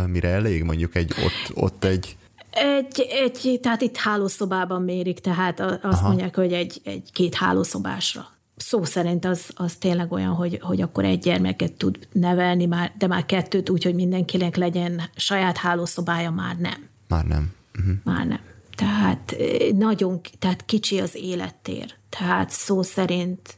mire 0.08 0.28
elég? 0.28 0.64
Mondjuk 0.64 0.96
egy 0.96 1.14
ott, 1.24 1.58
ott 1.64 1.84
egy... 1.84 2.18
Egy, 2.52 3.08
egy, 3.10 3.60
tehát 3.62 3.82
itt 3.82 3.98
hálószobában 3.98 4.82
mérik, 4.82 5.20
tehát 5.20 5.60
azt 5.60 5.84
Aha. 5.84 6.08
mondják, 6.08 6.36
hogy 6.36 6.54
egy, 6.54 6.82
egy 6.84 7.10
két 7.12 7.36
hálószobásra. 7.36 8.28
Szó 8.56 8.84
szerint 8.84 9.26
az, 9.26 9.50
az 9.56 9.76
tényleg 9.76 10.12
olyan, 10.12 10.34
hogy, 10.34 10.60
hogy 10.62 10.82
akkor 10.82 11.06
egy 11.06 11.20
gyermeket 11.20 11.74
tud 11.74 12.08
nevelni, 12.12 12.66
már, 12.66 12.92
de 12.98 13.08
már 13.08 13.26
kettőt 13.26 13.70
úgy, 13.70 13.84
hogy 13.84 13.96
mindenkinek 13.96 14.56
legyen 14.56 15.02
saját 15.16 15.58
hálószobája, 15.58 16.32
már 16.32 16.58
nem. 16.58 16.88
Már 17.08 17.26
nem. 17.26 17.52
Uh-huh. 17.80 17.96
Már 18.04 18.26
nem. 18.26 18.40
Tehát 18.76 19.36
nagyon, 19.76 20.22
tehát 20.40 20.66
kicsi 20.66 21.00
az 21.00 21.16
élettér. 21.16 21.96
Tehát 22.10 22.50
szó 22.50 22.82
szerint 22.82 23.58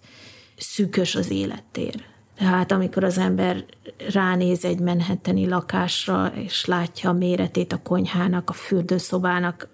szűkös 0.57 1.16
az 1.16 1.30
élettér. 1.30 2.03
Tehát 2.38 2.72
amikor 2.72 3.03
az 3.03 3.18
ember 3.18 3.66
ránéz 4.11 4.66
egy 4.66 4.80
menheteni 4.80 5.47
lakásra, 5.47 6.32
és 6.36 6.66
látja 6.66 7.09
a 7.09 7.13
méretét 7.13 7.74
a 7.74 7.82
konyhának, 7.82 8.49
a 8.49 8.53
fürdőszobának, 8.53 9.68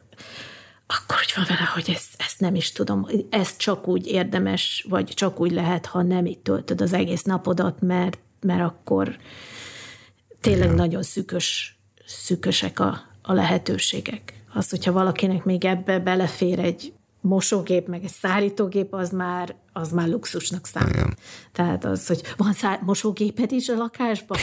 akkor 0.87 1.17
úgy 1.19 1.33
van 1.35 1.45
vele, 1.47 1.69
hogy 1.73 1.89
ezt, 1.95 2.15
ezt 2.17 2.39
nem 2.39 2.55
is 2.55 2.71
tudom, 2.71 3.07
ezt 3.29 3.57
csak 3.57 3.87
úgy 3.87 4.07
érdemes, 4.07 4.85
vagy 4.89 5.05
csak 5.05 5.39
úgy 5.39 5.51
lehet, 5.51 5.85
ha 5.85 6.01
nem 6.01 6.25
itt 6.25 6.43
töltöd 6.43 6.81
az 6.81 6.93
egész 6.93 7.23
napodat, 7.23 7.81
mert, 7.81 8.19
mert 8.41 8.61
akkor 8.61 9.17
tényleg 10.41 10.63
Igen. 10.63 10.75
nagyon 10.75 11.03
szűkös, 11.03 11.79
szűkösek 12.05 12.79
a, 12.79 13.01
a 13.21 13.33
lehetőségek. 13.33 14.40
Az, 14.53 14.69
hogyha 14.69 14.91
valakinek 14.91 15.43
még 15.43 15.65
ebbe 15.65 15.99
belefér 15.99 16.59
egy 16.59 16.93
mosógép, 17.21 17.87
meg 17.87 18.03
egy 18.03 18.11
szárítógép, 18.21 18.93
az 18.93 19.09
már, 19.09 19.55
az 19.73 19.91
már 19.91 20.07
luxusnak 20.07 20.65
számít. 20.65 20.93
Igen. 20.93 21.17
Tehát 21.51 21.85
az, 21.85 22.07
hogy 22.07 22.21
van 22.37 22.53
szá- 22.53 22.81
mosógéped 22.81 23.51
is 23.51 23.69
a 23.69 23.75
lakásban, 23.75 24.37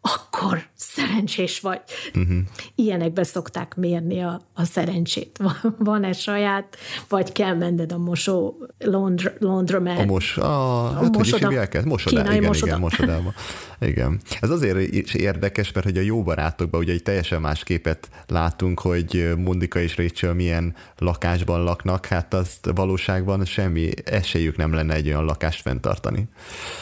akkor 0.00 0.62
szerencsés 0.74 1.60
vagy. 1.60 1.80
Uh-huh. 2.14 2.36
Ilyenekbe 2.74 3.24
szokták 3.24 3.74
mérni 3.76 4.22
a, 4.22 4.40
a 4.54 4.64
szerencsét. 4.64 5.40
Van-e 5.78 6.12
saját, 6.12 6.76
vagy 7.08 7.32
kell 7.32 7.54
menned 7.54 7.92
a 7.92 7.98
mosó 7.98 8.66
laundr, 8.78 9.36
laundromat. 9.38 9.98
A 9.98 10.04
mos, 10.04 10.36
a, 10.36 10.84
a 10.84 10.92
hát, 10.92 11.16
mosoda, 11.16 11.46
hogy 11.46 11.84
Mosoda, 11.84 12.20
igen, 12.20 12.44
mosoda. 12.44 12.66
igen, 12.66 12.80
mosodába. 12.80 13.32
Igen. 13.82 14.20
Ez 14.40 14.50
azért 14.50 14.78
is 14.78 15.14
érdekes, 15.14 15.72
mert 15.72 15.86
hogy 15.86 15.96
a 15.96 16.00
jó 16.00 16.22
barátokban 16.22 16.80
ugye 16.80 16.92
egy 16.92 17.02
teljesen 17.02 17.40
más 17.40 17.64
képet 17.64 18.08
látunk, 18.26 18.80
hogy 18.80 19.32
Mundika 19.36 19.80
és 19.80 19.96
Rachel 19.96 20.34
milyen 20.34 20.74
lakásban 20.98 21.62
laknak, 21.62 22.06
hát 22.06 22.34
azt 22.34 22.70
valóságban 22.74 23.44
semmi 23.44 23.90
esélyük 24.04 24.56
nem 24.56 24.72
lenne 24.72 24.94
egy 24.94 25.06
olyan 25.06 25.24
lakást 25.24 25.60
fenntartani. 25.60 26.28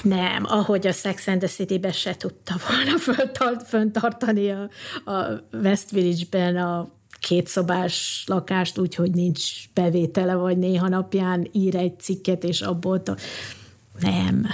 Nem, 0.03 0.45
ahogy 0.45 0.87
a 0.87 0.93
Sex 0.93 1.27
and 1.27 1.39
the 1.39 1.49
City-be 1.49 1.93
se 1.93 2.17
tudta 2.17 2.55
volna 2.69 2.99
föntart, 2.99 3.69
föntartani 3.69 4.51
a, 4.51 4.69
a 5.11 5.41
West 5.53 5.91
Village-ben 5.91 6.57
a 6.57 6.89
kétszobás 7.21 8.25
lakást, 8.27 8.79
úgyhogy 8.79 9.11
nincs 9.11 9.73
bevétele, 9.75 10.35
vagy 10.35 10.59
néha 10.59 10.89
napján 10.89 11.49
ír 11.53 11.77
egy 11.77 12.01
cikket, 12.01 12.45
és 12.45 12.61
abból 12.61 13.03
a... 13.05 13.17
nem. 14.01 14.47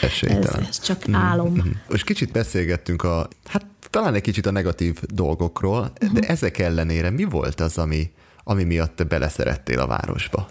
Esélytelen. 0.00 0.60
Ez, 0.60 0.68
ez 0.68 0.80
csak 0.80 1.08
mm, 1.08 1.14
álom. 1.14 1.52
Mm-hmm. 1.52 1.70
Most 1.88 2.04
kicsit 2.04 2.32
beszélgettünk 2.32 3.02
a, 3.02 3.28
hát 3.46 3.66
talán 3.90 4.14
egy 4.14 4.22
kicsit 4.22 4.46
a 4.46 4.50
negatív 4.50 4.98
dolgokról, 5.02 5.92
uh-huh. 6.00 6.18
de 6.18 6.26
ezek 6.28 6.58
ellenére 6.58 7.10
mi 7.10 7.24
volt 7.24 7.60
az, 7.60 7.78
ami, 7.78 8.10
ami 8.44 8.64
miatt 8.64 8.96
te 8.96 9.04
beleszerettél 9.04 9.78
a 9.78 9.86
városba? 9.86 10.48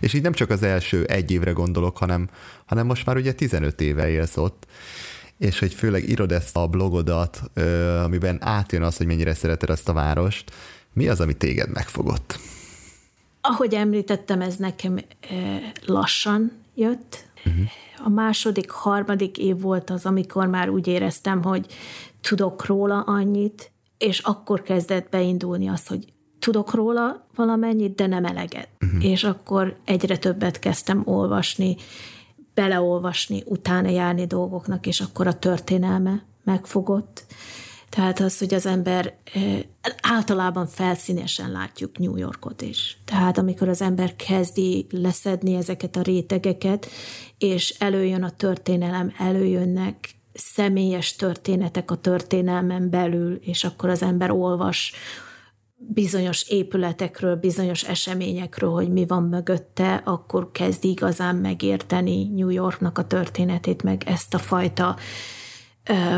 És 0.00 0.12
így 0.12 0.22
nem 0.22 0.32
csak 0.32 0.50
az 0.50 0.62
első 0.62 1.04
egy 1.04 1.30
évre 1.30 1.50
gondolok, 1.50 1.96
hanem, 1.96 2.28
hanem 2.66 2.86
most 2.86 3.06
már 3.06 3.16
ugye 3.16 3.32
15 3.32 3.80
éve 3.80 4.08
élsz 4.08 4.36
ott, 4.36 4.66
és 5.38 5.58
hogy 5.58 5.74
főleg 5.74 6.08
írod 6.08 6.32
ezt 6.32 6.56
a 6.56 6.66
blogodat, 6.66 7.42
amiben 8.04 8.38
átjön 8.40 8.82
az, 8.82 8.96
hogy 8.96 9.06
mennyire 9.06 9.34
szereted 9.34 9.70
ezt 9.70 9.88
a 9.88 9.92
várost. 9.92 10.52
Mi 10.92 11.08
az, 11.08 11.20
ami 11.20 11.32
téged 11.32 11.70
megfogott? 11.70 12.38
Ahogy 13.40 13.74
említettem, 13.74 14.40
ez 14.40 14.56
nekem 14.56 15.00
lassan 15.86 16.52
jött. 16.74 17.24
Uh-huh. 17.44 17.64
A 18.04 18.08
második, 18.08 18.70
harmadik 18.70 19.38
év 19.38 19.60
volt 19.60 19.90
az, 19.90 20.06
amikor 20.06 20.46
már 20.46 20.68
úgy 20.68 20.86
éreztem, 20.86 21.42
hogy 21.42 21.66
tudok 22.20 22.66
róla 22.66 23.00
annyit, 23.00 23.72
és 23.98 24.18
akkor 24.18 24.62
kezdett 24.62 25.08
beindulni 25.10 25.68
az, 25.68 25.86
hogy 25.86 26.12
tudok 26.38 26.74
róla 26.74 27.26
valamennyit, 27.34 27.94
de 27.94 28.06
nem 28.06 28.24
eleget. 28.24 28.68
Uh-huh. 28.84 29.04
És 29.04 29.24
akkor 29.24 29.76
egyre 29.84 30.16
többet 30.16 30.58
kezdtem 30.58 31.02
olvasni, 31.04 31.76
beleolvasni, 32.54 33.42
utána 33.46 33.88
járni 33.88 34.26
dolgoknak, 34.26 34.86
és 34.86 35.00
akkor 35.00 35.26
a 35.26 35.38
történelme 35.38 36.24
megfogott. 36.44 37.24
Tehát 37.88 38.20
az, 38.20 38.38
hogy 38.38 38.54
az 38.54 38.66
ember 38.66 39.14
általában 40.02 40.66
felszínesen 40.66 41.50
látjuk 41.50 41.98
New 41.98 42.16
Yorkot 42.16 42.62
is. 42.62 43.00
Tehát 43.04 43.38
amikor 43.38 43.68
az 43.68 43.82
ember 43.82 44.16
kezdi 44.16 44.86
leszedni 44.90 45.54
ezeket 45.54 45.96
a 45.96 46.02
rétegeket, 46.02 46.86
és 47.40 47.74
előjön 47.78 48.22
a 48.22 48.30
történelem, 48.30 49.12
előjönnek 49.18 50.14
személyes 50.32 51.16
történetek 51.16 51.90
a 51.90 51.94
történelmen 51.96 52.90
belül, 52.90 53.34
és 53.34 53.64
akkor 53.64 53.88
az 53.88 54.02
ember 54.02 54.30
olvas 54.30 54.92
bizonyos 55.76 56.48
épületekről, 56.48 57.36
bizonyos 57.36 57.82
eseményekről, 57.82 58.70
hogy 58.70 58.92
mi 58.92 59.06
van 59.06 59.22
mögötte, 59.22 59.94
akkor 59.94 60.50
kezd 60.52 60.84
igazán 60.84 61.36
megérteni 61.36 62.24
New 62.24 62.48
Yorknak 62.48 62.98
a 62.98 63.06
történetét, 63.06 63.82
meg 63.82 64.02
ezt 64.06 64.34
a 64.34 64.38
fajta 64.38 64.96
ö, 65.84 66.16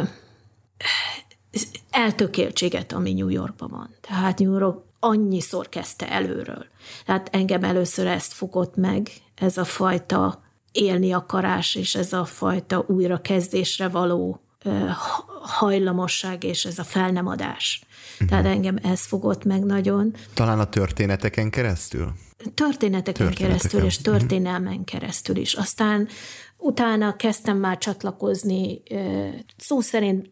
eltökéltséget, 1.91 2.93
ami 2.93 3.12
New 3.12 3.29
Yorkban 3.29 3.68
van. 3.70 3.91
Tehát 4.01 4.39
New 4.39 4.59
York 4.59 4.85
annyiszor 5.01 5.68
kezdte 5.68 6.11
előről. 6.11 6.66
Tehát 7.07 7.29
engem 7.33 7.64
először 7.64 8.07
ezt 8.07 8.33
fogott 8.33 8.77
meg, 8.77 9.11
ez 9.35 9.57
a 9.57 9.64
fajta 9.64 10.43
élni 10.73 11.12
akarás, 11.12 11.75
és 11.75 11.95
ez 11.95 12.12
a 12.12 12.25
fajta 12.25 12.85
újrakezdésre 12.89 13.89
való 13.89 14.41
hajlamosság, 15.43 16.45
és 16.45 16.64
ez 16.64 16.79
a 16.79 16.85
felnemadás. 16.85 17.83
Uh-huh. 18.12 18.29
Tehát 18.29 18.45
engem 18.45 18.77
ez 18.83 19.07
fogott 19.07 19.45
meg 19.45 19.64
nagyon. 19.64 20.14
Talán 20.35 20.61
a 20.61 20.68
történeteken 20.68 21.51
keresztül? 21.51 22.12
történeteken 22.55 23.35
keresztül 23.35 23.85
és 23.85 23.99
történelmen 23.99 24.85
keresztül 24.85 25.37
is. 25.37 25.55
Aztán 25.55 26.09
utána 26.57 27.16
kezdtem 27.16 27.57
már 27.57 27.79
csatlakozni, 27.79 28.83
szó 29.57 29.81
szerint 29.81 30.29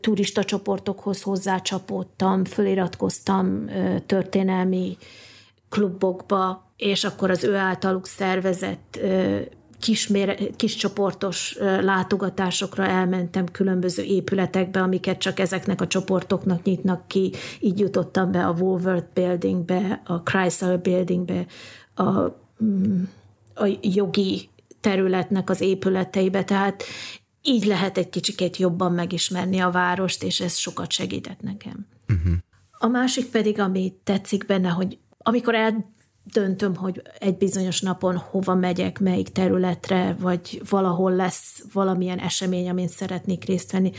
turista 0.00 0.44
csoportokhoz 0.44 1.22
hozzácsapódtam, 1.22 2.44
föliratkoztam 2.44 3.64
történelmi 4.06 4.96
klubokba, 5.68 6.72
és 6.76 7.04
akkor 7.04 7.30
az 7.30 7.44
ő 7.44 7.56
általuk 7.56 8.06
szervezett 8.06 8.98
kis, 9.80 10.10
kis 10.56 10.76
csoportos 10.76 11.56
látogatásokra 11.80 12.86
elmentem 12.86 13.46
különböző 13.46 14.02
épületekbe, 14.02 14.80
amiket 14.80 15.18
csak 15.18 15.38
ezeknek 15.38 15.80
a 15.80 15.86
csoportoknak 15.86 16.62
nyitnak 16.62 17.08
ki. 17.08 17.32
Így 17.60 17.78
jutottam 17.78 18.32
be 18.32 18.46
a 18.46 18.52
Woolworth 18.52 19.12
Buildingbe, 19.14 20.02
a 20.04 20.22
Chrysler 20.22 20.80
Buildingbe, 20.80 21.46
a, 21.94 22.10
mm, 22.64 23.02
a 23.54 23.78
jogi 23.80 24.48
területnek 24.80 25.50
az 25.50 25.60
épületeibe, 25.60 26.44
tehát 26.44 26.82
így 27.42 27.64
lehet 27.64 27.98
egy 27.98 28.08
kicsikét 28.08 28.56
jobban 28.56 28.92
megismerni 28.92 29.58
a 29.58 29.70
várost, 29.70 30.22
és 30.22 30.40
ez 30.40 30.56
sokat 30.56 30.90
segített 30.90 31.40
nekem. 31.40 31.86
Uh-huh. 32.08 32.32
A 32.78 32.86
másik 32.86 33.26
pedig, 33.30 33.58
ami 33.58 33.94
tetszik 34.04 34.46
benne, 34.46 34.68
hogy 34.68 34.98
amikor 35.18 35.54
el 35.54 35.96
döntöm, 36.32 36.74
hogy 36.74 37.02
egy 37.18 37.36
bizonyos 37.36 37.80
napon 37.80 38.16
hova 38.16 38.54
megyek, 38.54 38.98
melyik 38.98 39.28
területre, 39.28 40.16
vagy 40.20 40.62
valahol 40.68 41.12
lesz 41.12 41.64
valamilyen 41.72 42.18
esemény, 42.18 42.68
amin 42.68 42.88
szeretnék 42.88 43.44
részt 43.44 43.72
venni, 43.72 43.92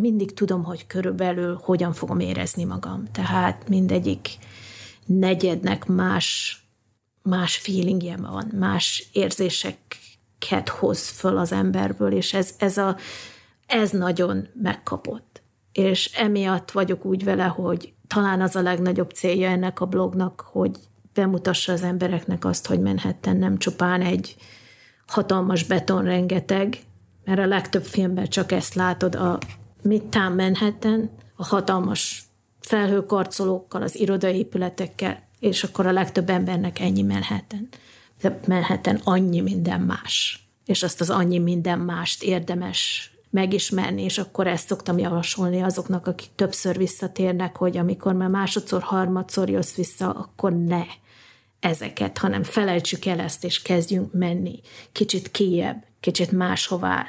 mindig 0.00 0.34
tudom, 0.34 0.64
hogy 0.64 0.86
körülbelül 0.86 1.60
hogyan 1.62 1.92
fogom 1.92 2.20
érezni 2.20 2.64
magam. 2.64 3.04
Tehát 3.12 3.68
mindegyik 3.68 4.28
negyednek 5.06 5.86
más, 5.86 6.58
más 7.22 7.56
feelingje 7.56 8.16
van, 8.16 8.52
más 8.58 9.08
érzéseket 9.12 10.68
hoz 10.68 11.08
föl 11.08 11.36
az 11.36 11.52
emberből, 11.52 12.12
és 12.12 12.34
ez, 12.34 12.54
ez, 12.58 12.76
a, 12.76 12.96
ez 13.66 13.90
nagyon 13.90 14.48
megkapott. 14.62 15.42
És 15.72 16.12
emiatt 16.14 16.70
vagyok 16.70 17.04
úgy 17.04 17.24
vele, 17.24 17.44
hogy 17.44 17.92
talán 18.06 18.40
az 18.40 18.56
a 18.56 18.62
legnagyobb 18.62 19.10
célja 19.10 19.48
ennek 19.48 19.80
a 19.80 19.86
blognak, 19.86 20.40
hogy 20.52 20.78
bemutassa 21.14 21.72
az 21.72 21.82
embereknek 21.82 22.44
azt, 22.44 22.66
hogy 22.66 22.80
Manhattan 22.80 23.36
nem 23.36 23.58
csupán 23.58 24.00
egy 24.00 24.36
hatalmas 25.06 25.64
beton 25.64 26.04
rengeteg, 26.04 26.78
mert 27.24 27.38
a 27.38 27.46
legtöbb 27.46 27.84
filmben 27.84 28.28
csak 28.28 28.52
ezt 28.52 28.74
látod, 28.74 29.14
a 29.14 29.38
Midtown 29.82 30.32
Manhattan, 30.32 31.10
a 31.36 31.46
hatalmas 31.46 32.22
felhőkarcolókkal, 32.60 33.82
az 33.82 33.98
irodaépületekkel, 33.98 35.22
és 35.40 35.64
akkor 35.64 35.86
a 35.86 35.92
legtöbb 35.92 36.30
embernek 36.30 36.80
ennyi 36.80 37.02
Manhattan. 37.02 37.68
De 38.20 38.40
Manhattan 38.46 39.00
annyi 39.04 39.40
minden 39.40 39.80
más. 39.80 40.46
És 40.64 40.82
azt 40.82 41.00
az 41.00 41.10
annyi 41.10 41.38
minden 41.38 41.78
mást 41.78 42.22
érdemes 42.22 43.10
megismerni, 43.30 44.02
és 44.02 44.18
akkor 44.18 44.46
ezt 44.46 44.68
szoktam 44.68 44.98
javasolni 44.98 45.60
azoknak, 45.60 46.06
akik 46.06 46.28
többször 46.34 46.76
visszatérnek, 46.76 47.56
hogy 47.56 47.76
amikor 47.76 48.12
már 48.12 48.28
másodszor, 48.28 48.82
harmadszor 48.82 49.48
jössz 49.48 49.74
vissza, 49.74 50.10
akkor 50.10 50.52
ne 50.52 50.82
ezeket, 51.64 52.18
hanem 52.18 52.42
felejtsük 52.42 53.04
el 53.04 53.20
ezt, 53.20 53.44
és 53.44 53.62
kezdjünk 53.62 54.12
menni 54.12 54.60
kicsit 54.92 55.30
kiebb, 55.30 55.84
kicsit 56.00 56.32
máshová. 56.32 57.06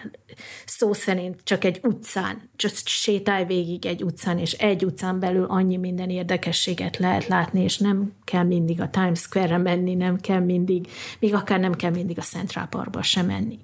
Szó 0.66 0.94
szerint 0.94 1.40
csak 1.44 1.64
egy 1.64 1.80
utcán, 1.84 2.50
csak 2.56 2.72
sétálj 2.86 3.46
végig 3.46 3.86
egy 3.86 4.04
utcán, 4.04 4.40
és 4.40 4.52
egy 4.52 4.86
utcán 4.86 5.20
belül 5.20 5.46
annyi 5.50 5.78
minden 5.78 6.10
érdekességet 6.10 6.98
lehet 6.98 7.28
látni, 7.28 7.64
és 7.64 7.78
nem 7.78 8.14
kell 8.24 8.44
mindig 8.44 8.82
a 8.82 8.90
Times 8.90 9.20
Square-re 9.20 9.58
menni, 9.58 9.96
nem 9.96 10.20
kell 10.20 10.40
mindig, 10.40 10.88
még 11.20 11.34
akár 11.34 11.60
nem 11.60 11.74
kell 11.74 11.92
mindig 11.92 12.18
a 12.18 12.22
Central 12.22 12.68
Parkba 12.68 13.02
sem 13.02 13.26
menni. 13.26 13.60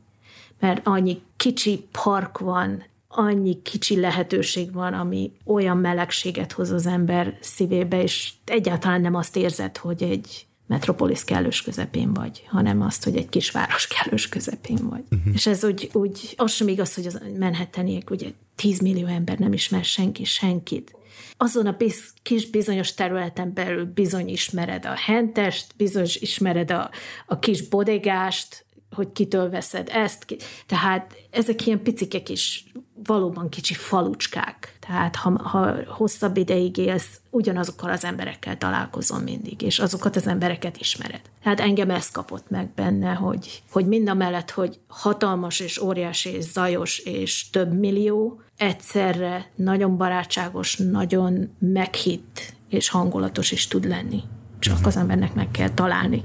Mert 0.59 0.87
annyi 0.87 1.21
kicsi 1.37 1.87
park 2.03 2.37
van, 2.37 2.83
annyi 3.07 3.61
kicsi 3.61 3.99
lehetőség 3.99 4.73
van, 4.73 4.93
ami 4.93 5.31
olyan 5.45 5.77
melegséget 5.77 6.51
hoz 6.51 6.71
az 6.71 6.85
ember 6.85 7.37
szívébe, 7.41 8.01
és 8.01 8.33
egyáltalán 8.45 9.01
nem 9.01 9.15
azt 9.15 9.35
érzed, 9.35 9.77
hogy 9.77 10.03
egy 10.03 10.45
metropolis 10.71 11.23
kellős 11.23 11.61
közepén 11.61 12.13
vagy, 12.13 12.43
hanem 12.47 12.81
azt, 12.81 13.03
hogy 13.03 13.15
egy 13.15 13.29
kisváros 13.29 13.87
kellős 13.87 14.29
közepén 14.29 14.89
vagy. 14.89 15.03
Uh-huh. 15.11 15.33
És 15.33 15.45
ez 15.45 15.63
úgy, 15.63 15.89
úgy, 15.93 16.33
az 16.37 16.51
sem 16.51 16.67
igaz, 16.67 16.93
hogy 16.93 17.05
az 17.05 17.21
Manhattaniek 17.39 18.09
ugye 18.09 18.29
10 18.55 18.79
millió 18.79 19.07
ember 19.07 19.37
nem 19.37 19.53
ismer 19.53 19.83
senki 19.83 20.23
senkit. 20.23 20.95
Azon 21.37 21.65
a 21.65 21.71
biz, 21.71 22.13
kis 22.21 22.49
bizonyos 22.49 22.93
területen 22.93 23.53
belül 23.53 23.85
bizony 23.85 24.29
ismered 24.29 24.85
a 24.85 24.93
hentest, 24.95 25.73
bizony 25.77 26.07
ismered 26.13 26.71
a, 26.71 26.89
a 27.25 27.39
kis 27.39 27.67
bodegást, 27.67 28.65
hogy 28.91 29.11
kitől 29.11 29.49
veszed 29.49 29.89
ezt. 29.91 30.25
Ki. 30.25 30.37
Tehát 30.65 31.15
ezek 31.29 31.65
ilyen 31.65 31.83
picikek 31.83 32.29
is 32.29 32.65
valóban 33.03 33.49
kicsi 33.49 33.73
falucskák. 33.73 34.77
Tehát 34.91 35.15
ha, 35.15 35.41
ha 35.43 35.75
hosszabb 35.87 36.37
ideig 36.37 36.77
élsz, 36.77 37.19
ugyanazokkal 37.29 37.89
az 37.89 38.05
emberekkel 38.05 38.57
találkozom 38.57 39.21
mindig, 39.21 39.61
és 39.61 39.79
azokat 39.79 40.15
az 40.15 40.27
embereket 40.27 40.77
ismered. 40.77 41.21
Tehát 41.43 41.59
engem 41.59 41.89
ez 41.89 42.09
kapott 42.09 42.49
meg 42.49 42.69
benne, 42.75 43.13
hogy, 43.13 43.63
hogy 43.71 43.87
mind 43.87 44.09
a 44.09 44.13
mellett, 44.13 44.51
hogy 44.51 44.79
hatalmas 44.87 45.59
és 45.59 45.81
óriási 45.81 46.29
és 46.29 46.43
zajos 46.43 46.99
és 46.99 47.49
több 47.49 47.73
millió, 47.79 48.41
egyszerre 48.57 49.51
nagyon 49.55 49.97
barátságos, 49.97 50.77
nagyon 50.77 51.55
meghitt 51.59 52.53
és 52.69 52.89
hangulatos 52.89 53.51
is 53.51 53.67
tud 53.67 53.87
lenni. 53.87 54.23
Csak 54.59 54.73
uh-huh. 54.73 54.87
az 54.87 54.97
embernek 54.97 55.33
meg 55.33 55.51
kell 55.51 55.69
találni. 55.69 56.23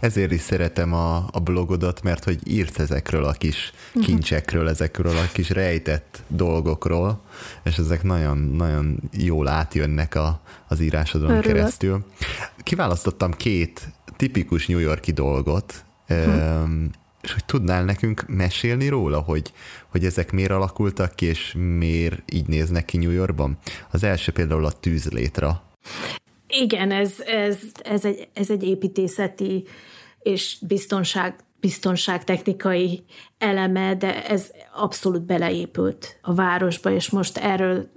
Ezért 0.00 0.32
is 0.32 0.40
szeretem 0.40 0.92
a, 0.92 1.16
a 1.30 1.40
blogodat, 1.40 2.02
mert 2.02 2.24
hogy 2.24 2.38
írsz 2.48 2.78
ezekről 2.78 3.24
a 3.24 3.32
kis 3.32 3.72
mhm. 3.92 4.04
kincsekről, 4.04 4.68
ezekről 4.68 5.16
a 5.16 5.28
kis 5.32 5.50
rejtett 5.50 6.22
dolgokról, 6.28 7.20
és 7.64 7.76
ezek 7.76 8.02
nagyon, 8.02 8.38
nagyon 8.38 9.00
jól 9.12 9.48
átjönnek 9.48 10.14
a, 10.14 10.40
az 10.68 10.80
írásodon 10.80 11.30
Örülök. 11.30 11.44
keresztül. 11.44 12.04
Kiválasztottam 12.62 13.32
két 13.32 13.88
tipikus 14.16 14.66
New 14.66 14.78
Yorki 14.78 15.12
dolgot, 15.12 15.84
hm. 16.06 16.84
és 17.22 17.32
hogy 17.32 17.44
tudnál 17.44 17.84
nekünk 17.84 18.24
mesélni 18.26 18.88
róla, 18.88 19.18
hogy, 19.18 19.52
hogy 19.88 20.04
ezek 20.04 20.32
miért 20.32 20.50
alakultak 20.50 21.14
ki, 21.14 21.26
és 21.26 21.54
miért 21.78 22.32
így 22.32 22.46
néznek 22.46 22.84
ki 22.84 22.98
New 22.98 23.10
Yorkban? 23.10 23.58
Az 23.90 24.02
első 24.02 24.32
például 24.32 24.64
a 24.64 24.72
tűzlétra. 24.72 25.62
Igen, 26.50 26.90
ez, 26.90 27.14
ez, 27.26 27.58
ez, 27.82 28.04
egy, 28.04 28.28
ez 28.32 28.50
egy 28.50 28.62
építészeti 28.62 29.64
és 30.22 30.56
biztonság, 30.60 31.34
biztonságtechnikai 31.60 33.04
eleme, 33.38 33.94
de 33.94 34.26
ez 34.26 34.50
abszolút 34.74 35.22
beleépült 35.22 36.18
a 36.22 36.34
városba, 36.34 36.90
és 36.90 37.10
most 37.10 37.38
erről 37.38 37.90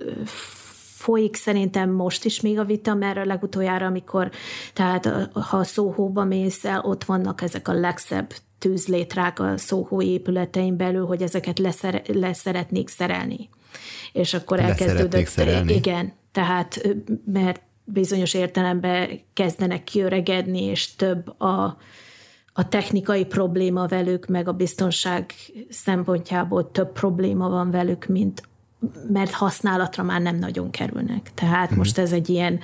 folyik 0.96 1.36
szerintem 1.36 1.90
most 1.90 2.26
is 2.26 2.42
még 2.42 2.60
a 2.60 2.64
vita, 2.64 2.94
mert 2.94 3.18
a 3.18 3.26
legutoljára, 3.26 3.86
amikor, 3.86 4.32
tehát 4.74 5.06
ha 5.34 5.58
a 5.58 5.64
szóhóba 5.64 6.24
mész 6.24 6.66
el, 6.66 6.82
ott 6.82 7.04
vannak 7.04 7.42
ezek 7.42 7.68
a 7.68 7.74
legszebb 7.74 8.34
tűzlétrák 8.60 9.40
a 9.40 9.58
szóhó 9.58 10.02
épületein 10.02 10.78
belül, 10.78 11.06
hogy 11.06 11.22
ezeket 11.22 11.60
leszer, 11.60 12.02
leszeretnék 12.08 12.90
szerelni. 12.90 13.50
És 14.14 14.34
akkor 14.34 14.60
elkezdődött. 14.60 15.28
Szerelni. 15.28 15.74
Igen, 15.74 16.14
tehát 16.32 16.88
mert 17.26 17.62
bizonyos 17.84 18.34
értelemben 18.34 19.20
kezdenek 19.34 19.84
kiöregedni, 19.84 20.64
és 20.64 20.96
több 20.96 21.42
a, 21.42 21.78
a 22.54 22.68
technikai 22.70 23.26
probléma 23.26 23.88
velük, 23.88 24.26
meg 24.26 24.48
a 24.48 24.54
biztonság 24.54 25.34
szempontjából 25.70 26.72
több 26.72 26.92
probléma 26.92 27.50
van 27.50 27.72
velük, 27.72 28.06
mint 28.06 28.44
mert 29.08 29.32
használatra 29.32 30.04
már 30.04 30.22
nem 30.22 30.36
nagyon 30.36 30.70
kerülnek. 30.70 31.32
Tehát 31.34 31.68
hmm. 31.68 31.78
most 31.78 31.98
ez 31.98 32.12
egy 32.12 32.30
ilyen 32.30 32.60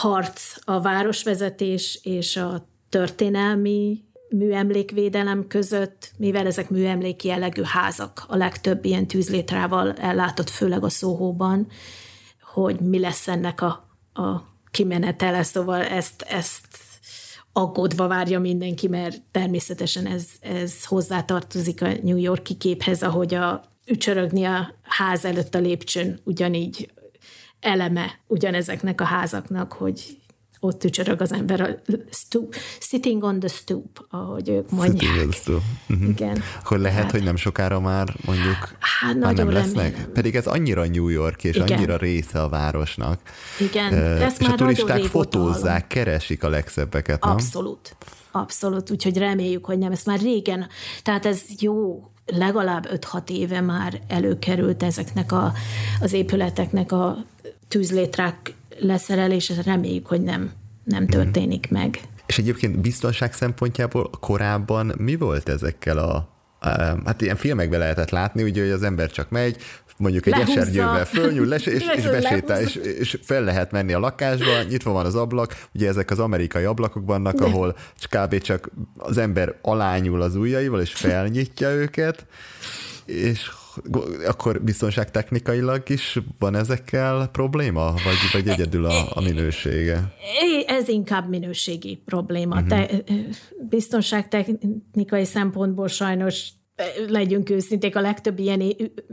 harc 0.00 0.56
a 0.64 0.80
városvezetés 0.80 2.00
és 2.02 2.36
a 2.36 2.68
történelmi 2.88 4.04
műemlékvédelem 4.28 5.46
között, 5.46 6.12
mivel 6.18 6.46
ezek 6.46 6.70
műemléki 6.70 7.28
jellegű 7.28 7.62
házak, 7.64 8.24
a 8.28 8.36
legtöbb 8.36 8.84
ilyen 8.84 9.06
tűzlétrával 9.06 9.92
ellátott, 9.92 10.50
főleg 10.50 10.84
a 10.84 10.88
szóhóban, 10.88 11.66
hogy 12.62 12.80
mi 12.80 12.98
lesz 12.98 13.28
ennek 13.28 13.60
a, 13.60 13.88
a 14.22 14.44
kimenetele, 14.70 15.42
szóval 15.42 15.82
ezt, 15.82 16.22
ezt 16.22 16.66
aggódva 17.52 18.08
várja 18.08 18.40
mindenki, 18.40 18.88
mert 18.88 19.22
természetesen 19.30 20.06
ez, 20.06 20.26
ez 20.40 20.84
hozzátartozik 20.84 21.82
a 21.82 21.88
New 22.02 22.16
Yorki 22.16 22.54
képhez, 22.54 23.02
ahogy 23.02 23.34
a 23.34 23.62
ücsörögni 23.86 24.44
a 24.44 24.74
ház 24.82 25.24
előtt 25.24 25.54
a 25.54 25.58
lépcsőn 25.58 26.20
ugyanígy 26.24 26.92
eleme 27.60 28.20
ugyanezeknek 28.26 29.00
a 29.00 29.04
házaknak, 29.04 29.72
hogy 29.72 30.18
ott 30.66 30.78
tücsörög 30.78 31.20
az 31.20 31.32
ember 31.32 31.60
a 31.60 31.68
stoop, 32.10 32.54
sitting 32.80 33.22
on 33.22 33.38
the 33.38 33.48
stoop, 33.48 34.06
ahogy 34.10 34.48
ők 34.48 34.70
mondják. 34.70 35.00
Sitting 35.00 35.20
on 35.24 35.30
the 35.30 35.38
stoop. 35.40 35.62
Uh-huh. 35.88 36.08
Igen. 36.08 36.42
Akkor 36.60 36.78
lehet, 36.78 37.02
hát, 37.02 37.10
hogy 37.10 37.22
nem 37.22 37.36
sokára 37.36 37.80
már 37.80 38.14
mondjuk 38.24 38.76
hát, 38.78 39.18
már 39.18 39.34
nem 39.34 39.50
lesznek? 39.50 39.90
remélem. 39.90 40.12
Pedig 40.12 40.34
ez 40.34 40.46
annyira 40.46 40.86
New 40.86 41.08
York, 41.08 41.44
és 41.44 41.56
Igen. 41.56 41.76
annyira 41.76 41.96
része 41.96 42.42
a 42.42 42.48
városnak. 42.48 43.20
Igen, 43.60 43.92
Uh, 43.92 44.22
ezt 44.22 44.40
és 44.40 44.46
már 44.46 44.54
a 44.54 44.56
turisták 44.56 45.02
fotózzák, 45.02 45.62
hallom. 45.62 45.86
keresik 45.88 46.44
a 46.44 46.48
legszebbeket, 46.48 47.24
nem? 47.24 47.32
Abszolút. 47.32 47.96
Abszolút, 48.30 48.90
úgyhogy 48.90 49.16
reméljük, 49.18 49.64
hogy 49.64 49.78
nem. 49.78 49.92
Ezt 49.92 50.06
már 50.06 50.20
régen, 50.20 50.66
tehát 51.02 51.26
ez 51.26 51.42
jó, 51.58 52.04
legalább 52.26 52.88
5-6 53.12 53.30
éve 53.30 53.60
már 53.60 54.00
előkerült 54.08 54.82
ezeknek 54.82 55.32
a, 55.32 55.52
az 56.00 56.12
épületeknek 56.12 56.92
a 56.92 57.16
tűzlétrák 57.68 58.54
leszerelése, 58.78 59.54
reméljük, 59.64 60.06
hogy 60.06 60.22
nem, 60.22 60.50
nem 60.84 61.06
történik 61.06 61.70
meg. 61.70 62.00
És 62.26 62.38
egyébként 62.38 62.80
biztonság 62.80 63.32
szempontjából 63.32 64.10
korábban 64.20 64.92
mi 64.98 65.16
volt 65.16 65.48
ezekkel 65.48 65.98
a 65.98 66.34
Hát 67.04 67.20
ilyen 67.20 67.36
filmekben 67.36 67.78
lehetett 67.78 68.10
látni, 68.10 68.42
ugye, 68.42 68.62
hogy 68.62 68.70
az 68.70 68.82
ember 68.82 69.10
csak 69.10 69.30
megy, 69.30 69.56
mondjuk 69.96 70.26
egy 70.26 70.32
Lehúzza. 70.32 70.60
esernyővel 70.60 71.04
fölnyúl, 71.04 71.46
les, 71.46 71.66
és, 71.66 71.84
és 71.96 72.04
besétál, 72.04 72.60
és, 72.60 72.74
és 72.74 73.18
fel 73.22 73.44
lehet 73.44 73.70
menni 73.70 73.92
a 73.92 73.98
lakásba, 73.98 74.62
nyitva 74.68 74.92
van 74.92 75.06
az 75.06 75.14
ablak, 75.14 75.66
ugye 75.74 75.88
ezek 75.88 76.10
az 76.10 76.18
amerikai 76.18 76.64
ablakok 76.64 77.06
vannak, 77.06 77.40
ahol 77.40 77.76
kb. 78.10 78.38
csak 78.38 78.70
az 78.96 79.18
ember 79.18 79.54
alányul 79.62 80.20
az 80.20 80.36
ujjaival, 80.36 80.80
és 80.80 80.92
felnyitja 80.92 81.70
őket, 81.70 82.26
és 83.04 83.50
akkor 84.26 84.62
biztonságtechnikailag 84.62 85.82
is 85.86 86.18
van 86.38 86.54
ezekkel 86.54 87.28
probléma, 87.32 87.90
vagy, 87.90 88.30
vagy 88.32 88.48
egyedül 88.48 88.84
a, 88.84 89.06
a 89.14 89.20
minősége? 89.20 90.14
Ez 90.66 90.88
inkább 90.88 91.28
minőségi 91.28 92.02
probléma. 92.04 92.54
Uh-huh. 92.54 92.68
Te, 92.68 92.90
biztonságtechnikai 93.68 95.24
szempontból 95.24 95.88
sajnos 95.88 96.48
legyünk 97.08 97.50
őszinték, 97.50 97.96
a 97.96 98.00
legtöbb 98.00 98.38
ilyen 98.38 98.62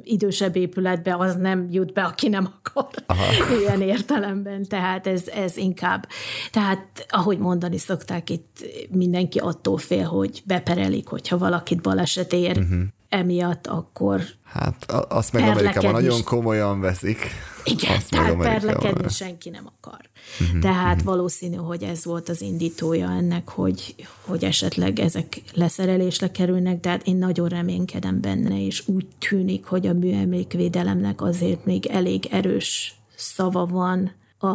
idősebb 0.04 0.56
épületbe 0.56 1.16
az 1.16 1.36
nem 1.36 1.68
jut 1.72 1.94
be, 1.94 2.04
aki 2.04 2.28
nem 2.28 2.54
akar 2.62 2.88
Aha. 3.06 3.24
ilyen 3.60 3.82
értelemben, 3.82 4.64
tehát 4.64 5.08
ez, 5.08 5.28
ez 5.28 5.58
inkább. 5.58 6.08
Tehát, 6.52 7.06
ahogy 7.10 7.38
mondani 7.38 7.78
szokták, 7.78 8.30
itt 8.30 8.66
mindenki 8.90 9.40
attól 9.40 9.78
fél, 9.78 10.06
hogy 10.06 10.42
beperelik, 10.46 11.08
hogyha 11.08 11.38
valakit 11.38 11.82
baleset 11.82 12.34
ér 12.34 12.58
uh-huh. 12.58 12.82
Emiatt, 13.14 13.68
akkor 13.68 14.22
Hát 14.44 14.92
azt 15.10 15.34
meg 15.34 15.44
Amerikában 15.44 15.92
nagyon 15.92 16.24
komolyan 16.24 16.80
veszik. 16.80 17.18
igen, 17.64 17.96
Azt 17.96 18.10
tehát 18.10 18.38
perlekedni 18.38 19.10
senki 19.10 19.50
nem 19.50 19.70
akar. 19.78 20.00
Uh-huh, 20.42 20.60
tehát 20.60 20.96
uh-huh. 21.00 21.16
valószínű, 21.16 21.56
hogy 21.56 21.84
ez 21.84 22.06
volt 22.06 22.30
az 22.30 22.42
indítója 22.42 23.10
ennek, 23.10 23.50
hogy, 23.50 23.96
hogy 24.26 24.44
esetleg 24.44 25.00
ezek 25.00 25.42
leszerelésre 25.54 26.32
kerülnek, 26.32 26.80
de 26.80 26.90
hát 26.90 27.08
én 27.08 27.18
nagyon 27.18 27.48
reménykedem 27.48 28.22
benne, 28.22 28.66
és 28.66 28.88
úgy 28.88 29.08
tűnik, 29.30 29.66
hogy 29.66 29.88
a 29.88 29.94
műemlékvédelemnek 29.94 31.22
azért 31.22 31.66
még 31.66 31.86
elég 31.86 32.26
erős 32.32 32.96
szava 33.16 33.66
van 33.66 34.12
a, 34.38 34.48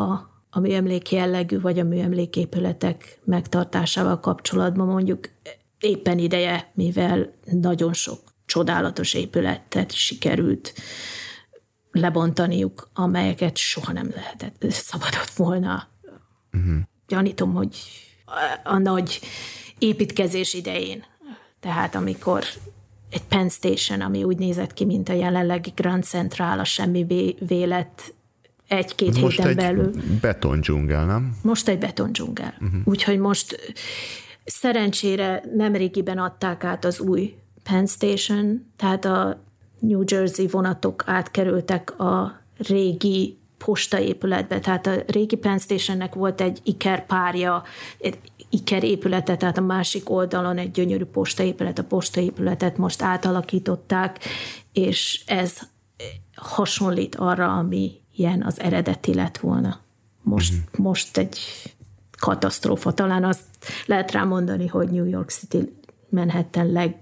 a 0.50 0.60
műemlék 0.60 1.10
jellegű, 1.10 1.60
vagy 1.60 1.78
a 1.78 1.84
műemléképületek 1.84 3.18
megtartásával 3.24 4.20
kapcsolatban 4.20 4.86
mondjuk 4.86 5.28
éppen 5.80 6.18
ideje, 6.18 6.70
mivel 6.74 7.32
nagyon 7.44 7.92
sok 7.92 8.18
csodálatos 8.48 9.14
épületet 9.14 9.92
sikerült 9.92 10.74
lebontaniuk, 11.90 12.88
amelyeket 12.94 13.56
soha 13.56 13.92
nem 13.92 14.10
lehetett, 14.14 14.64
szabadott 14.70 15.30
volna. 15.36 15.88
Uh-huh. 16.52 16.76
Gyanítom, 17.08 17.54
hogy 17.54 17.76
a, 18.26 18.70
a 18.70 18.78
nagy 18.78 19.20
építkezés 19.78 20.54
idején, 20.54 21.04
tehát 21.60 21.94
amikor 21.94 22.44
egy 23.10 23.22
Penn 23.22 23.48
Station, 23.48 24.00
ami 24.00 24.24
úgy 24.24 24.38
nézett 24.38 24.72
ki, 24.72 24.84
mint 24.84 25.08
a 25.08 25.12
jelenlegi 25.12 25.72
Grand 25.74 26.04
Central, 26.04 26.58
a 26.58 26.64
semmi 26.64 27.04
vé- 27.04 27.38
vélet 27.48 28.14
egy-két 28.68 29.20
Most 29.20 29.36
héten 29.36 29.50
egy 29.50 29.56
belül. 29.56 29.90
betondzsungel, 30.20 31.06
nem? 31.06 31.36
Most 31.42 31.68
egy 31.68 31.78
betondzsungel. 31.78 32.54
Uh-huh. 32.60 32.80
Úgyhogy 32.84 33.18
most 33.18 33.74
szerencsére 34.44 35.42
nemrégiben 35.56 36.18
adták 36.18 36.64
át 36.64 36.84
az 36.84 37.00
új 37.00 37.34
Penn 37.70 37.84
Station, 37.84 38.66
tehát 38.76 39.04
a 39.04 39.40
New 39.78 40.02
Jersey 40.06 40.46
vonatok 40.46 41.02
átkerültek 41.06 42.00
a 42.00 42.40
régi 42.56 43.38
postaépületbe, 43.58 44.60
tehát 44.60 44.86
a 44.86 44.94
régi 45.06 45.36
Penn 45.36 45.58
Stationnek 45.58 46.14
volt 46.14 46.40
egy 46.40 46.60
Iker 46.62 47.06
párja, 47.06 47.62
egy 47.98 48.18
Iker 48.50 48.84
épülete, 48.84 49.36
tehát 49.36 49.58
a 49.58 49.60
másik 49.60 50.10
oldalon 50.10 50.58
egy 50.58 50.70
gyönyörű 50.70 51.04
postaépület, 51.04 51.78
a 51.78 51.84
postaépületet 51.84 52.76
most 52.76 53.02
átalakították, 53.02 54.18
és 54.72 55.22
ez 55.26 55.58
hasonlít 56.34 57.14
arra, 57.14 57.56
ami 57.56 57.92
ilyen 58.14 58.42
az 58.42 58.60
eredeti 58.60 59.14
lett 59.14 59.38
volna. 59.38 59.80
Most, 60.22 60.52
uh-huh. 60.52 60.84
most 60.84 61.16
egy 61.16 61.38
katasztrófa. 62.18 62.92
Talán 62.92 63.24
azt 63.24 63.44
lehet 63.86 64.12
rá 64.12 64.24
mondani, 64.24 64.66
hogy 64.66 64.88
New 64.88 65.04
York 65.04 65.30
City 65.30 65.72
Manhattan 66.08 66.72
leg, 66.72 66.96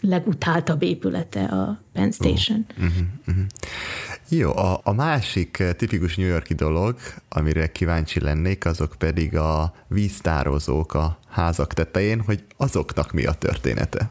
legutáltabb 0.00 0.82
épülete 0.82 1.44
a 1.44 1.80
Penn 1.92 2.10
Station. 2.10 2.66
Uh, 2.78 2.84
uh-huh, 2.84 3.06
uh-huh. 3.26 3.44
Jó, 4.28 4.56
a, 4.56 4.80
a 4.84 4.92
másik 4.92 5.62
tipikus 5.76 6.16
New 6.16 6.26
Yorki 6.26 6.54
dolog, 6.54 6.96
amire 7.28 7.72
kíváncsi 7.72 8.20
lennék, 8.20 8.64
azok 8.64 8.94
pedig 8.98 9.36
a 9.36 9.74
víztározók 9.88 10.94
a 10.94 11.18
házak 11.28 11.72
tetején, 11.72 12.20
hogy 12.20 12.44
azoknak 12.56 13.12
mi 13.12 13.24
a 13.24 13.32
története? 13.32 14.10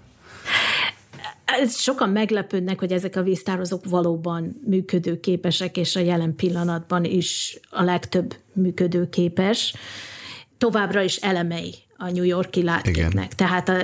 Ez 1.45 1.75
sokan 1.75 2.09
meglepődnek, 2.09 2.79
hogy 2.79 2.91
ezek 2.91 3.15
a 3.15 3.23
víztározók 3.23 3.89
valóban 3.89 4.61
működőképesek, 4.65 5.77
és 5.77 5.95
a 5.95 5.99
jelen 5.99 6.35
pillanatban 6.35 7.03
is 7.03 7.59
a 7.69 7.83
legtöbb 7.83 8.35
működőképes. 8.53 9.75
Továbbra 10.57 11.01
is 11.01 11.15
elemei 11.15 11.75
a 12.03 12.11
New 12.11 12.23
Yorki 12.23 12.63
látképnek. 12.63 13.35
Tehát 13.35 13.69
a, 13.69 13.75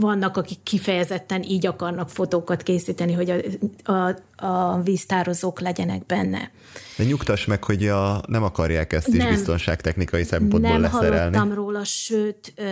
vannak, 0.00 0.36
akik 0.36 0.62
kifejezetten 0.62 1.42
így 1.42 1.66
akarnak 1.66 2.08
fotókat 2.08 2.62
készíteni, 2.62 3.12
hogy 3.12 3.30
a, 3.30 3.92
a, 3.92 4.16
a 4.46 4.80
víztározók 4.80 5.60
legyenek 5.60 6.06
benne. 6.06 6.50
De 6.96 7.04
nyugtass 7.04 7.44
meg, 7.44 7.64
hogy 7.64 7.88
a, 7.88 8.22
nem 8.26 8.42
akarják 8.42 8.92
ezt 8.92 9.08
nem, 9.08 9.26
is 9.26 9.34
biztonságtechnikai 9.34 10.24
szempontból 10.24 10.70
nem 10.70 10.80
leszerelni. 10.80 11.14
Nem 11.14 11.32
hallottam 11.32 11.52
róla, 11.54 11.84
sőt, 11.84 12.52
ö, 12.56 12.64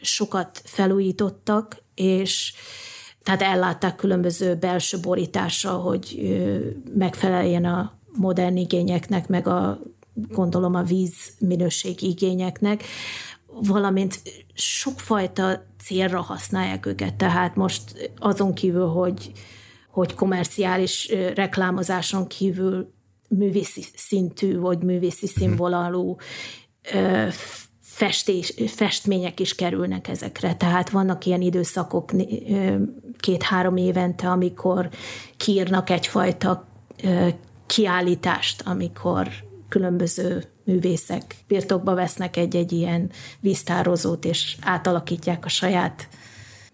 sokat 0.00 0.62
felújítottak, 0.64 1.76
és 1.94 2.52
tehát 3.22 3.42
ellátták 3.42 3.96
különböző 3.96 4.54
belső 4.54 4.98
borítással, 5.00 5.80
hogy 5.80 6.20
ö, 6.22 6.56
megfeleljen 6.98 7.64
a 7.64 7.98
modern 8.16 8.56
igényeknek, 8.56 9.28
meg 9.28 9.48
a 9.48 9.80
gondolom 10.14 10.74
a 10.74 10.82
víz 10.82 11.14
minőségi 11.38 12.08
igényeknek, 12.08 12.82
valamint 13.62 14.22
sokfajta 14.54 15.66
célra 15.84 16.20
használják 16.20 16.86
őket. 16.86 17.14
Tehát 17.14 17.56
most 17.56 18.12
azon 18.18 18.54
kívül, 18.54 18.86
hogy, 18.86 19.32
hogy 19.90 20.14
komerciális 20.14 21.08
reklámozáson 21.34 22.26
kívül 22.26 22.92
művészi 23.28 23.84
szintű, 23.96 24.58
vagy 24.58 24.82
művészi 24.82 25.26
színvonalú 25.26 26.16
festés, 27.80 28.54
festmények 28.66 29.40
is 29.40 29.54
kerülnek 29.54 30.08
ezekre. 30.08 30.56
Tehát 30.56 30.90
vannak 30.90 31.26
ilyen 31.26 31.40
időszakok 31.40 32.10
két-három 33.18 33.76
évente, 33.76 34.30
amikor 34.30 34.88
kiírnak 35.36 35.90
egyfajta 35.90 36.68
kiállítást, 37.66 38.62
amikor 38.66 39.28
különböző 39.68 40.53
művészek 40.64 41.36
birtokba 41.48 41.94
vesznek 41.94 42.36
egy-egy 42.36 42.72
ilyen 42.72 43.10
víztározót, 43.40 44.24
és 44.24 44.56
átalakítják 44.60 45.44
a 45.44 45.48
saját 45.48 46.08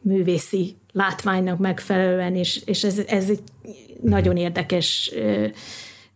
művészi 0.00 0.76
látványnak 0.92 1.58
megfelelően, 1.58 2.36
és, 2.36 2.62
és 2.64 2.84
ez, 2.84 2.98
ez 2.98 3.30
egy 3.30 3.42
nagyon 4.02 4.36
érdekes 4.36 5.12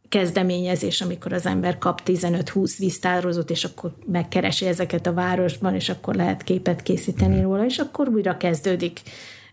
kezdeményezés, 0.08 1.00
amikor 1.00 1.32
az 1.32 1.46
ember 1.46 1.78
kap 1.78 2.02
15-20 2.06 2.74
víztározót, 2.78 3.50
és 3.50 3.64
akkor 3.64 3.94
megkeresi 4.06 4.66
ezeket 4.66 5.06
a 5.06 5.12
városban, 5.12 5.74
és 5.74 5.88
akkor 5.88 6.14
lehet 6.14 6.42
képet 6.42 6.82
készíteni 6.82 7.40
róla, 7.40 7.64
és 7.64 7.78
akkor 7.78 8.08
újra 8.08 8.36
kezdődik 8.36 9.00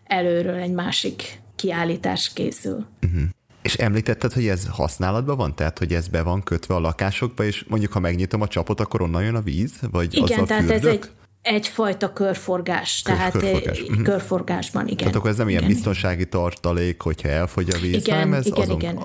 előről 0.03 0.55
egy 0.55 0.72
másik 0.72 1.41
kiállítás 1.55 2.34
készül. 2.34 2.86
Uh-huh. 3.01 3.22
És 3.62 3.76
említetted, 3.76 4.34
hogy 4.34 4.47
ez 4.47 4.68
használatban 4.68 5.38
van? 5.38 5.55
Tehát, 5.55 5.78
hogy 5.78 5.93
ez 5.93 6.07
be 6.07 6.22
van 6.22 6.43
kötve 6.43 6.76
a 6.76 6.80
lakásokba, 6.80 7.43
és 7.43 7.66
mondjuk, 7.68 7.91
ha 7.91 7.99
megnyitom 7.99 8.41
a 8.41 8.47
csapot, 8.47 8.80
akkor 8.80 9.01
onnan 9.01 9.24
jön 9.24 9.36
a 9.36 9.41
víz? 9.41 9.72
Vagy 9.91 10.14
Igen, 10.14 10.39
az 10.39 10.43
a 10.43 10.45
tehát 10.45 10.64
fürdök? 10.64 10.86
ez 10.86 10.93
egy, 10.93 11.09
egyfajta 11.42 12.14
körforgás, 12.14 13.02
Kör, 13.02 13.16
tehát 13.16 13.32
körforgás. 13.32 13.82
Uh-huh. 13.82 14.02
körforgásban, 14.02 14.86
igen. 14.86 14.98
Tehát 14.98 15.16
akkor 15.16 15.30
ez 15.30 15.38
nem 15.38 15.50
igen, 15.50 15.62
ilyen 15.62 15.74
biztonsági 15.74 16.28
tartalék, 16.28 17.02
hogyha 17.02 17.28
elfogy 17.28 17.70
a 17.70 17.78
víz, 17.80 17.94
igen, 17.94 18.18
hanem 18.18 18.34
ez 18.34 18.46
igen, 18.46 18.62
azon... 18.62 18.80
igen. 18.80 19.00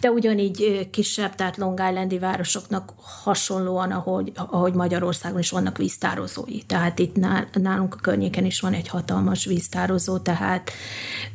De 0.00 0.10
ugyanígy 0.10 0.88
kisebb, 0.90 1.34
tehát 1.34 1.56
Long 1.56 1.80
Islandi 1.88 2.18
városoknak 2.18 2.92
hasonlóan, 2.96 3.90
ahogy, 3.90 4.32
ahogy 4.34 4.72
Magyarországon 4.72 5.38
is 5.38 5.50
vannak 5.50 5.76
víztározói. 5.76 6.62
Tehát 6.66 6.98
itt 6.98 7.16
nálunk 7.52 7.94
a 7.94 7.98
környéken 7.98 8.44
is 8.44 8.60
van 8.60 8.72
egy 8.72 8.88
hatalmas 8.88 9.44
víztározó, 9.44 10.18
tehát 10.18 10.70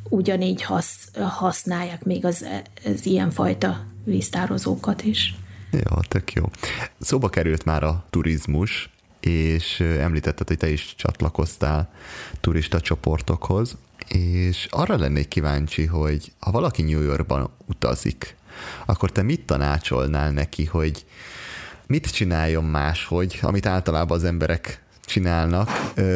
ugyanígy 0.09 0.63
hasz, 0.63 1.09
használják 1.15 2.03
még 2.03 2.25
az, 2.25 2.45
az 2.85 3.05
ilyenfajta 3.05 3.85
víztározókat 4.03 5.03
is. 5.03 5.35
Ja, 5.71 5.99
tök 6.07 6.33
jó. 6.33 6.43
Szóba 6.99 7.29
került 7.29 7.65
már 7.65 7.83
a 7.83 8.05
turizmus, 8.09 8.89
és 9.25 9.79
említetted, 9.79 10.47
hogy 10.47 10.57
te 10.57 10.69
is 10.69 10.95
csatlakoztál 10.95 11.93
turista 12.41 12.79
csoportokhoz, 12.79 13.77
és 14.07 14.67
arra 14.69 14.97
lennék 14.97 15.27
kíváncsi, 15.27 15.85
hogy 15.85 16.31
ha 16.39 16.51
valaki 16.51 16.81
New 16.81 17.01
Yorkban 17.01 17.49
utazik, 17.65 18.35
akkor 18.85 19.11
te 19.11 19.21
mit 19.21 19.45
tanácsolnál 19.45 20.31
neki, 20.31 20.65
hogy 20.65 21.05
mit 21.87 22.11
csináljon 22.11 22.63
máshogy, 22.63 23.39
amit 23.41 23.65
általában 23.65 24.17
az 24.17 24.23
emberek 24.23 24.83
csinálnak, 25.05 25.69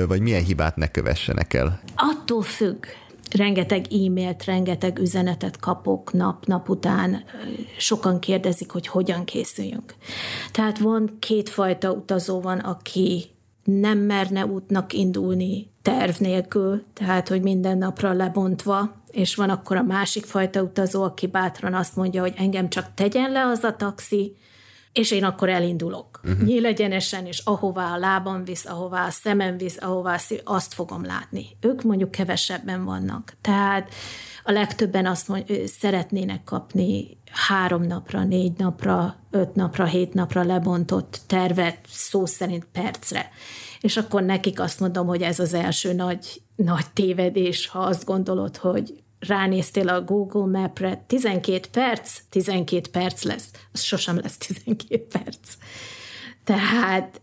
vagy 0.07 0.21
milyen 0.21 0.43
hibát 0.43 0.75
ne 0.75 0.87
kövessenek 0.87 1.53
el? 1.53 1.81
Attól 1.95 2.41
függ 2.41 2.85
rengeteg 3.35 3.85
e-mailt, 3.93 4.45
rengeteg 4.45 4.99
üzenetet 4.99 5.59
kapok 5.59 6.13
nap-nap 6.13 6.69
után, 6.69 7.23
sokan 7.77 8.19
kérdezik, 8.19 8.71
hogy 8.71 8.87
hogyan 8.87 9.23
készüljünk. 9.23 9.95
Tehát 10.51 10.79
van 10.79 11.17
kétfajta 11.19 11.91
utazó 11.91 12.41
van, 12.41 12.59
aki 12.59 13.25
nem 13.63 13.97
merne 13.97 14.45
útnak 14.45 14.93
indulni 14.93 15.71
terv 15.81 16.19
nélkül, 16.19 16.83
tehát 16.93 17.27
hogy 17.27 17.41
minden 17.41 17.77
napra 17.77 18.13
lebontva, 18.13 18.95
és 19.11 19.35
van 19.35 19.49
akkor 19.49 19.77
a 19.77 19.83
másik 19.83 20.25
fajta 20.25 20.61
utazó, 20.61 21.03
aki 21.03 21.27
bátran 21.27 21.73
azt 21.73 21.95
mondja, 21.95 22.21
hogy 22.21 22.33
engem 22.37 22.69
csak 22.69 22.93
tegyen 22.93 23.31
le 23.31 23.45
az 23.45 23.63
a 23.63 23.75
taxi, 23.75 24.35
és 24.97 25.11
én 25.11 25.23
akkor 25.23 25.49
elindulok. 25.49 26.19
Uh-huh. 26.23 26.41
Nyílegyenesen, 26.41 27.25
és 27.25 27.41
ahová 27.45 27.93
a 27.93 27.97
lábam 27.97 28.43
visz, 28.43 28.65
ahová 28.65 29.05
a 29.05 29.09
szemem 29.09 29.57
visz, 29.57 29.77
ahová 29.79 30.13
a 30.13 30.17
szív, 30.17 30.41
azt 30.43 30.73
fogom 30.73 31.05
látni. 31.05 31.45
Ők 31.61 31.83
mondjuk 31.83 32.11
kevesebben 32.11 32.85
vannak. 32.85 33.33
Tehát 33.41 33.93
a 34.43 34.51
legtöbben 34.51 35.05
azt 35.05 35.27
mond, 35.27 35.45
szeretnének 35.65 36.43
kapni 36.43 37.17
három 37.31 37.83
napra, 37.83 38.23
négy 38.23 38.57
napra, 38.57 39.15
öt 39.31 39.55
napra, 39.55 39.85
hét 39.85 40.13
napra 40.13 40.43
lebontott 40.43 41.19
tervet 41.27 41.77
szó 41.87 42.25
szerint 42.25 42.67
percre. 42.71 43.29
És 43.81 43.97
akkor 43.97 44.23
nekik 44.23 44.59
azt 44.59 44.79
mondom, 44.79 45.07
hogy 45.07 45.21
ez 45.21 45.39
az 45.39 45.53
első 45.53 45.93
nagy, 45.93 46.41
nagy 46.55 46.85
tévedés, 46.93 47.67
ha 47.67 47.79
azt 47.79 48.05
gondolod, 48.05 48.57
hogy 48.57 49.03
ránéztél 49.19 49.89
a 49.89 50.01
Google 50.01 50.59
Mapre, 50.59 51.03
12 51.07 51.67
perc, 51.71 52.19
12 52.29 52.89
perc 52.89 53.23
lesz. 53.23 53.51
Az 53.71 53.81
sosem 53.81 54.19
lesz 54.19 54.37
12 54.37 55.07
perc. 55.07 55.57
Tehát 56.43 57.21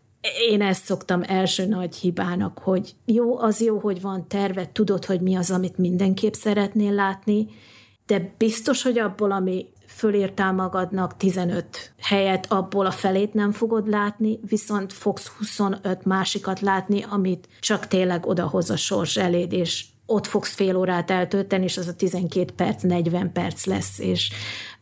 én 0.48 0.62
ezt 0.62 0.84
szoktam 0.84 1.22
első 1.26 1.66
nagy 1.66 1.96
hibának, 1.96 2.58
hogy 2.58 2.94
jó, 3.04 3.38
az 3.38 3.60
jó, 3.60 3.78
hogy 3.78 4.00
van 4.00 4.28
terve, 4.28 4.70
tudod, 4.72 5.04
hogy 5.04 5.20
mi 5.20 5.34
az, 5.34 5.50
amit 5.50 5.78
mindenképp 5.78 6.32
szeretnél 6.32 6.92
látni, 6.92 7.46
de 8.06 8.34
biztos, 8.38 8.82
hogy 8.82 8.98
abból, 8.98 9.30
ami 9.32 9.66
fölírtál 9.86 10.52
magadnak 10.52 11.16
15 11.16 11.92
helyet, 12.00 12.52
abból 12.52 12.86
a 12.86 12.90
felét 12.90 13.34
nem 13.34 13.52
fogod 13.52 13.88
látni, 13.88 14.38
viszont 14.46 14.92
fogsz 14.92 15.26
25 15.26 16.04
másikat 16.04 16.60
látni, 16.60 17.04
amit 17.08 17.48
csak 17.60 17.86
tényleg 17.86 18.26
odahoz 18.26 18.70
a 18.70 18.76
sors 18.76 19.16
eléd, 19.16 19.52
és 19.52 19.84
ott 20.06 20.26
fogsz 20.26 20.54
fél 20.54 20.76
órát 20.76 21.10
eltölteni, 21.10 21.64
és 21.64 21.76
az 21.76 21.88
a 21.88 21.94
12 21.94 22.52
perc, 22.52 22.82
40 22.82 23.32
perc 23.32 23.64
lesz, 23.64 23.98
és 23.98 24.30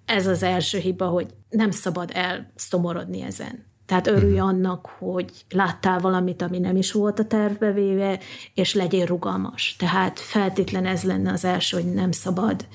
ez 0.04 0.26
az 0.26 0.42
első 0.42 0.78
hiba, 0.78 1.06
hogy 1.06 1.26
nem 1.50 1.70
szabad 1.70 2.10
elszomorodni 2.14 3.22
ezen. 3.22 3.70
Tehát 3.86 4.06
örülj 4.06 4.38
mhm. 4.38 4.46
annak, 4.46 4.86
hogy 4.86 5.30
láttál 5.50 5.98
valamit, 5.98 6.42
ami 6.42 6.58
nem 6.58 6.76
is 6.76 6.92
volt 6.92 7.18
a 7.18 7.24
tervbe 7.24 7.72
véve, 7.72 8.18
és 8.54 8.74
legyél 8.74 9.06
rugalmas. 9.06 9.76
Tehát 9.78 10.20
feltétlen 10.20 10.86
ez 10.86 11.02
lenne 11.02 11.32
az 11.32 11.44
első, 11.44 11.76
hogy 11.80 11.92
nem 11.92 12.12
szabad 12.12 12.66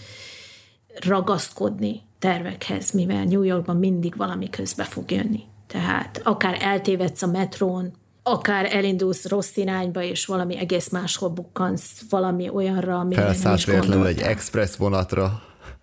ragaszkodni 1.00 2.02
tervekhez, 2.20 2.92
mivel 2.92 3.24
New 3.24 3.42
Yorkban 3.44 3.78
mindig 3.78 4.16
valami 4.16 4.50
közbe 4.50 4.84
fog 4.84 5.12
jönni. 5.12 5.44
Tehát 5.68 6.22
akár 6.24 6.58
eltévedsz 6.62 7.22
a 7.22 7.28
metrón, 7.28 7.94
akár 8.28 8.76
elindulsz 8.76 9.28
rossz 9.28 9.58
irányba, 9.58 10.02
és 10.02 10.26
valami 10.26 10.58
egész 10.58 10.90
máshol 10.90 11.30
bukkansz 11.30 12.02
valami 12.10 12.50
olyanra, 12.50 13.00
amire 13.00 13.22
Felszállsz 13.22 13.66
véletlenül 13.66 14.06
egy 14.06 14.20
express 14.20 14.76
vonatra, 14.76 15.42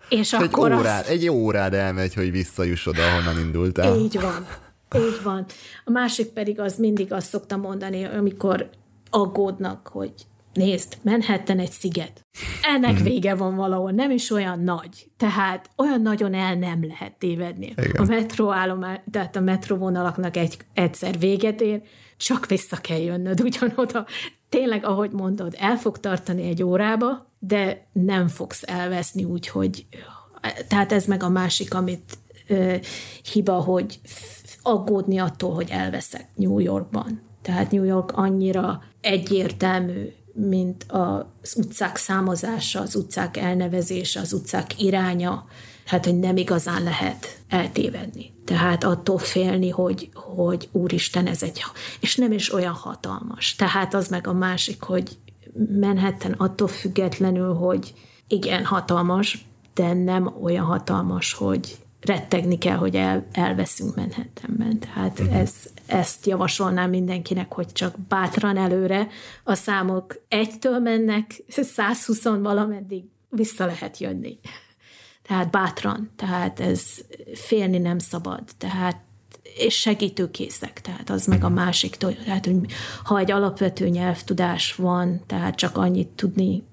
és 0.09 0.33
egy 0.33 0.41
akkor 0.41 0.71
órád, 0.71 0.99
azt... 0.99 1.09
egy 1.09 1.29
órád 1.29 1.73
elmegy, 1.73 2.13
hogy 2.13 2.31
visszajuss 2.31 2.85
oda, 2.85 3.01
ahonnan 3.05 3.39
indultál. 3.39 3.95
Így 3.97 4.19
van. 4.21 4.47
Így 4.95 5.23
van. 5.23 5.45
A 5.85 5.91
másik 5.91 6.27
pedig 6.27 6.59
az 6.59 6.77
mindig 6.77 7.13
azt 7.13 7.29
szoktam 7.29 7.59
mondani, 7.59 8.03
amikor 8.03 8.69
aggódnak, 9.09 9.87
hogy 9.87 10.13
Nézd, 10.53 10.97
Manhattan 11.01 11.59
egy 11.59 11.71
sziget. 11.71 12.25
Ennek 12.61 12.93
mhm. 12.93 13.03
vége 13.03 13.35
van 13.35 13.55
valahol, 13.55 13.91
nem 13.91 14.11
is 14.11 14.31
olyan 14.31 14.59
nagy. 14.59 15.07
Tehát 15.17 15.69
olyan 15.77 16.01
nagyon 16.01 16.33
el 16.33 16.55
nem 16.55 16.85
lehet 16.87 17.13
tévedni. 17.13 17.73
Igen. 17.75 17.91
A 17.95 18.03
metróállomás, 18.03 18.99
tehát 19.11 19.35
a 19.35 19.39
metróvonalaknak 19.39 20.37
egy, 20.37 20.57
egyszer 20.73 21.19
véget 21.19 21.61
ér, 21.61 21.81
csak 22.17 22.45
vissza 22.45 22.77
kell 22.77 22.99
jönnöd 22.99 23.41
ugyanoda. 23.41 24.05
Tényleg, 24.49 24.85
ahogy 24.85 25.11
mondod, 25.11 25.55
el 25.57 25.77
fog 25.77 25.99
tartani 25.99 26.47
egy 26.47 26.63
órába, 26.63 27.31
de 27.39 27.87
nem 27.91 28.27
fogsz 28.27 28.63
elveszni 28.65 29.23
úgy, 29.23 29.47
hogy 29.47 29.85
tehát 30.67 30.91
ez 30.91 31.05
meg 31.05 31.23
a 31.23 31.29
másik, 31.29 31.73
amit 31.73 32.17
ö, 32.47 32.75
hiba, 33.31 33.53
hogy 33.53 33.99
aggódni 34.61 35.17
attól, 35.17 35.53
hogy 35.53 35.69
elveszek 35.69 36.27
New 36.35 36.59
Yorkban. 36.59 37.21
Tehát 37.41 37.71
New 37.71 37.83
York 37.83 38.11
annyira 38.11 38.83
egyértelmű, 39.01 40.13
mint 40.33 40.85
az 40.87 41.55
utcák 41.57 41.95
számozása, 41.95 42.81
az 42.81 42.95
utcák 42.95 43.37
elnevezése, 43.37 44.19
az 44.19 44.33
utcák 44.33 44.81
iránya, 44.81 45.45
hát 45.85 46.05
hogy 46.05 46.19
nem 46.19 46.37
igazán 46.37 46.83
lehet 46.83 47.37
eltévedni. 47.47 48.33
Tehát 48.45 48.83
attól 48.83 49.17
félni, 49.17 49.69
hogy, 49.69 50.09
hogy 50.13 50.69
úristen, 50.71 51.27
ez 51.27 51.43
egy, 51.43 51.63
és 51.99 52.15
nem 52.15 52.31
is 52.31 52.53
olyan 52.53 52.73
hatalmas. 52.73 53.55
Tehát 53.55 53.93
az 53.93 54.07
meg 54.07 54.27
a 54.27 54.33
másik, 54.33 54.81
hogy 54.81 55.17
Manhattan 55.79 56.31
attól 56.31 56.67
függetlenül, 56.67 57.53
hogy 57.53 57.93
igen, 58.27 58.65
hatalmas, 58.65 59.45
de 59.73 59.93
nem 59.93 60.35
olyan 60.41 60.65
hatalmas, 60.65 61.33
hogy 61.33 61.77
rettegni 62.01 62.57
kell, 62.57 62.77
hogy 62.77 62.95
el, 62.95 63.27
elveszünk 63.31 63.95
Manhattanben. 63.95 64.79
Tehát 64.79 65.19
uh-huh. 65.19 65.37
ez, 65.37 65.53
ezt 65.85 66.25
javasolnám 66.25 66.89
mindenkinek, 66.89 67.53
hogy 67.53 67.71
csak 67.71 67.99
bátran 68.07 68.57
előre 68.57 69.07
a 69.43 69.55
számok 69.55 70.21
egytől 70.27 70.79
mennek, 70.79 71.43
120 71.47 72.23
valameddig 72.23 73.03
vissza 73.29 73.65
lehet 73.65 73.97
jönni. 73.97 74.39
Tehát 75.27 75.51
bátran, 75.51 76.11
tehát 76.15 76.59
ez 76.59 76.81
félni 77.33 77.77
nem 77.77 77.99
szabad, 77.99 78.43
tehát 78.57 79.03
és 79.57 79.79
segítőkészek, 79.79 80.81
tehát 80.81 81.09
az 81.09 81.25
meg 81.25 81.43
a 81.43 81.49
másik, 81.49 81.95
tehát 81.95 82.45
hogy 82.45 82.71
ha 83.03 83.19
egy 83.19 83.31
alapvető 83.31 83.87
nyelvtudás 83.87 84.75
van, 84.75 85.21
tehát 85.25 85.55
csak 85.55 85.77
annyit 85.77 86.07
tudni, 86.07 86.63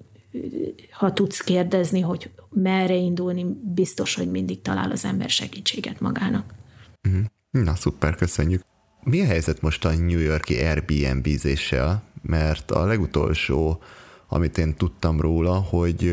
ha 0.91 1.13
tudsz 1.13 1.39
kérdezni, 1.39 1.99
hogy 1.99 2.31
merre 2.49 2.95
indulni, 2.95 3.45
biztos, 3.73 4.15
hogy 4.15 4.31
mindig 4.31 4.61
talál 4.61 4.91
az 4.91 5.05
ember 5.05 5.29
segítséget 5.29 5.99
magának. 5.99 6.53
Mhm. 7.01 7.19
Na, 7.49 7.75
szuper, 7.75 8.15
köszönjük. 8.15 8.61
Mi 9.03 9.21
a 9.21 9.25
helyzet 9.25 9.61
most 9.61 9.85
a 9.85 9.93
New 9.93 10.19
Yorki 10.19 10.59
Airbnb-zéssel? 10.59 12.03
Mert 12.21 12.71
a 12.71 12.85
legutolsó, 12.85 13.81
amit 14.27 14.57
én 14.57 14.75
tudtam 14.75 15.21
róla, 15.21 15.53
hogy 15.53 16.07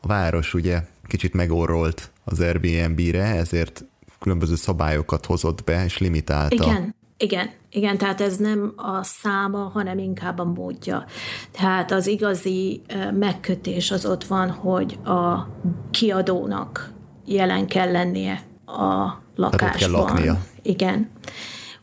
a 0.00 0.06
város 0.06 0.54
ugye 0.54 0.82
kicsit 1.06 1.34
megorrolt 1.34 2.10
az 2.24 2.40
Airbnb-re, 2.40 3.24
ezért 3.24 3.84
különböző 4.18 4.54
szabályokat 4.54 5.26
hozott 5.26 5.64
be, 5.64 5.84
és 5.84 5.98
limitálta. 5.98 6.54
Igen, 6.54 6.94
igen, 7.16 7.50
igen, 7.70 7.98
tehát 7.98 8.20
ez 8.20 8.36
nem 8.36 8.72
a 8.76 9.02
száma, 9.02 9.58
hanem 9.58 9.98
inkább 9.98 10.38
a 10.38 10.44
módja. 10.44 11.04
Tehát 11.50 11.92
az 11.92 12.06
igazi 12.06 12.82
megkötés 13.12 13.90
az 13.90 14.06
ott 14.06 14.24
van, 14.24 14.50
hogy 14.50 14.98
a 15.04 15.48
kiadónak 15.90 16.92
jelen 17.24 17.66
kell 17.66 17.90
lennie 17.90 18.42
a 18.66 19.22
lakásban. 19.34 19.78
kell 19.78 19.90
laknia. 19.90 20.44
Igen. 20.62 21.10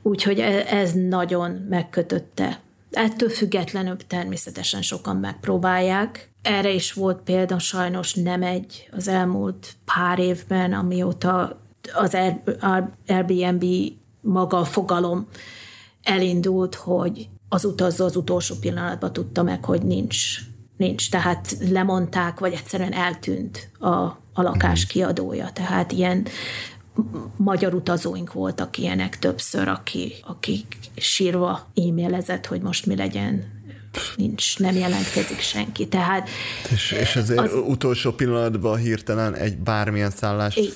Úgyhogy 0.02 0.40
e, 0.40 0.66
ez 0.68 0.92
nagyon 0.92 1.52
megkötötte. 1.70 2.60
Ettől 2.92 3.30
függetlenül 3.30 3.98
természetesen 4.08 4.82
sokan 4.82 5.16
megpróbálják, 5.16 6.33
erre 6.44 6.72
is 6.72 6.94
volt 6.94 7.22
példa, 7.22 7.60
sajnos 7.60 8.14
nem 8.14 8.44
egy 8.44 8.90
az 8.92 9.08
elmúlt 9.08 9.74
pár 9.86 10.20
évben, 10.20 10.74
amióta 10.74 11.62
az 11.94 12.18
Airbnb 13.08 13.66
maga 14.22 14.58
a 14.58 14.66
fogalom 14.66 15.28
elindult, 16.04 16.76
hogy 16.76 17.30
az 17.50 17.66
utazó 17.66 18.06
az 18.06 18.16
utolsó 18.16 18.56
pillanatban 18.56 19.14
tudta 19.14 19.44
meg, 19.44 19.66
hogy 19.66 19.82
nincs, 19.82 20.38
nincs. 20.78 21.10
Tehát 21.10 21.58
lemondták, 21.70 22.40
vagy 22.40 22.54
egyszerűen 22.54 22.94
eltűnt 22.94 23.70
a, 23.80 23.90
a 24.34 24.42
lakás 24.42 24.84
mhm. 24.84 24.92
kiadója. 24.92 25.50
Tehát 25.54 25.92
ilyen 25.92 26.28
magyar 27.38 27.74
utazóink 27.74 28.34
voltak 28.34 28.78
ilyenek 28.78 29.20
többször, 29.20 29.68
aki, 29.68 30.14
aki 30.28 30.66
sírva 30.96 31.68
e-mailezett, 31.76 32.46
hogy 32.46 32.62
most 32.62 32.86
mi 32.86 32.96
legyen, 32.96 33.53
nincs, 34.16 34.60
nem 34.60 34.76
jelentkezik 34.76 35.40
senki. 35.40 35.88
Tehát, 35.88 36.30
és, 36.72 36.92
és 36.92 37.16
azért 37.16 37.40
az, 37.40 37.54
utolsó 37.54 38.12
pillanatban 38.12 38.78
hirtelen 38.78 39.36
egy 39.36 39.58
bármilyen 39.58 40.10
szállást 40.10 40.58
I, 40.58 40.74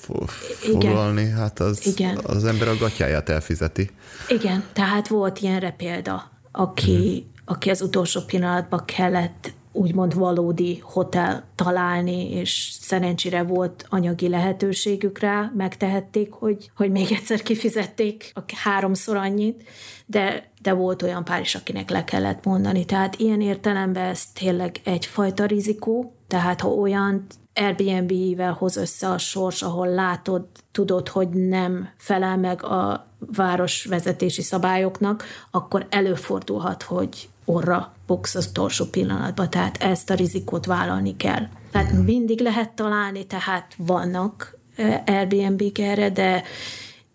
foglalni, 0.55 1.22
igen, 1.22 1.36
hát 1.36 1.59
az, 1.59 1.86
igen. 1.86 2.20
az 2.24 2.45
ember 2.45 2.68
a 2.68 2.78
gatyáját 2.78 3.30
elfizeti. 3.30 3.89
Igen, 4.28 4.63
tehát 4.74 5.07
volt 5.07 5.39
ilyenre 5.39 5.72
példa, 5.72 6.32
aki, 6.51 6.91
hmm. 6.91 7.32
aki 7.45 7.70
az 7.70 7.82
utolsó 7.82 8.22
pillanatban 8.22 8.86
kellett 8.86 9.53
úgymond 9.78 10.13
valódi 10.13 10.80
hotel 10.84 11.43
találni, 11.55 12.32
és 12.32 12.69
szerencsére 12.82 13.43
volt 13.43 13.86
anyagi 13.89 14.30
lehetőségük 14.30 15.19
rá, 15.19 15.51
megtehették, 15.55 16.32
hogy, 16.32 16.71
hogy 16.75 16.91
még 16.91 17.11
egyszer 17.11 17.41
kifizették 17.41 18.32
a 18.36 18.41
háromszor 18.63 19.15
annyit, 19.15 19.63
de, 20.05 20.51
de 20.61 20.73
volt 20.73 21.01
olyan 21.01 21.23
pár 21.23 21.41
is, 21.41 21.55
akinek 21.55 21.89
le 21.89 22.03
kellett 22.03 22.45
mondani. 22.45 22.86
Tehát 22.86 23.15
ilyen 23.15 23.41
értelemben 23.41 24.05
ez 24.05 24.25
tényleg 24.25 24.75
egyfajta 24.84 25.45
rizikó, 25.45 26.13
tehát 26.28 26.61
ha 26.61 26.69
olyan 26.69 27.25
Airbnb-vel 27.53 28.53
hoz 28.53 28.78
össze 28.78 29.09
a 29.09 29.17
sors, 29.17 29.61
ahol 29.61 29.88
látod, 29.88 30.45
tudod, 30.71 31.07
hogy 31.07 31.30
nem 31.30 31.89
felel 31.97 32.38
meg 32.38 32.63
a 32.63 33.07
városvezetési 33.19 34.41
szabályoknak, 34.41 35.23
akkor 35.51 35.88
előfordulhat, 35.89 36.84
hogy 36.84 37.30
orra 37.45 37.96
boksz 38.08 38.36
az 38.36 38.47
utolsó 38.49 38.86
pillanatban, 38.86 39.49
tehát 39.49 39.84
ezt 39.84 40.10
a 40.10 40.14
rizikót 40.14 40.66
vállalni 40.66 41.16
kell. 41.16 41.47
Tehát 41.72 41.91
mindig 41.91 42.39
lehet 42.39 42.72
találni, 42.72 43.26
tehát 43.26 43.74
vannak 43.78 44.58
Airbnb-k 45.05 45.78
erre, 45.78 46.10
de, 46.10 46.43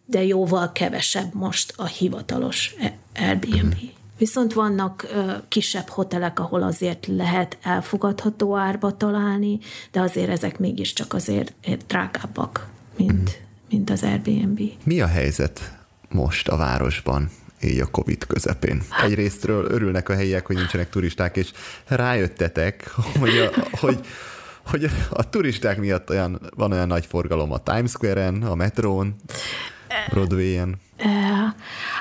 de 0.05 0.24
jóval 0.24 0.72
kevesebb 0.72 1.34
most 1.34 1.74
a 1.76 1.86
hivatalos 1.86 2.74
Airbnb. 3.14 3.74
Viszont 4.18 4.53
vannak 4.53 5.07
kisebb 5.49 5.88
hotelek, 5.88 6.38
ahol 6.38 6.62
azért 6.62 7.07
lehet 7.07 7.59
elfogadható 7.62 8.57
árba 8.57 8.97
találni, 8.97 9.59
de 9.90 10.01
azért 10.01 10.28
ezek 10.28 10.59
mégiscsak 10.59 11.12
azért 11.14 11.55
drágábbak, 11.86 12.68
mint, 12.97 13.40
mint 13.70 13.90
az 13.90 14.03
Airbnb. 14.03 14.61
Mi 14.84 15.01
a 15.01 15.07
helyzet 15.07 15.78
most 16.09 16.49
a 16.49 16.57
városban? 16.57 17.30
Így 17.64 17.80
a 17.80 17.86
Covid 17.86 18.26
közepén. 18.26 18.82
Egyrésztről 19.02 19.64
örülnek 19.70 20.08
a 20.08 20.14
helyiek, 20.14 20.46
hogy 20.46 20.56
nincsenek 20.56 20.90
turisták, 20.90 21.36
és 21.36 21.52
rájöttetek, 21.86 22.90
hogy 23.18 23.36
a, 23.36 23.76
hogy, 23.76 24.00
hogy 24.66 24.90
a 25.10 25.28
turisták 25.28 25.78
miatt 25.78 26.10
olyan, 26.10 26.40
van 26.56 26.72
olyan 26.72 26.86
nagy 26.86 27.06
forgalom 27.06 27.52
a 27.52 27.58
Times 27.58 27.90
Square-en, 27.90 28.42
a 28.42 28.54
metrón, 28.54 29.14
Broadway-en. 30.10 30.80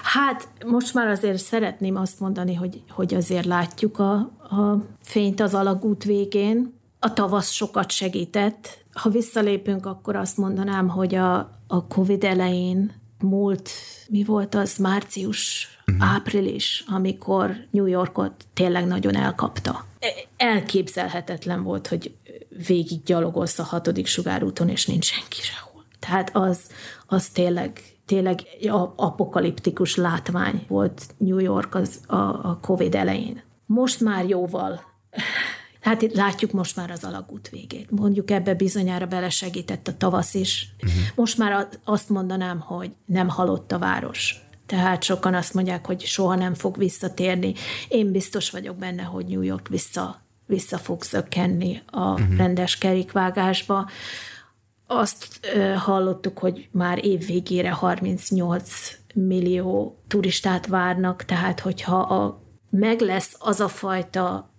Hát 0.03 0.47
most 0.65 0.93
már 0.93 1.07
azért 1.07 1.37
szeretném 1.37 1.95
azt 1.95 2.19
mondani, 2.19 2.55
hogy, 2.55 2.83
hogy 2.89 3.13
azért 3.13 3.45
látjuk 3.45 3.99
a, 3.99 4.13
a 4.39 4.85
fényt 5.03 5.39
az 5.39 5.53
alagút 5.53 6.03
végén. 6.03 6.79
A 6.99 7.13
tavasz 7.13 7.49
sokat 7.49 7.91
segített. 7.91 8.83
Ha 8.93 9.09
visszalépünk, 9.09 9.85
akkor 9.85 10.15
azt 10.15 10.37
mondanám, 10.37 10.87
hogy 10.87 11.15
a, 11.15 11.37
a 11.67 11.85
Covid 11.87 12.23
elején 12.23 13.00
múlt, 13.21 13.69
mi 14.09 14.23
volt 14.23 14.55
az, 14.55 14.77
március, 14.77 15.67
uh-huh. 15.87 16.13
április, 16.13 16.83
amikor 16.87 17.55
New 17.71 17.85
Yorkot 17.85 18.45
tényleg 18.53 18.87
nagyon 18.87 19.15
elkapta. 19.15 19.85
Elképzelhetetlen 20.37 21.63
volt, 21.63 21.87
hogy 21.87 22.15
végig 22.67 23.03
gyalogolsz 23.03 23.59
a 23.59 23.63
hatodik 23.63 24.07
sugárúton, 24.07 24.69
és 24.69 24.85
nincs 24.85 25.05
senki 25.05 25.41
sehol. 25.41 25.85
Tehát 25.99 26.29
az, 26.33 26.59
az 27.07 27.27
tényleg, 27.27 27.81
tényleg 28.05 28.39
apokaliptikus 28.95 29.95
látvány 29.95 30.65
volt 30.67 31.05
New 31.17 31.39
York 31.39 31.75
az 31.75 31.99
a, 32.07 32.15
a 32.15 32.59
Covid 32.61 32.95
elején. 32.95 33.41
Most 33.65 33.99
már 33.99 34.25
jóval 34.25 34.81
Hát 35.81 36.01
itt 36.01 36.15
látjuk 36.15 36.51
most 36.51 36.75
már 36.75 36.91
az 36.91 37.03
alagút 37.03 37.49
végét. 37.49 37.91
Mondjuk 37.91 38.31
ebbe 38.31 38.53
bizonyára 38.53 39.05
belesegített 39.05 39.87
a 39.87 39.97
tavasz 39.97 40.33
is. 40.33 40.75
Uh-huh. 40.83 41.01
Most 41.15 41.37
már 41.37 41.67
azt 41.83 42.09
mondanám, 42.09 42.59
hogy 42.59 42.91
nem 43.05 43.29
halott 43.29 43.71
a 43.71 43.79
város. 43.79 44.45
Tehát 44.65 45.03
sokan 45.03 45.33
azt 45.33 45.53
mondják, 45.53 45.85
hogy 45.85 46.01
soha 46.01 46.35
nem 46.35 46.53
fog 46.53 46.77
visszatérni. 46.77 47.53
Én 47.87 48.11
biztos 48.11 48.49
vagyok 48.49 48.75
benne, 48.75 49.03
hogy 49.03 49.25
New 49.25 49.41
York 49.41 49.67
vissza, 49.67 50.21
vissza 50.45 50.77
fog 50.77 51.03
zökkenni 51.03 51.81
a 51.85 52.11
uh-huh. 52.11 52.37
rendes 52.37 52.77
kerékvágásba. 52.77 53.89
Azt 54.87 55.39
uh, 55.55 55.75
hallottuk, 55.75 56.37
hogy 56.37 56.69
már 56.71 57.05
év 57.05 57.25
végére 57.25 57.71
38 57.71 58.97
millió 59.13 60.01
turistát 60.07 60.67
várnak, 60.67 61.25
tehát 61.25 61.59
hogyha 61.59 61.99
a, 61.99 62.43
meg 62.69 62.99
lesz 62.99 63.35
az 63.39 63.59
a 63.59 63.67
fajta 63.67 64.50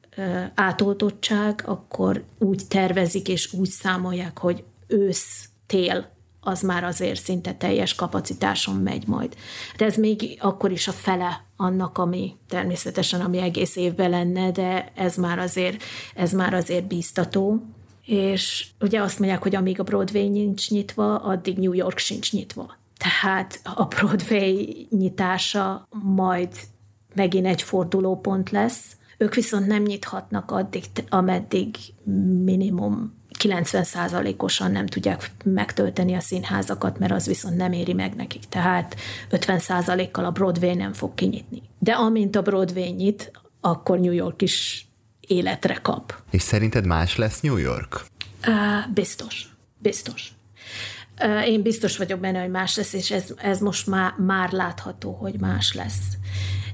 átoltottság, 0.55 1.63
akkor 1.67 2.25
úgy 2.39 2.67
tervezik 2.69 3.29
és 3.29 3.53
úgy 3.53 3.69
számolják, 3.69 4.39
hogy 4.39 4.65
ősz, 4.87 5.49
tél, 5.67 6.11
az 6.41 6.61
már 6.61 6.85
azért 6.85 7.23
szinte 7.23 7.55
teljes 7.55 7.95
kapacitáson 7.95 8.77
megy 8.77 9.07
majd. 9.07 9.37
De 9.77 9.85
ez 9.85 9.97
még 9.97 10.39
akkor 10.41 10.71
is 10.71 10.89
a 10.89 10.93
fele 10.93 11.45
annak, 11.57 11.99
ami 11.99 12.37
természetesen, 12.49 13.21
ami 13.21 13.39
egész 13.39 13.77
évben 13.77 14.11
lenne, 14.11 14.51
de 14.51 14.93
ez 14.95 15.17
már 15.17 15.39
azért, 15.39 15.83
ez 16.15 16.33
már 16.33 16.55
azért 16.55 16.87
bíztató. 16.87 17.63
És 18.05 18.67
ugye 18.81 19.01
azt 19.01 19.19
mondják, 19.19 19.43
hogy 19.43 19.55
amíg 19.55 19.81
a 19.81 19.83
Broadway 19.83 20.29
nincs 20.29 20.71
nyitva, 20.71 21.17
addig 21.19 21.59
New 21.59 21.73
York 21.73 21.99
sincs 21.99 22.33
nyitva. 22.33 22.77
Tehát 22.99 23.61
a 23.75 23.85
Broadway 23.85 24.87
nyitása 24.91 25.89
majd 25.91 26.49
megint 27.15 27.47
egy 27.47 27.63
fordulópont 27.63 28.51
lesz, 28.51 28.97
ők 29.23 29.35
viszont 29.35 29.67
nem 29.67 29.83
nyithatnak 29.83 30.51
addig, 30.51 30.85
ameddig 31.09 31.77
minimum 32.45 33.21
90%-osan 33.39 34.71
nem 34.71 34.87
tudják 34.87 35.31
megtölteni 35.45 36.15
a 36.15 36.21
színházakat, 36.21 36.99
mert 36.99 37.13
az 37.13 37.27
viszont 37.27 37.57
nem 37.57 37.73
éri 37.73 37.93
meg 37.93 38.15
nekik. 38.15 38.45
Tehát 38.45 38.97
50%-kal 39.31 40.25
a 40.25 40.31
Broadway 40.31 40.75
nem 40.75 40.93
fog 40.93 41.15
kinyitni. 41.15 41.63
De 41.79 41.93
amint 41.93 42.37
a 42.37 42.43
Broadway 42.43 42.95
nyit, 42.95 43.31
akkor 43.61 43.99
New 43.99 44.13
York 44.13 44.43
is 44.43 44.87
életre 45.21 45.75
kap. 45.75 46.15
És 46.31 46.43
szerinted 46.43 46.87
más 46.87 47.17
lesz 47.17 47.41
New 47.41 47.57
York? 47.57 48.05
Uh, 48.47 48.93
biztos. 48.95 49.47
Biztos. 49.79 50.33
Uh, 51.21 51.49
én 51.49 51.63
biztos 51.63 51.97
vagyok 51.97 52.21
benne, 52.21 52.41
hogy 52.41 52.51
más 52.51 52.77
lesz, 52.77 52.93
és 52.93 53.11
ez, 53.11 53.35
ez 53.37 53.61
most 53.61 53.87
már, 53.87 54.15
már 54.19 54.53
látható, 54.53 55.13
hogy 55.13 55.41
más 55.41 55.75
lesz. 55.75 56.17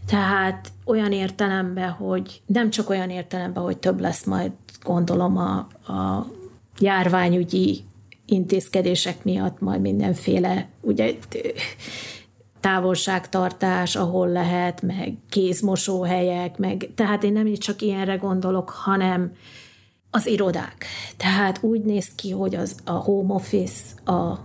Tehát 0.08 0.72
olyan 0.84 1.12
értelemben, 1.12 1.90
hogy 1.90 2.40
nem 2.46 2.70
csak 2.70 2.90
olyan 2.90 3.10
értelemben, 3.10 3.62
hogy 3.62 3.78
több 3.78 4.00
lesz 4.00 4.24
majd 4.24 4.52
gondolom 4.82 5.36
a, 5.36 5.56
a 5.92 6.26
járványügyi 6.78 7.84
intézkedések 8.26 9.24
miatt 9.24 9.60
majd 9.60 9.80
mindenféle, 9.80 10.68
ugye 10.80 11.14
távolságtartás, 12.60 13.96
ahol 13.96 14.28
lehet, 14.28 14.82
meg 14.82 15.14
kézmosóhelyek, 15.28 16.58
meg, 16.58 16.90
tehát 16.94 17.22
én 17.24 17.32
nem 17.32 17.54
csak 17.54 17.82
ilyenre 17.82 18.16
gondolok, 18.16 18.68
hanem 18.68 19.32
az 20.10 20.26
irodák. 20.26 20.84
Tehát 21.16 21.62
úgy 21.62 21.82
néz 21.82 22.08
ki, 22.14 22.30
hogy 22.30 22.54
az 22.54 22.76
a 22.84 22.92
home 22.92 23.34
office, 23.34 24.10
a, 24.12 24.38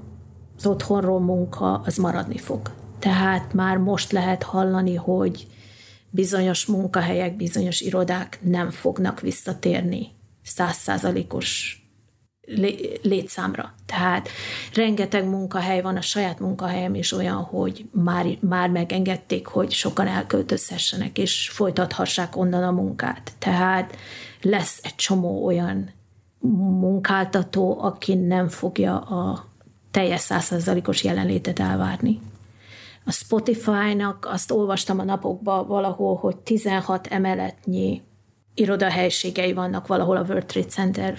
az 0.58 0.66
otthonról 0.66 1.20
munka, 1.20 1.82
az 1.86 1.98
maradni 1.98 2.38
fog. 2.38 2.72
Tehát 3.04 3.54
már 3.54 3.78
most 3.78 4.12
lehet 4.12 4.44
hallani, 4.44 4.96
hogy 4.96 5.48
bizonyos 6.10 6.66
munkahelyek, 6.66 7.36
bizonyos 7.36 7.82
irodák 7.82 8.40
nem 8.42 8.70
fognak 8.70 9.20
visszatérni 9.20 10.08
százszázalékos 10.44 11.82
létszámra. 13.02 13.74
Tehát 13.86 14.30
rengeteg 14.74 15.26
munkahely 15.26 15.82
van, 15.82 15.98
a 15.98 16.02
saját 16.02 16.40
munkahelyem 16.40 16.96
is 16.96 17.12
olyan, 17.12 17.36
hogy 17.36 17.86
már, 17.92 18.26
már 18.40 18.70
megengedték, 18.70 19.46
hogy 19.46 19.72
sokan 19.72 20.08
elköltözhessenek, 20.08 21.18
és 21.18 21.50
folytathassák 21.50 22.36
onnan 22.36 22.64
a 22.64 22.72
munkát. 22.72 23.32
Tehát 23.40 23.98
lesz 24.42 24.80
egy 24.84 24.96
csomó 24.96 25.46
olyan 25.46 25.90
munkáltató, 26.80 27.82
aki 27.82 28.14
nem 28.14 28.48
fogja 28.48 29.00
a 29.00 29.46
teljes 29.92 30.22
százszázalékos 30.22 31.04
jelenlétet 31.04 31.60
elvárni. 31.60 32.20
A 33.06 33.12
Spotify-nak 33.12 34.28
azt 34.32 34.52
olvastam 34.52 35.00
a 35.00 35.04
napokban 35.04 35.68
valahol, 35.68 36.16
hogy 36.16 36.38
16 36.38 37.08
emeletnyi 37.08 38.02
irodahelységei 38.54 39.54
vannak 39.54 39.88
valahol 39.88 40.18
a 40.18 40.24
World 40.24 40.46
Trade 40.46 40.68
Center 40.68 41.18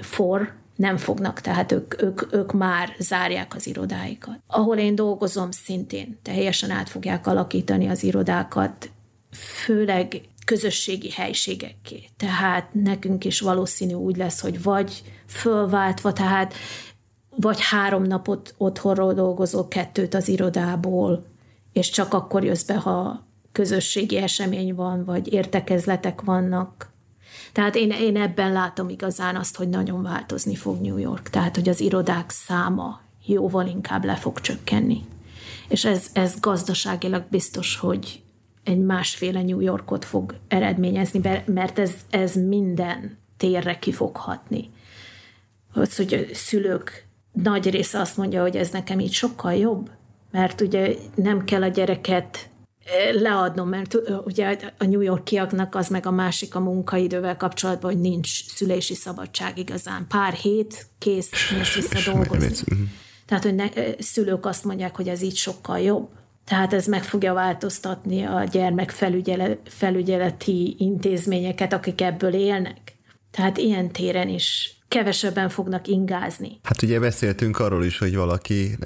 for, 0.00 0.58
nem 0.76 0.96
fognak, 0.96 1.40
tehát 1.40 1.72
ők, 1.72 2.02
ők, 2.02 2.32
ők 2.32 2.52
már 2.52 2.94
zárják 2.98 3.54
az 3.54 3.66
irodáikat. 3.66 4.38
Ahol 4.46 4.76
én 4.76 4.94
dolgozom 4.94 5.50
szintén, 5.50 6.18
teljesen 6.22 6.70
át 6.70 6.88
fogják 6.88 7.26
alakítani 7.26 7.88
az 7.88 8.02
irodákat, 8.02 8.90
főleg 9.64 10.20
közösségi 10.44 11.10
helységekké. 11.10 12.04
Tehát 12.16 12.68
nekünk 12.72 13.24
is 13.24 13.40
valószínű 13.40 13.92
úgy 13.92 14.16
lesz, 14.16 14.40
hogy 14.40 14.62
vagy 14.62 15.02
fölváltva, 15.26 16.12
tehát 16.12 16.54
vagy 17.40 17.60
három 17.60 18.02
napot 18.02 18.54
otthonról 18.56 19.14
dolgozol, 19.14 19.68
kettőt 19.68 20.14
az 20.14 20.28
irodából, 20.28 21.24
és 21.72 21.90
csak 21.90 22.14
akkor 22.14 22.44
jössz 22.44 22.62
be, 22.62 22.76
ha 22.76 23.26
közösségi 23.52 24.16
esemény 24.16 24.74
van, 24.74 25.04
vagy 25.04 25.32
értekezletek 25.32 26.20
vannak. 26.20 26.90
Tehát 27.52 27.74
én, 27.74 27.90
én 27.90 28.16
ebben 28.16 28.52
látom 28.52 28.88
igazán 28.88 29.36
azt, 29.36 29.56
hogy 29.56 29.68
nagyon 29.68 30.02
változni 30.02 30.54
fog 30.54 30.80
New 30.80 30.96
York. 30.96 31.30
Tehát, 31.30 31.54
hogy 31.54 31.68
az 31.68 31.80
irodák 31.80 32.30
száma 32.30 33.00
jóval 33.26 33.66
inkább 33.66 34.04
le 34.04 34.16
fog 34.16 34.40
csökkenni. 34.40 35.04
És 35.68 35.84
ez, 35.84 36.06
ez 36.12 36.40
gazdaságilag 36.40 37.24
biztos, 37.30 37.76
hogy 37.76 38.22
egy 38.64 38.78
másféle 38.78 39.42
New 39.42 39.60
Yorkot 39.60 40.04
fog 40.04 40.34
eredményezni, 40.48 41.20
mert 41.44 41.78
ez, 41.78 41.92
ez 42.10 42.34
minden 42.34 43.18
térre 43.36 43.78
ki 43.78 43.92
fog 43.92 44.16
hatni. 44.16 44.70
Az, 45.72 45.96
hogy 45.96 46.14
a 46.14 46.34
szülők 46.34 47.08
nagy 47.32 47.70
része 47.70 48.00
azt 48.00 48.16
mondja, 48.16 48.42
hogy 48.42 48.56
ez 48.56 48.70
nekem 48.70 49.00
így 49.00 49.12
sokkal 49.12 49.54
jobb, 49.54 49.90
mert 50.30 50.60
ugye 50.60 50.94
nem 51.14 51.44
kell 51.44 51.62
a 51.62 51.68
gyereket 51.68 52.50
eh, 52.84 53.20
leadnom, 53.20 53.68
mert 53.68 53.96
ugye 54.24 54.56
a 54.78 54.84
New 54.84 55.00
Yorkiaknak 55.00 55.74
az 55.74 55.88
meg 55.88 56.06
a 56.06 56.10
másik 56.10 56.54
a 56.54 56.60
munkaidővel 56.60 57.36
kapcsolatban, 57.36 57.92
hogy 57.92 58.00
nincs 58.00 58.46
szülési 58.46 58.94
szabadság 58.94 59.58
igazán. 59.58 60.06
Pár 60.08 60.32
hét, 60.32 60.86
kész, 60.98 61.30
mész 61.56 61.74
vissza 61.74 62.12
dolgozni. 62.12 62.56
Mhm. 62.66 62.82
Tehát, 63.26 63.44
hogy 63.44 63.54
ne, 63.54 63.68
szülők 63.98 64.46
azt 64.46 64.64
mondják, 64.64 64.96
hogy 64.96 65.08
ez 65.08 65.22
így 65.22 65.36
sokkal 65.36 65.78
jobb. 65.78 66.08
Tehát 66.44 66.72
ez 66.72 66.86
meg 66.86 67.04
fogja 67.04 67.32
változtatni 67.32 68.22
a 68.22 68.44
gyermek 68.44 68.90
felügyeleti 69.64 70.74
intézményeket, 70.78 71.72
akik 71.72 72.00
ebből 72.00 72.34
élnek. 72.34 72.98
Tehát 73.30 73.58
ilyen 73.58 73.90
téren 73.92 74.28
is 74.28 74.79
kevesebben 74.90 75.48
fognak 75.48 75.86
ingázni. 75.88 76.60
Hát 76.62 76.82
ugye 76.82 77.00
beszéltünk 77.00 77.58
arról 77.58 77.84
is, 77.84 77.98
hogy 77.98 78.16
valaki 78.16 78.78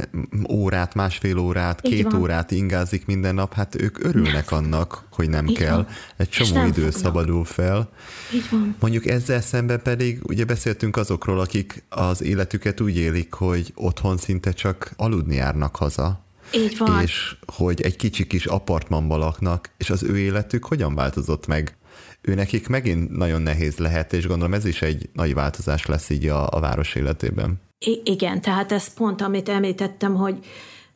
órát, 0.51 0.95
másfél 0.95 1.39
órát, 1.39 1.81
Így 1.83 1.93
két 1.93 2.05
van. 2.05 2.21
órát 2.21 2.51
ingázik 2.51 3.07
minden 3.07 3.35
nap, 3.35 3.55
hát 3.55 3.83
ők 3.83 4.05
örülnek 4.05 4.51
nem. 4.51 4.65
annak, 4.65 5.05
hogy 5.11 5.29
nem 5.29 5.47
Így 5.47 5.57
kell. 5.59 5.75
Van. 5.75 5.87
Egy 6.17 6.29
csomó 6.29 6.65
idő 6.67 6.73
fognak. 6.83 6.93
szabadul 7.01 7.45
fel. 7.45 7.89
Így 8.35 8.49
van. 8.51 8.77
Mondjuk 8.81 9.07
ezzel 9.07 9.41
szemben 9.41 9.83
pedig 9.83 10.21
ugye 10.23 10.45
beszéltünk 10.45 10.97
azokról, 10.97 11.41
akik 11.41 11.85
az 11.89 12.23
életüket 12.23 12.81
úgy 12.81 12.97
élik, 12.97 13.33
hogy 13.33 13.73
otthon 13.75 14.17
szinte 14.17 14.53
csak 14.53 14.93
aludni 14.97 15.35
járnak 15.35 15.77
haza. 15.77 16.25
Így 16.55 16.79
van. 16.79 17.03
És 17.03 17.37
hogy 17.47 17.81
egy 17.81 17.97
kicsi 17.97 18.27
kis 18.27 18.47
apartmanban 18.47 19.19
laknak, 19.19 19.71
és 19.77 19.91
az 19.91 20.03
ő 20.03 20.19
életük 20.19 20.65
hogyan 20.65 20.95
változott 20.95 21.47
meg 21.47 21.77
ő 22.27 22.35
nekik 22.35 22.69
megint 22.69 23.11
nagyon 23.11 23.43
nehéz 23.43 23.77
lehet, 23.79 24.13
és 24.13 24.27
gondolom 24.27 24.55
ez 24.55 24.65
is 24.65 24.83
egy 24.83 25.09
nagy 25.13 25.35
változás 25.35 25.87
lesz 25.87 26.11
így 26.11 26.27
a, 26.27 26.49
a 26.51 26.61
város 26.61 26.95
életében. 26.95 27.61
I- 27.79 28.03
igen, 28.05 28.41
tehát 28.41 28.73
ez 28.73 28.95
pont, 28.95 29.21
amit 29.21 29.49
említettem, 29.49 30.15
hogy 30.15 30.39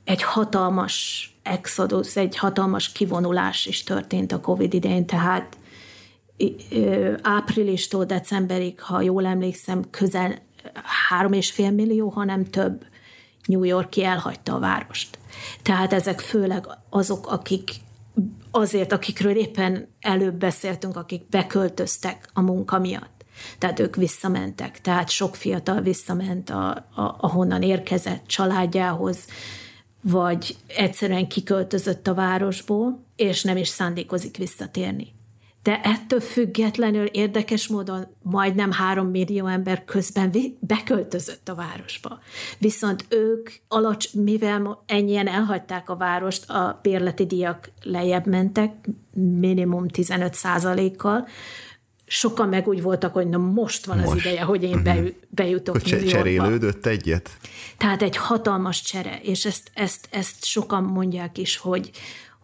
egy 0.04 0.22
hatalmas 0.22 1.26
exodus, 1.42 2.16
egy 2.16 2.36
hatalmas 2.36 2.92
kivonulás 2.92 3.66
is 3.66 3.82
történt 3.82 4.32
a 4.32 4.40
Covid 4.40 4.74
idején, 4.74 5.06
tehát 5.06 5.56
áprilistól 7.22 8.04
decemberig, 8.04 8.80
ha 8.80 9.00
jól 9.00 9.26
emlékszem, 9.26 9.84
közel 9.90 10.38
három 11.08 11.32
és 11.32 11.50
fél 11.50 11.70
millió, 11.70 12.08
hanem 12.08 12.44
több 12.44 12.84
New 13.44 13.64
Yorki 13.64 14.04
elhagyta 14.04 14.54
a 14.54 14.58
várost. 14.58 15.18
Tehát 15.62 15.92
ezek 15.92 16.20
főleg 16.20 16.66
azok, 16.90 17.26
akik 17.26 17.70
azért, 18.50 18.92
akikről 18.92 19.36
éppen 19.36 19.88
előbb 20.00 20.34
beszéltünk, 20.34 20.96
akik 20.96 21.28
beköltöztek 21.28 22.28
a 22.32 22.40
munka 22.40 22.78
miatt. 22.78 23.24
Tehát 23.58 23.78
ők 23.78 23.96
visszamentek. 23.96 24.80
Tehát 24.80 25.10
sok 25.10 25.36
fiatal 25.36 25.80
visszament, 25.80 26.50
a, 26.50 26.68
a, 26.70 27.16
ahonnan 27.20 27.62
érkezett 27.62 28.26
családjához, 28.26 29.18
vagy 30.00 30.56
egyszerűen 30.66 31.28
kiköltözött 31.28 32.06
a 32.06 32.14
városból, 32.14 33.04
és 33.16 33.42
nem 33.42 33.56
is 33.56 33.68
szándékozik 33.68 34.36
visszatérni 34.36 35.16
de 35.68 35.80
ettől 35.82 36.20
függetlenül 36.20 37.04
érdekes 37.04 37.68
módon 37.68 38.06
majdnem 38.22 38.72
három 38.72 39.06
millió 39.06 39.46
ember 39.46 39.84
közben 39.84 40.32
beköltözött 40.58 41.48
a 41.48 41.54
városba. 41.54 42.18
Viszont 42.58 43.06
ők, 43.08 43.50
alacs, 43.68 44.14
mivel 44.14 44.82
ennyien 44.86 45.26
elhagyták 45.26 45.90
a 45.90 45.96
várost, 45.96 46.50
a 46.50 46.78
bérleti 46.82 47.26
díjak 47.26 47.70
lejjebb 47.82 48.26
mentek, 48.26 48.72
minimum 49.14 49.88
15 49.88 50.38
kal 50.96 51.26
sokan 52.06 52.48
meg 52.48 52.68
úgy 52.68 52.82
voltak, 52.82 53.12
hogy 53.12 53.28
na 53.28 53.38
most 53.38 53.86
van 53.86 53.98
most. 53.98 54.10
az 54.10 54.16
ideje, 54.16 54.42
hogy 54.42 54.62
én 54.62 54.78
uh-huh. 54.78 55.08
bejutok 55.28 55.74
hogy 55.74 55.90
New 55.90 56.00
Yorkba. 56.00 56.16
Cserélődött 56.16 56.86
egyet? 56.86 57.30
Tehát 57.76 58.02
egy 58.02 58.16
hatalmas 58.16 58.82
csere, 58.82 59.20
és 59.22 59.44
ezt, 59.44 59.70
ezt, 59.74 60.08
ezt 60.10 60.44
sokan 60.44 60.82
mondják 60.82 61.38
is, 61.38 61.56
hogy, 61.56 61.90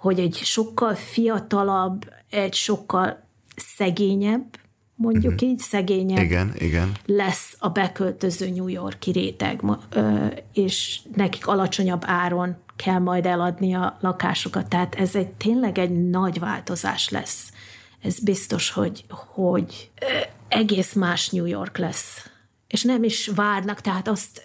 hogy 0.05 0.21
egy 0.21 0.35
sokkal 0.35 0.95
fiatalabb, 0.95 2.13
egy 2.31 2.55
sokkal 2.55 3.23
szegényebb, 3.57 4.45
mondjuk 4.95 5.33
uh-huh. 5.33 5.49
így, 5.49 5.59
szegényebb 5.59 6.23
igen, 6.23 6.53
igen. 6.59 6.93
lesz 7.07 7.57
a 7.59 7.69
beköltöző 7.69 8.51
New 8.51 8.69
Yorki 8.69 9.11
réteg, 9.11 9.61
és 10.53 11.01
nekik 11.15 11.47
alacsonyabb 11.47 12.03
áron 12.07 12.57
kell 12.77 12.99
majd 12.99 13.27
eladni 13.27 13.75
a 13.75 13.97
lakásokat. 14.01 14.69
Tehát 14.69 14.95
ez 14.95 15.15
egy 15.15 15.29
tényleg 15.29 15.79
egy 15.79 16.09
nagy 16.11 16.39
változás 16.39 17.09
lesz. 17.09 17.53
Ez 18.03 18.21
biztos, 18.21 18.71
hogy, 18.71 19.05
hogy 19.09 19.91
egész 20.49 20.93
más 20.93 21.29
New 21.29 21.47
York 21.47 21.79
lesz 21.79 22.31
és 22.75 22.83
nem 22.83 23.03
is 23.03 23.27
várnak, 23.27 23.81
tehát 23.81 24.09
azt, 24.09 24.43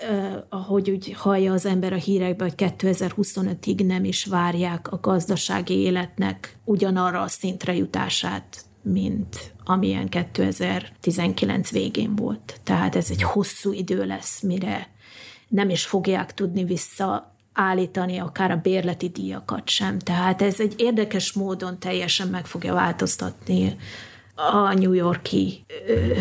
ahogy 0.49 0.89
úgy 0.89 1.13
hallja 1.13 1.53
az 1.53 1.65
ember 1.65 1.93
a 1.93 1.97
hírekben, 1.97 2.49
hogy 2.49 2.73
2025-ig 2.77 3.85
nem 3.85 4.03
is 4.03 4.25
várják 4.25 4.91
a 4.91 4.99
gazdasági 5.01 5.73
életnek 5.73 6.57
ugyanarra 6.63 7.21
a 7.21 7.27
szintre 7.27 7.75
jutását, 7.75 8.65
mint 8.81 9.53
amilyen 9.65 10.09
2019 10.09 11.71
végén 11.71 12.15
volt. 12.15 12.59
Tehát 12.63 12.95
ez 12.95 13.09
egy 13.09 13.21
hosszú 13.21 13.71
idő 13.71 14.05
lesz, 14.05 14.41
mire 14.41 14.89
nem 15.47 15.69
is 15.69 15.85
fogják 15.85 16.33
tudni 16.33 16.63
visszaállítani 16.63 18.17
akár 18.17 18.51
a 18.51 18.61
bérleti 18.63 19.07
díjakat 19.07 19.69
sem. 19.69 19.99
Tehát 19.99 20.41
ez 20.41 20.59
egy 20.59 20.73
érdekes 20.77 21.33
módon 21.33 21.79
teljesen 21.79 22.27
meg 22.27 22.45
fogja 22.45 22.73
változtatni 22.73 23.77
a 24.35 24.73
New 24.73 24.93
Yorki 24.93 25.65
ö, 25.87 26.17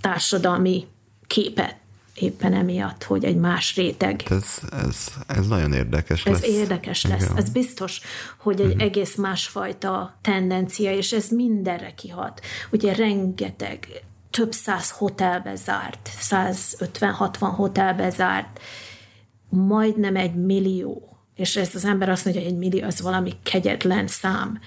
társadalmi 0.00 0.86
képet 1.26 1.76
éppen 2.16 2.52
emiatt, 2.52 3.04
hogy 3.04 3.24
egy 3.24 3.36
más 3.36 3.76
réteg. 3.76 4.22
Ez, 4.30 4.58
ez, 4.86 5.06
ez 5.26 5.46
nagyon 5.46 5.72
érdekes 5.72 6.24
ez 6.24 6.32
lesz. 6.32 6.42
Ez 6.42 6.48
érdekes 6.48 7.04
lesz. 7.04 7.24
Igen. 7.24 7.36
Ez 7.36 7.50
biztos, 7.50 8.00
hogy 8.38 8.60
egy 8.60 8.66
uh-huh. 8.66 8.82
egész 8.82 9.14
másfajta 9.14 10.18
tendencia, 10.20 10.92
és 10.92 11.12
ez 11.12 11.28
mindenre 11.28 11.94
kihat. 11.94 12.40
Ugye 12.70 12.94
rengeteg, 12.94 13.86
több 14.30 14.52
száz 14.52 14.90
hotelbe 14.90 15.54
zárt, 15.54 16.10
150-60 16.20 17.28
hotelbe 17.38 18.10
zárt, 18.10 18.60
majdnem 19.48 20.16
egy 20.16 20.34
millió, 20.34 21.18
és 21.34 21.56
ez 21.56 21.74
az 21.74 21.84
ember 21.84 22.08
azt 22.08 22.24
mondja, 22.24 22.42
hogy 22.42 22.52
egy 22.52 22.58
millió 22.58 22.86
az 22.86 23.00
valami 23.00 23.32
kegyetlen 23.42 24.06
szám. 24.06 24.60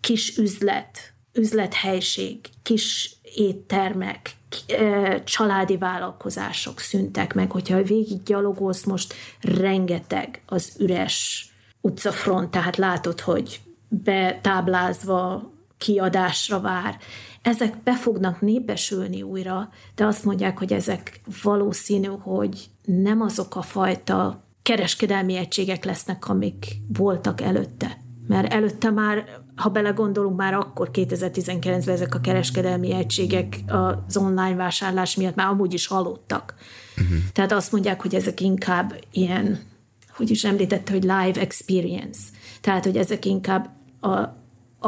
Kis 0.00 0.36
üzlet, 0.36 1.12
üzlethelység, 1.32 2.38
kis 2.62 3.16
éttermek, 3.22 4.30
családi 5.24 5.76
vállalkozások 5.76 6.80
szüntek 6.80 7.34
meg, 7.34 7.50
hogyha 7.50 7.82
végig 7.82 8.22
gyalogolsz 8.22 8.84
most 8.84 9.14
rengeteg 9.40 10.42
az 10.46 10.76
üres 10.78 11.48
utcafront, 11.80 12.50
tehát 12.50 12.76
látod, 12.76 13.20
hogy 13.20 13.60
betáblázva 13.88 15.52
kiadásra 15.78 16.60
vár. 16.60 16.98
Ezek 17.42 17.82
be 17.82 17.96
fognak 17.96 18.40
népesülni 18.40 19.22
újra, 19.22 19.68
de 19.94 20.04
azt 20.06 20.24
mondják, 20.24 20.58
hogy 20.58 20.72
ezek 20.72 21.20
valószínű, 21.42 22.06
hogy 22.06 22.64
nem 22.84 23.20
azok 23.20 23.56
a 23.56 23.62
fajta 23.62 24.44
kereskedelmi 24.62 25.36
egységek 25.36 25.84
lesznek, 25.84 26.28
amik 26.28 26.66
voltak 26.88 27.40
előtte. 27.40 27.98
Mert 28.28 28.52
előtte 28.52 28.90
már 28.90 29.24
ha 29.56 29.68
belegondolunk, 29.68 30.36
már 30.36 30.54
akkor 30.54 30.90
2019-ben 30.92 31.94
ezek 31.94 32.14
a 32.14 32.20
kereskedelmi 32.20 32.92
egységek 32.92 33.58
az 34.06 34.16
online 34.16 34.54
vásárlás 34.54 35.16
miatt 35.16 35.34
már 35.34 35.48
amúgy 35.48 35.74
is 35.74 35.86
halottak. 35.86 36.54
Uh-huh. 36.96 37.18
Tehát 37.32 37.52
azt 37.52 37.72
mondják, 37.72 38.02
hogy 38.02 38.14
ezek 38.14 38.40
inkább 38.40 38.94
ilyen, 39.12 39.60
hogy 40.16 40.30
is 40.30 40.44
említette, 40.44 40.92
hogy 40.92 41.02
live 41.02 41.40
experience. 41.40 42.20
Tehát, 42.60 42.84
hogy 42.84 42.96
ezek 42.96 43.24
inkább 43.24 43.70
a, 44.00 44.08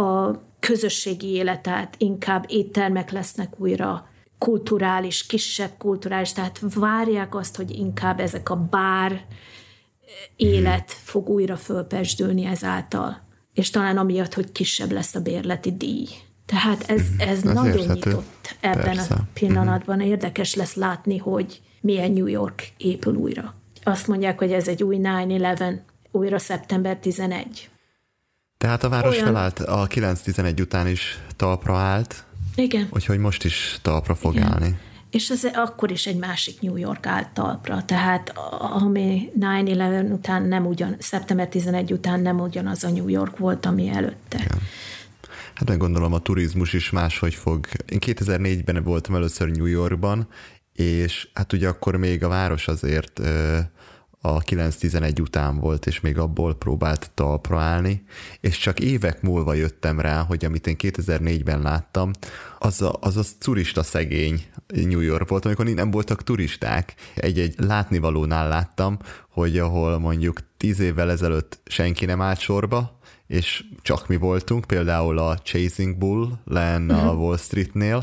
a 0.00 0.40
közösségi 0.60 1.26
életet, 1.26 1.94
inkább 1.98 2.44
éttermek 2.48 3.10
lesznek 3.10 3.60
újra, 3.60 4.08
kulturális, 4.38 5.26
kisebb 5.26 5.70
kulturális, 5.78 6.32
tehát 6.32 6.60
várják 6.74 7.34
azt, 7.34 7.56
hogy 7.56 7.70
inkább 7.70 8.20
ezek 8.20 8.50
a 8.50 8.56
bár 8.56 9.24
élet 10.36 10.92
fog 10.92 11.28
újra 11.28 11.56
fölpesdülni 11.56 12.44
ezáltal 12.44 13.27
és 13.58 13.70
talán 13.70 13.96
amiatt, 13.98 14.34
hogy 14.34 14.52
kisebb 14.52 14.92
lesz 14.92 15.14
a 15.14 15.20
bérleti 15.20 15.72
díj. 15.76 16.06
Tehát 16.46 16.90
ez, 16.90 17.00
Mhm. 17.10 17.20
ez 17.20 17.28
Ez 17.28 17.42
nagyon 17.42 17.66
érthető. 17.66 17.92
nyitott 18.10 18.56
ebben 18.60 18.82
Persze. 18.82 19.14
Mhm. 19.14 19.22
a 19.22 19.26
pillanatban. 19.32 20.00
Érdekes 20.00 20.54
lesz 20.54 20.74
látni, 20.74 21.18
hogy 21.18 21.60
milyen 21.80 22.10
New 22.12 22.26
York 22.26 22.68
épül 22.76 23.14
újra. 23.14 23.54
Azt 23.82 24.06
mondják, 24.06 24.38
hogy 24.38 24.52
ez 24.52 24.68
egy 24.68 24.82
új 24.82 24.96
9-11, 24.96 25.82
újra 26.10 26.38
szeptember 26.38 26.96
11. 26.96 27.68
Tehát 28.58 28.84
a 28.84 28.88
város 28.88 29.12
Olyan- 29.14 29.26
felállt, 29.26 29.58
a 29.58 29.86
9-11 29.86 30.60
után 30.60 30.86
is 30.86 31.18
talpra 31.36 31.76
állt, 31.76 32.24
Igen. 32.54 32.88
úgyhogy 32.90 33.18
most 33.18 33.44
is 33.44 33.78
talpra 33.82 34.14
fog 34.14 34.34
Igen. 34.34 34.52
állni. 34.52 34.78
És 35.10 35.30
ez 35.30 35.44
akkor 35.54 35.90
is 35.90 36.06
egy 36.06 36.16
másik 36.16 36.60
New 36.60 36.76
York 36.76 37.06
állt 37.06 37.28
talpra, 37.28 37.84
tehát 37.84 38.32
ami 38.58 39.30
9-11 39.40 40.12
után 40.12 40.42
nem 40.42 40.66
ugyan, 40.66 40.96
szeptember 40.98 41.48
11 41.48 41.92
után 41.92 42.20
nem 42.20 42.40
ugyanaz 42.40 42.84
a 42.84 42.90
New 42.90 43.08
York 43.08 43.38
volt, 43.38 43.66
ami 43.66 43.88
előtte. 43.88 44.38
Igen. 44.38 44.58
Hát 45.54 45.68
meg 45.68 45.78
gondolom 45.78 46.12
a 46.12 46.18
turizmus 46.18 46.72
is 46.72 46.90
máshogy 46.90 47.34
fog. 47.34 47.66
Én 47.86 47.98
2004-ben 48.00 48.82
voltam 48.82 49.14
először 49.14 49.50
New 49.50 49.66
Yorkban, 49.66 50.28
és 50.72 51.28
hát 51.34 51.52
ugye 51.52 51.68
akkor 51.68 51.96
még 51.96 52.24
a 52.24 52.28
város 52.28 52.68
azért 52.68 53.20
a 54.20 54.38
9-11 54.38 55.20
után 55.20 55.58
volt, 55.58 55.86
és 55.86 56.00
még 56.00 56.18
abból 56.18 56.54
próbált 56.54 57.10
talpra 57.14 57.60
állni, 57.60 58.02
és 58.40 58.58
csak 58.58 58.80
évek 58.80 59.22
múlva 59.22 59.54
jöttem 59.54 60.00
rá, 60.00 60.22
hogy 60.22 60.44
amit 60.44 60.66
én 60.66 60.76
2004-ben 60.78 61.62
láttam, 61.62 62.10
az 62.58 62.82
a, 62.82 62.96
az 63.00 63.16
a 63.16 63.22
turista 63.38 63.82
szegény 63.82 64.44
New 64.66 65.00
York 65.00 65.28
volt, 65.28 65.44
amikor 65.44 65.66
nem 65.66 65.90
voltak 65.90 66.22
turisták. 66.22 66.94
Egy-egy 67.14 67.54
látnivalónál 67.56 68.48
láttam, 68.48 68.98
hogy 69.30 69.58
ahol 69.58 69.98
mondjuk 69.98 70.40
tíz 70.56 70.80
évvel 70.80 71.10
ezelőtt 71.10 71.58
senki 71.64 72.04
nem 72.04 72.20
állt 72.20 72.40
sorba, 72.40 72.98
és 73.26 73.64
csak 73.82 74.08
mi 74.08 74.16
voltunk, 74.16 74.64
például 74.64 75.18
a 75.18 75.38
Chasing 75.38 75.96
Bull 75.96 76.28
len 76.44 76.90
a 76.90 77.12
Wall 77.12 77.36
Streetnél, 77.36 77.96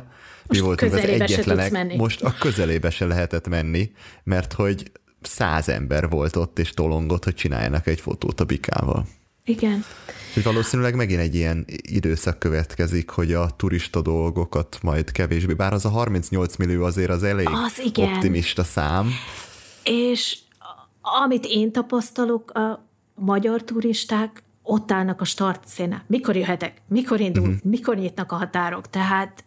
mi 0.48 0.58
Most 0.58 0.62
voltunk 0.62 0.94
az 0.94 1.00
egyetlenek, 1.00 1.98
most 1.98 2.24
a 2.24 2.34
közelébe 2.40 2.90
se 2.90 3.06
lehetett 3.06 3.48
menni, 3.48 3.92
mert 4.24 4.54
hogy 4.54 4.92
száz 5.26 5.70
ember 5.70 6.10
volt 6.10 6.36
ott, 6.36 6.60
és 6.60 6.70
tolongott, 6.70 7.24
hogy 7.24 7.36
csináljanak 7.36 7.88
egy 7.88 8.00
fotót 8.00 8.40
a 8.40 8.46
bikával. 8.46 9.08
Igen. 9.46 9.84
Hogy 10.34 10.44
valószínűleg 10.44 10.96
megint 10.96 11.20
egy 11.20 11.36
ilyen 11.36 11.66
időszak 11.68 12.40
következik, 12.40 13.10
hogy 13.10 13.34
a 13.34 13.50
turista 13.50 14.02
dolgokat 14.02 14.78
majd 14.82 15.12
kevésbé, 15.12 15.54
bár 15.54 15.74
az 15.74 15.86
a 15.86 15.90
38 15.90 16.56
millió 16.56 16.84
azért 16.84 17.10
az 17.10 17.24
elég 17.24 17.48
Az 17.48 17.82
igen. 17.84 18.14
optimista 18.14 18.64
szám. 18.64 19.10
És 19.84 20.38
amit 21.02 21.46
én 21.50 21.72
tapasztalok, 21.72 22.52
a 22.52 22.86
magyar 23.16 23.64
turisták 23.64 24.44
ott 24.64 24.92
állnak 24.92 25.22
a 25.22 25.26
startszénán. 25.26 26.04
Mikor 26.08 26.36
jöhetek? 26.36 26.82
Mikor 26.88 27.20
indul? 27.20 27.44
Uh-huh. 27.44 27.64
Mikor 27.64 27.98
nyitnak 27.98 28.32
a 28.32 28.36
határok? 28.36 28.90
Tehát 28.90 29.44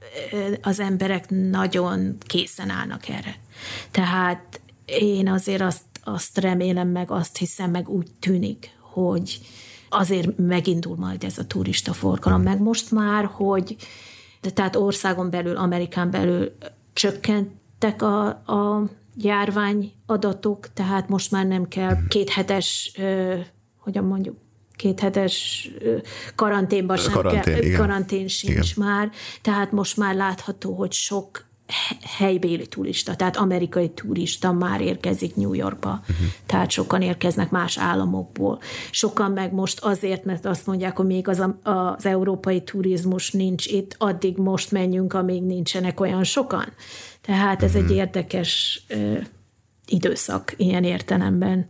az 0.62 0.80
emberek 0.80 1.30
nagyon 1.30 2.16
készen 2.26 2.70
állnak 2.70 3.08
erre. 3.08 3.34
Tehát 3.90 4.60
én 4.88 5.28
azért 5.28 5.60
azt, 5.60 5.82
azt 6.04 6.38
remélem 6.38 6.88
meg, 6.88 7.10
azt 7.10 7.36
hiszem 7.36 7.70
meg 7.70 7.88
úgy 7.88 8.10
tűnik, 8.20 8.70
hogy 8.80 9.40
azért 9.88 10.36
megindul 10.36 10.96
majd 10.96 11.24
ez 11.24 11.38
a 11.38 11.46
turista 11.46 11.92
forgalom. 11.92 12.42
Meg 12.42 12.60
most 12.60 12.90
már, 12.90 13.24
hogy 13.24 13.76
de 14.40 14.50
tehát 14.50 14.76
országon 14.76 15.30
belül, 15.30 15.56
Amerikán 15.56 16.10
belül 16.10 16.52
csökkentek 16.92 18.02
a, 18.02 18.26
a 18.26 18.88
járvány 19.16 19.92
adatok, 20.06 20.72
tehát 20.72 21.08
most 21.08 21.30
már 21.30 21.46
nem 21.46 21.68
kell 21.68 21.96
kéthetes, 22.08 22.92
ö, 22.98 23.34
hogyan 23.78 24.04
mondjuk, 24.04 24.36
kéthetes 24.76 25.68
ö, 25.78 25.96
karanténban 26.34 26.96
sem 26.96 27.12
Karantén, 27.12 27.42
kell, 27.42 27.62
igen. 27.62 27.80
karantén 27.80 28.28
sincs 28.28 28.70
Igen. 28.70 28.88
már, 28.88 29.10
tehát 29.42 29.72
most 29.72 29.96
már 29.96 30.14
látható, 30.14 30.74
hogy 30.74 30.92
sok 30.92 31.47
helybéli 32.02 32.66
turista, 32.66 33.14
tehát 33.16 33.36
amerikai 33.36 33.90
turista 33.90 34.52
már 34.52 34.80
érkezik 34.80 35.36
New 35.36 35.52
Yorkba, 35.52 35.90
uh-huh. 36.00 36.26
tehát 36.46 36.70
sokan 36.70 37.02
érkeznek 37.02 37.50
más 37.50 37.78
államokból. 37.78 38.60
Sokan 38.90 39.30
meg 39.30 39.52
most 39.52 39.80
azért, 39.80 40.24
mert 40.24 40.46
azt 40.46 40.66
mondják, 40.66 40.96
hogy 40.96 41.06
még 41.06 41.28
az, 41.28 41.40
a- 41.40 41.58
az 41.62 42.06
európai 42.06 42.62
turizmus 42.62 43.30
nincs 43.30 43.66
itt, 43.66 43.94
addig 43.98 44.36
most 44.36 44.70
menjünk, 44.70 45.12
amíg 45.12 45.42
nincsenek 45.42 46.00
olyan 46.00 46.24
sokan. 46.24 46.72
Tehát 47.20 47.62
ez 47.62 47.74
uh-huh. 47.74 47.90
egy 47.90 47.96
érdekes 47.96 48.82
ö, 48.88 49.18
időszak 49.86 50.54
ilyen 50.56 50.84
értelemben. 50.84 51.68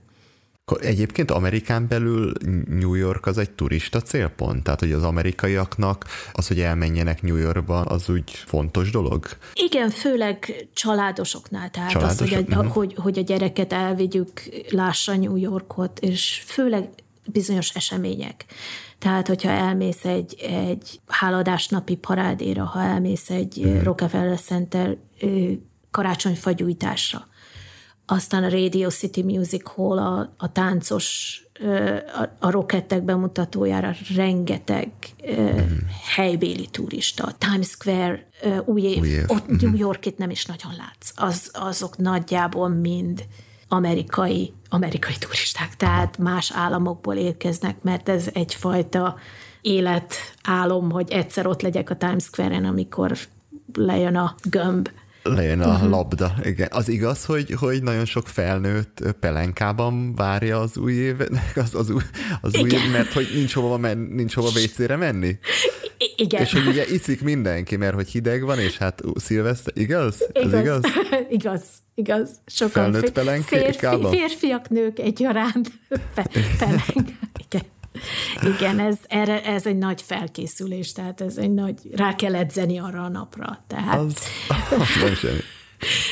Egyébként 0.81 1.31
Amerikán 1.31 1.89
belül 1.89 2.33
New 2.69 2.95
York 2.95 3.27
az 3.27 3.39
egy 3.39 3.51
turista 3.51 4.01
célpont? 4.01 4.63
Tehát, 4.63 4.81
hogy 4.81 4.93
az 4.93 5.03
amerikaiaknak 5.03 6.05
az, 6.33 6.49
hogy 6.49 6.61
elmenjenek 6.61 7.23
New 7.23 7.37
Yorkba, 7.37 7.81
az 7.81 8.09
úgy 8.09 8.31
fontos 8.31 8.91
dolog? 8.91 9.27
Igen, 9.55 9.91
főleg 9.91 10.69
családosoknál, 10.75 11.71
tehát 11.71 11.95
az, 11.95 12.19
hogy 12.19 12.29
Családosok, 12.29 12.59
a, 12.59 12.63
mhm. 12.63 12.73
hogy, 12.73 12.95
hogy 12.97 13.19
a 13.19 13.23
gyereket 13.23 13.73
elvigyük, 13.73 14.31
lássa 14.71 15.17
New 15.17 15.37
Yorkot, 15.37 15.99
és 15.99 16.43
főleg 16.47 16.89
bizonyos 17.25 17.71
események. 17.75 18.45
Tehát, 18.99 19.27
hogyha 19.27 19.51
elmész 19.51 20.05
egy, 20.05 20.35
egy 20.41 21.01
háladásnapi 21.07 21.97
parádéra, 21.97 22.65
ha 22.65 22.83
elmész 22.83 23.31
egy 23.31 23.61
Mhm. 23.63 23.69
mm. 23.69 23.83
Rockefeller 23.83 24.41
Center 24.41 24.97
karácsonyfagyújtásra, 25.91 27.27
aztán 28.11 28.45
a 28.45 28.49
Radio 28.49 28.89
City 28.89 29.23
Music 29.23 29.69
Hall, 29.69 29.99
a, 29.99 30.31
a 30.37 30.53
táncos, 30.53 31.43
a, 32.15 32.47
a 32.47 32.51
rokettek 32.51 33.03
bemutatójára 33.03 33.95
rengeteg 34.17 34.91
mm. 35.31 35.59
helybéli 36.15 36.67
turista. 36.71 37.33
Times 37.39 37.67
Square, 37.67 38.25
új 38.65 38.83
év, 38.83 39.01
Új 39.01 39.09
év. 39.09 39.25
ott 39.27 39.61
New 39.61 39.77
Yorkit 39.77 40.19
nem 40.19 40.31
is 40.31 40.45
nagyon 40.45 40.73
látsz. 40.77 41.13
Az, 41.15 41.51
azok 41.53 41.97
nagyjából 41.97 42.69
mind 42.69 43.25
amerikai, 43.69 44.53
amerikai 44.69 45.15
turisták, 45.19 45.77
tehát 45.77 46.19
más 46.19 46.53
államokból 46.55 47.15
érkeznek, 47.15 47.83
mert 47.83 48.09
ez 48.09 48.29
egyfajta 48.33 49.17
életálom, 49.61 50.91
hogy 50.91 51.11
egyszer 51.11 51.47
ott 51.47 51.63
legyek 51.63 51.91
a 51.91 51.97
Times 51.97 52.25
Square-en, 52.25 52.65
amikor 52.65 53.19
lejön 53.73 54.17
a 54.17 54.35
gömb. 54.43 54.89
Lejön 55.35 55.59
Mhm. 55.59 55.69
a 55.69 55.89
labda. 55.89 56.35
Igen. 56.45 56.69
Az 56.71 56.89
igaz, 56.89 57.25
hogy, 57.25 57.51
hogy 57.59 57.83
nagyon 57.83 58.05
sok 58.05 58.29
felnőtt 58.29 59.03
pelenkában 59.21 60.15
várja 60.15 60.61
az 60.61 60.77
új 60.77 60.93
évet, 60.93 61.31
az, 61.65 61.75
az, 61.75 61.91
új, 61.91 62.03
az 62.41 62.57
új 62.57 62.71
év, 62.71 62.91
mert 62.93 63.13
hogy 63.13 63.29
nincs 63.35 63.53
hova, 63.55 63.77
men, 63.77 63.99
nincs 63.99 64.35
hova 64.35 64.49
WC-re 64.49 64.97
menni? 64.97 65.29
I- 65.99 66.15
igen. 66.17 66.43
És 66.43 66.53
hogy 66.53 66.67
ugye 66.67 66.85
iszik 66.87 67.23
mindenki, 67.23 67.77
mert 67.77 67.95
hogy 67.95 68.09
hideg 68.09 68.43
van, 68.43 68.59
és 68.59 68.77
hát 68.77 69.03
szilveszter, 69.15 69.73
igaz? 69.77 70.29
Ez 70.33 70.53
igaz? 70.53 70.81
igaz, 71.31 71.63
igaz. 71.95 72.31
Sokan 72.47 72.71
Felnőtt 72.93 73.13
pelenkában? 73.13 74.11
férfi, 74.11 74.17
férfiak, 74.17 74.69
nők 74.69 74.99
egyaránt 74.99 75.71
pe- 76.15 76.31
pelenk. 76.59 77.09
Igen. 77.49 77.63
Igen, 78.57 78.79
ez, 78.79 78.97
erre, 79.07 79.45
ez 79.45 79.67
egy 79.67 79.77
nagy 79.79 80.03
felkészülés, 80.03 80.93
tehát 80.93 81.21
ez 81.21 81.37
egy 81.37 81.55
nagy, 81.55 81.75
rá 81.93 82.15
kell 82.15 82.35
edzeni 82.35 82.79
arra 82.79 83.03
a 83.05 83.09
napra. 83.09 83.65
Tehát, 83.67 83.99
Az, 83.99 84.15
az 84.49 84.87
nem 85.05 85.15
semmi. 85.15 85.39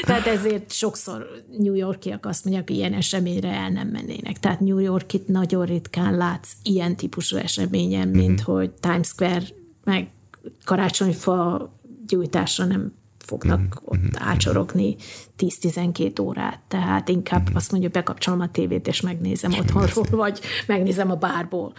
tehát 0.02 0.26
ezért 0.26 0.72
sokszor 0.72 1.26
New 1.58 1.74
Yorkiak 1.74 2.26
azt 2.26 2.44
mondják, 2.44 2.68
hogy 2.68 2.76
ilyen 2.76 2.92
eseményre 2.92 3.52
el 3.52 3.68
nem 3.68 3.88
mennének. 3.88 4.40
Tehát 4.40 4.60
New 4.60 4.78
Yorkit 4.78 5.28
nagyon 5.28 5.64
ritkán 5.66 6.16
látsz 6.16 6.52
ilyen 6.62 6.96
típusú 6.96 7.36
eseményen, 7.36 8.08
mint 8.08 8.40
Mhm. 8.46 8.50
hogy 8.50 8.70
Times 8.70 9.06
Square 9.06 9.44
meg 9.84 10.08
karácsonyfa 10.64 11.68
gyújtásra 12.06 12.64
nem 12.64 12.92
fognak 13.26 13.60
Mhm. 13.60 13.70
ott 13.84 14.16
ácsorogni 14.18 14.96
10-12 15.36 16.20
órát. 16.20 16.60
Tehát 16.68 17.08
inkább 17.08 17.46
Mhm. 17.46 17.56
azt 17.56 17.70
mondja, 17.70 17.88
bekapcsolom 17.88 18.40
a 18.40 18.50
tévét, 18.50 18.86
és 18.88 19.00
megnézem 19.00 19.52
otthonról, 19.52 20.04
vagy 20.10 20.40
megnézem 20.66 21.10
a 21.10 21.14
bárból. 21.16 21.72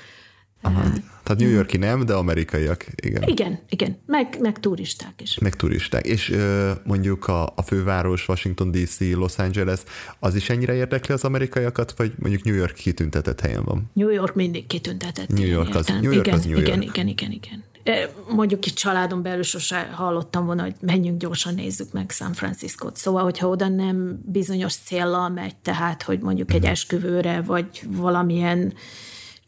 Tehát 1.24 1.41
New 1.41 1.49
Yorki 1.49 1.78
nem, 1.78 2.06
de 2.06 2.14
amerikaiak, 2.14 2.86
igen. 2.95 3.24
Igen, 3.26 3.60
igen, 3.69 3.98
meg, 4.06 4.38
meg 4.40 4.60
turisták 4.60 5.22
is. 5.22 5.38
Meg 5.38 5.56
turisták. 5.56 6.06
És 6.06 6.30
ö, 6.30 6.72
mondjuk 6.86 7.28
a, 7.28 7.44
a 7.56 7.61
főváros, 7.61 8.28
Washington 8.28 8.72
DC, 8.72 8.99
Los 8.99 9.38
Angeles, 9.38 9.80
az 10.19 10.36
is 10.36 10.49
ennyire 10.49 10.74
érdekli 10.74 11.14
az 11.14 11.24
amerikaiakat, 11.24 11.94
vagy 11.98 12.14
mondjuk 12.19 12.44
New 12.44 12.56
York 12.56 12.74
kitüntetett 12.74 13.40
helyen 13.41 13.64
van? 13.64 13.90
New 13.94 14.10
York 14.10 14.36
mindig 14.36 14.68
kitüntetett. 14.68 15.28
New 15.28 15.45
York 15.48 15.76
az-. 15.76 15.88
New 15.88 16.11
York 16.11 16.26
igen, 16.28 16.38
az 16.40 16.45
New 16.45 16.57
igen, 16.57 16.82
York. 16.82 16.84
igen, 16.95 17.07
igen, 17.07 17.32
igen. 17.32 17.64
E, 17.74 17.77
Mondjuk 18.30 18.65
itt 18.65 18.76
családon 18.76 19.22
belül 19.22 19.43
sose 19.43 19.89
hallottam 19.93 20.45
volna, 20.45 20.61
hogy 20.61 20.76
menjünk 20.81 21.19
gyorsan 21.19 21.53
nézzük 21.53 21.91
meg 21.91 22.09
San 22.09 22.34
Franciscot. 22.34 22.97
Szóval, 22.97 23.23
hogyha 23.23 23.47
oda 23.47 23.68
nem 23.68 24.22
bizonyos 24.26 24.76
céllal 24.76 25.30
megy, 25.30 25.55
tehát, 25.55 26.03
hogy 26.03 26.19
mondjuk 26.19 26.53
egy 26.53 26.65
esküvőre, 26.65 27.41
vagy 27.41 27.81
valamilyen 27.88 28.73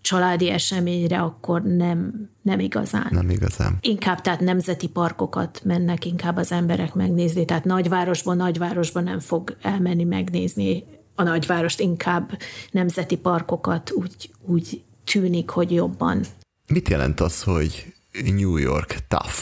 családi 0.01 0.49
eseményre, 0.49 1.19
akkor 1.19 1.61
nem, 1.61 2.29
nem 2.41 2.59
igazán. 2.59 3.07
Nem 3.09 3.29
igazán. 3.29 3.77
Inkább 3.81 4.21
tehát 4.21 4.39
nemzeti 4.39 4.87
parkokat 4.87 5.61
mennek 5.63 6.05
inkább 6.05 6.37
az 6.37 6.51
emberek 6.51 6.93
megnézni, 6.93 7.45
tehát 7.45 7.63
nagyvárosban, 7.63 8.37
nagyvárosban 8.37 9.03
nem 9.03 9.19
fog 9.19 9.55
elmenni 9.61 10.03
megnézni 10.03 10.83
a 11.15 11.23
nagyvárost, 11.23 11.79
inkább 11.79 12.37
nemzeti 12.71 13.17
parkokat 13.17 13.91
úgy, 13.91 14.29
úgy 14.45 14.81
tűnik, 15.05 15.49
hogy 15.49 15.71
jobban 15.71 16.21
Mit 16.67 16.89
jelent 16.89 17.19
az, 17.19 17.43
hogy 17.43 17.93
New 18.23 18.57
York 18.57 18.95
tough? 19.07 19.37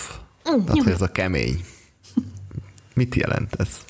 Mm, 0.50 0.64
Tehát, 0.66 0.84
hogy 0.84 0.92
ez 0.92 1.02
a 1.02 1.12
kemény. 1.12 1.66
Mit 2.94 3.16
jelent 3.16 3.56
ez? 3.56 3.86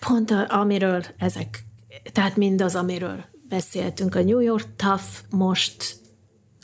Pont 0.00 0.30
amiről 0.48 1.04
ezek, 1.18 1.64
tehát 2.12 2.36
mindaz, 2.36 2.74
amiről 2.74 3.24
beszéltünk. 3.48 4.14
A 4.14 4.22
New 4.22 4.40
York 4.40 4.66
tough 4.76 5.04
most 5.30 5.96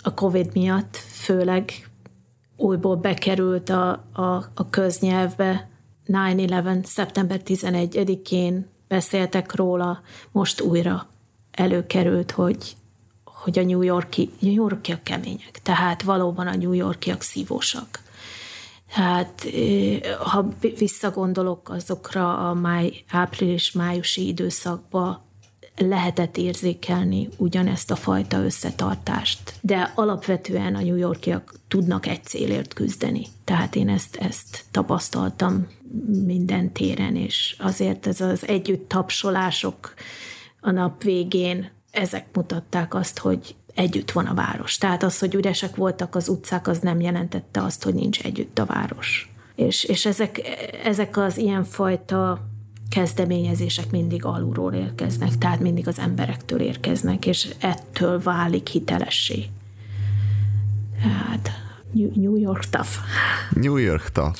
a 0.02 0.14
Covid 0.14 0.50
miatt 0.52 0.96
főleg 0.96 1.90
újból 2.56 2.96
bekerült 2.96 3.68
a, 3.68 3.90
a, 4.12 4.50
a 4.54 4.70
köznyelvbe. 4.70 5.70
9-11. 6.06 6.84
szeptember 6.84 7.40
11-én 7.44 8.70
beszéltek 8.88 9.54
róla, 9.54 10.00
most 10.32 10.60
újra 10.60 11.08
előkerült, 11.50 12.30
hogy, 12.30 12.76
hogy 13.42 13.58
a 13.58 13.62
New, 13.62 13.82
Yorki, 13.82 14.30
New 14.38 14.52
Yorkiak 14.52 15.02
kemények, 15.02 15.60
tehát 15.62 16.02
valóban 16.02 16.46
a 16.46 16.56
New 16.56 16.72
Yorkiak 16.72 17.22
szívósak. 17.22 18.00
Hát, 18.88 19.46
ha 20.18 20.48
visszagondolok 20.78 21.68
azokra 21.68 22.50
a 22.50 22.54
máj, 22.54 23.04
április-májusi 23.10 24.26
időszakba, 24.26 25.24
lehetett 25.76 26.36
érzékelni 26.36 27.28
ugyanezt 27.36 27.90
a 27.90 27.96
fajta 27.96 28.44
összetartást. 28.44 29.54
De 29.60 29.92
alapvetően 29.94 30.74
a 30.74 30.80
New 30.80 30.96
Yorkiak 30.96 31.54
tudnak 31.68 32.06
egy 32.06 32.24
célért 32.24 32.74
küzdeni. 32.74 33.26
Tehát 33.44 33.76
én 33.76 33.88
ezt, 33.88 34.16
ezt 34.16 34.64
tapasztaltam 34.70 35.66
minden 36.24 36.72
téren, 36.72 37.16
és 37.16 37.56
azért 37.58 38.06
ez 38.06 38.20
az 38.20 38.46
együtt 38.46 38.88
tapsolások 38.88 39.94
a 40.60 40.70
nap 40.70 41.02
végén, 41.02 41.70
ezek 41.92 42.26
mutatták 42.32 42.94
azt, 42.94 43.18
hogy 43.18 43.54
együtt 43.74 44.10
van 44.10 44.26
a 44.26 44.34
város. 44.34 44.78
Tehát 44.78 45.02
az, 45.02 45.18
hogy 45.18 45.34
üresek 45.34 45.76
voltak 45.76 46.14
az 46.14 46.28
utcák, 46.28 46.66
az 46.66 46.78
nem 46.78 47.00
jelentette 47.00 47.62
azt, 47.62 47.84
hogy 47.84 47.94
nincs 47.94 48.20
együtt 48.20 48.58
a 48.58 48.64
város. 48.64 49.32
És, 49.54 49.84
és 49.84 50.06
ezek, 50.06 50.40
ezek 50.84 51.16
az 51.16 51.36
ilyenfajta 51.36 52.46
kezdeményezések 52.90 53.90
mindig 53.90 54.24
alulról 54.24 54.72
érkeznek, 54.72 55.38
tehát 55.38 55.60
mindig 55.60 55.88
az 55.88 55.98
emberektől 55.98 56.60
érkeznek, 56.60 57.26
és 57.26 57.48
ettől 57.60 58.20
válik 58.22 58.68
hitelessé. 58.68 59.44
Hát, 61.00 61.50
New 62.14 62.36
York 62.36 62.64
tough. 62.64 62.88
New 63.50 63.76
York 63.76 64.08
tough. 64.08 64.38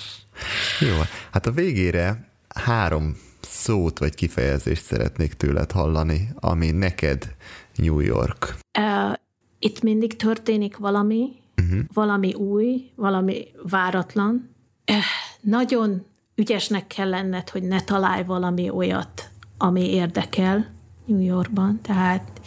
Jó, 0.81 0.97
hát 1.31 1.47
a 1.47 1.51
végére 1.51 2.29
három 2.49 3.17
szót 3.53 3.99
vagy 3.99 4.15
kifejezést 4.15 4.85
szeretnék 4.85 5.33
tőled 5.33 5.73
hallani, 5.73 6.29
ami 6.35 6.71
neked 6.71 7.35
New 7.77 8.01
York. 8.01 8.57
Uh, 8.79 9.13
itt 9.59 9.83
mindig 9.83 10.17
történik 10.17 10.77
valami, 10.77 11.29
uh-huh. 11.57 11.81
valami 11.93 12.35
új, 12.35 12.91
valami 12.97 13.47
váratlan. 13.63 14.51
Uh, 14.91 14.97
nagyon 15.41 16.05
ügyesnek 16.35 16.87
kell 16.87 17.09
lenned, 17.09 17.49
hogy 17.49 17.63
ne 17.63 17.81
találj 17.81 18.25
valami 18.25 18.71
olyat, 18.71 19.31
ami 19.59 19.95
érdekel 19.95 20.73
New 21.07 21.21
Yorkban. 21.21 21.81
Tehát 21.83 22.41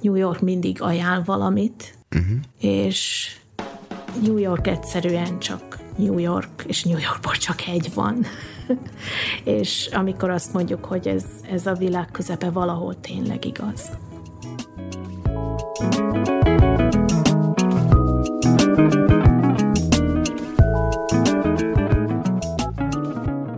New 0.00 0.14
York 0.14 0.40
mindig 0.40 0.82
ajánl 0.82 1.22
valamit, 1.24 1.98
uh-huh. 2.16 2.38
és 2.60 3.30
New 4.22 4.36
York 4.36 4.66
egyszerűen 4.66 5.38
csak 5.38 5.78
New 5.96 6.18
York, 6.18 6.64
és 6.66 6.84
New 6.84 6.98
Yorkból 6.98 7.34
csak 7.34 7.66
egy 7.66 7.90
van. 7.94 8.26
és 9.44 9.88
amikor 9.92 10.30
azt 10.30 10.52
mondjuk, 10.52 10.84
hogy 10.84 11.08
ez, 11.08 11.24
ez 11.50 11.66
a 11.66 11.74
világ 11.74 12.08
közepe 12.12 12.50
valahol 12.50 13.00
tényleg 13.00 13.44
igaz. 13.44 13.90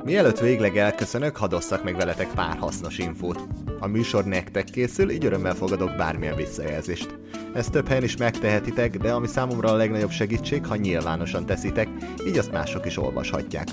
Mielőtt 0.05 0.39
végleg 0.39 0.77
elköszönök, 0.77 1.37
hadd 1.37 1.55
osszak 1.55 1.85
meg 1.85 1.97
veletek 1.97 2.29
pár 2.35 2.57
hasznos 2.57 2.99
infót. 2.99 3.47
A 3.81 3.87
műsor 3.87 4.25
nektek 4.25 4.65
készül, 4.65 5.11
így 5.11 5.25
örömmel 5.25 5.55
fogadok 5.55 5.97
bármilyen 5.97 6.37
visszajelzést. 6.37 7.19
Ezt 7.55 7.71
több 7.71 7.89
helyen 7.89 8.03
is 8.03 8.17
megtehetitek, 8.17 8.97
de 8.97 9.13
ami 9.13 9.27
számomra 9.27 9.71
a 9.71 9.77
legnagyobb 9.77 10.11
segítség, 10.11 10.67
ha 10.67 10.77
nyilvánosan 10.77 11.47
teszitek, 11.47 11.89
így 12.27 12.39
azt 12.39 12.53
mások 12.53 12.87
is 12.87 12.97
olvashatják. 12.97 13.69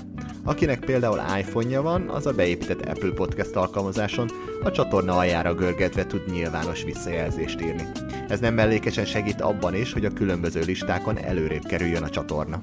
Akinek 0.48 0.78
például 0.78 1.20
iPhone-ja 1.38 1.82
van, 1.82 2.08
az 2.08 2.26
a 2.26 2.32
beépített 2.32 2.86
Apple 2.86 3.12
Podcast 3.12 3.56
alkalmazáson 3.56 4.30
a 4.62 4.70
csatorna 4.70 5.16
aljára 5.16 5.54
görgetve 5.54 6.06
tud 6.06 6.30
nyilvános 6.30 6.82
visszajelzést 6.82 7.60
írni. 7.60 7.82
Ez 8.28 8.40
nem 8.40 8.54
mellékesen 8.54 9.04
segít 9.04 9.40
abban 9.40 9.74
is, 9.74 9.92
hogy 9.92 10.04
a 10.04 10.12
különböző 10.12 10.60
listákon 10.60 11.18
előrébb 11.18 11.62
kerüljön 11.62 12.02
a 12.02 12.10
csatorna 12.10 12.58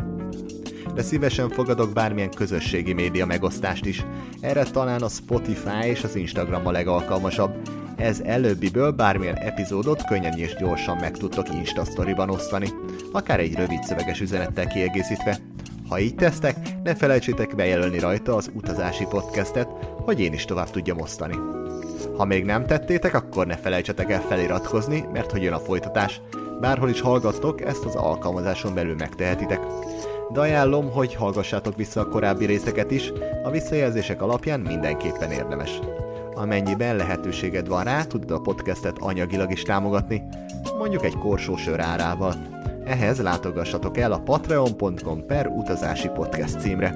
de 0.93 1.01
szívesen 1.01 1.49
fogadok 1.49 1.93
bármilyen 1.93 2.29
közösségi 2.29 2.93
média 2.93 3.25
megosztást 3.25 3.85
is. 3.85 4.05
Erre 4.39 4.63
talán 4.63 5.01
a 5.01 5.09
Spotify 5.09 5.85
és 5.85 6.03
az 6.03 6.15
Instagram 6.15 6.67
a 6.67 6.71
legalkalmasabb. 6.71 7.55
Ez 7.95 8.19
előbbiből 8.19 8.91
bármilyen 8.91 9.35
epizódot 9.35 10.05
könnyen 10.05 10.37
és 10.37 10.55
gyorsan 10.55 10.97
meg 10.97 11.17
tudtok 11.17 11.53
Insta 11.53 11.83
osztani, 12.27 12.69
akár 13.11 13.39
egy 13.39 13.55
rövid 13.55 13.83
szöveges 13.83 14.21
üzenettel 14.21 14.67
kiegészítve. 14.67 15.54
Ha 15.89 15.99
így 15.99 16.15
tesztek, 16.15 16.55
ne 16.83 16.95
felejtsétek 16.95 17.55
bejelölni 17.55 17.99
rajta 17.99 18.35
az 18.35 18.51
utazási 18.53 19.05
podcastet, 19.05 19.67
hogy 20.05 20.19
én 20.19 20.33
is 20.33 20.45
tovább 20.45 20.69
tudjam 20.69 20.99
osztani. 20.99 21.35
Ha 22.17 22.25
még 22.25 22.45
nem 22.45 22.65
tettétek, 22.65 23.13
akkor 23.13 23.47
ne 23.47 23.55
felejtsetek 23.55 24.11
el 24.11 24.21
feliratkozni, 24.21 25.05
mert 25.13 25.31
hogy 25.31 25.43
jön 25.43 25.53
a 25.53 25.59
folytatás. 25.59 26.21
Bárhol 26.59 26.89
is 26.89 27.01
hallgattok, 27.01 27.61
ezt 27.61 27.85
az 27.85 27.95
alkalmazáson 27.95 28.73
belül 28.73 28.95
megtehetitek 28.95 29.59
de 30.35 30.39
ajánlom, 30.39 30.91
hogy 30.91 31.15
hallgassátok 31.15 31.75
vissza 31.75 32.01
a 32.01 32.07
korábbi 32.07 32.45
részeket 32.45 32.91
is, 32.91 33.11
a 33.43 33.51
visszajelzések 33.51 34.21
alapján 34.21 34.59
mindenképpen 34.59 35.31
érdemes. 35.31 35.79
Amennyiben 36.33 36.95
lehetőséged 36.95 37.67
van 37.67 37.83
rá, 37.83 38.03
tudod 38.03 38.31
a 38.31 38.39
podcastet 38.39 38.97
anyagilag 38.99 39.51
is 39.51 39.61
támogatni, 39.61 40.23
mondjuk 40.77 41.05
egy 41.05 41.17
korsó 41.17 41.57
sör 41.57 41.79
árával. 41.79 42.54
Ehhez 42.85 43.21
látogassatok 43.21 43.97
el 43.97 44.11
a 44.11 44.19
patreon.com 44.19 45.25
per 45.25 45.47
utazási 45.47 46.07
podcast 46.07 46.59
címre. 46.59 46.95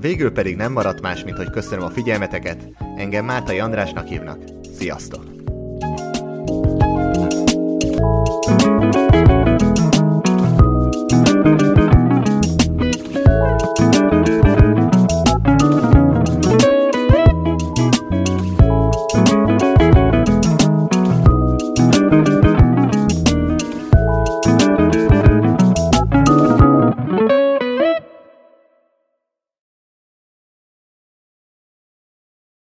Végül 0.00 0.32
pedig 0.32 0.56
nem 0.56 0.72
maradt 0.72 1.00
más, 1.00 1.24
mint 1.24 1.36
hogy 1.36 1.50
köszönöm 1.50 1.84
a 1.84 1.90
figyelmeteket, 1.90 2.68
engem 2.96 3.24
Mátai 3.24 3.58
Andrásnak 3.58 4.06
hívnak. 4.06 4.38
Sziasztok! 4.76 5.30